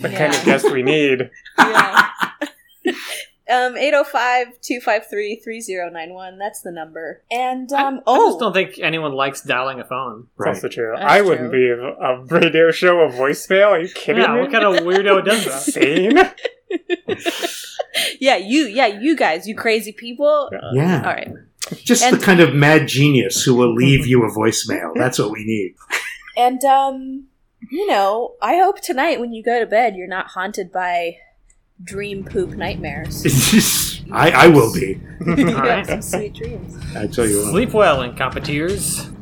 The 0.00 0.08
kind 0.08 0.34
of 0.34 0.42
guest 0.44 0.70
we 0.72 0.82
need. 0.82 1.30
yeah. 1.58 2.08
Um, 3.48 3.74
805-253-3091. 3.74 6.38
That's 6.38 6.60
the 6.62 6.70
number. 6.72 7.22
And, 7.30 7.70
um, 7.72 7.98
I 7.98 8.02
oh. 8.06 8.28
just 8.30 8.38
don't 8.40 8.52
think 8.52 8.78
anyone 8.80 9.12
likes 9.12 9.42
dialing 9.42 9.80
a 9.80 9.84
phone. 9.84 10.28
That's 10.38 10.46
Right. 10.46 10.54
also 10.54 10.68
true. 10.68 10.92
That's 10.96 11.10
I 11.10 11.20
wouldn't 11.20 11.50
true. 11.50 11.76
be 11.76 11.82
a, 11.82 11.94
a 11.94 12.24
radio 12.24 12.70
show 12.70 13.00
of 13.00 13.12
voicemail. 13.14 13.68
Are 13.70 13.80
you 13.80 13.88
kidding 13.88 14.22
Yeah, 14.22 14.34
me? 14.34 14.40
what 14.42 14.52
kind 14.52 14.64
of 14.64 14.76
weirdo 14.84 15.24
does 15.24 15.44
that? 15.46 15.66
Insane. 15.76 16.16
yeah, 18.20 18.36
you, 18.36 18.66
yeah, 18.66 18.86
you 18.86 19.16
guys, 19.16 19.48
you 19.48 19.56
crazy 19.56 19.90
people. 19.92 20.48
Yeah. 20.72 20.98
All 20.98 21.12
right. 21.12 21.32
Just 21.68 22.02
And- 22.02 22.16
the 22.16 22.24
kind 22.24 22.40
of 22.40 22.54
mad 22.54 22.88
genius 22.88 23.42
who 23.42 23.54
will 23.54 23.74
leave 23.74 24.06
you 24.06 24.24
a 24.24 24.30
voicemail. 24.30 24.92
That's 24.94 25.18
what 25.18 25.30
we 25.30 25.44
need. 25.44 25.74
And, 26.36 26.64
um, 26.64 27.26
you 27.70 27.86
know, 27.88 28.36
I 28.40 28.56
hope 28.56 28.80
tonight 28.80 29.20
when 29.20 29.32
you 29.32 29.42
go 29.42 29.58
to 29.58 29.66
bed, 29.66 29.96
you're 29.96 30.06
not 30.06 30.28
haunted 30.28 30.70
by 30.72 31.16
dream 31.82 32.24
poop 32.24 32.50
nightmares. 32.50 33.26
I, 34.12 34.30
I 34.30 34.46
will 34.46 34.72
be. 34.72 35.00
you 35.26 35.46
have 35.48 35.86
some 35.86 36.00
sweet 36.02 36.34
dreams. 36.34 36.76
I 36.96 37.08
tell 37.08 37.26
you 37.26 37.42
what. 37.42 37.50
Sleep 37.50 37.72
well, 37.74 37.98
incompeteers. 37.98 39.12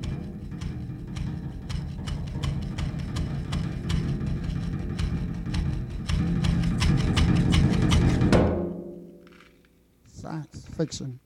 Science 10.12 10.66
fiction. 10.76 11.20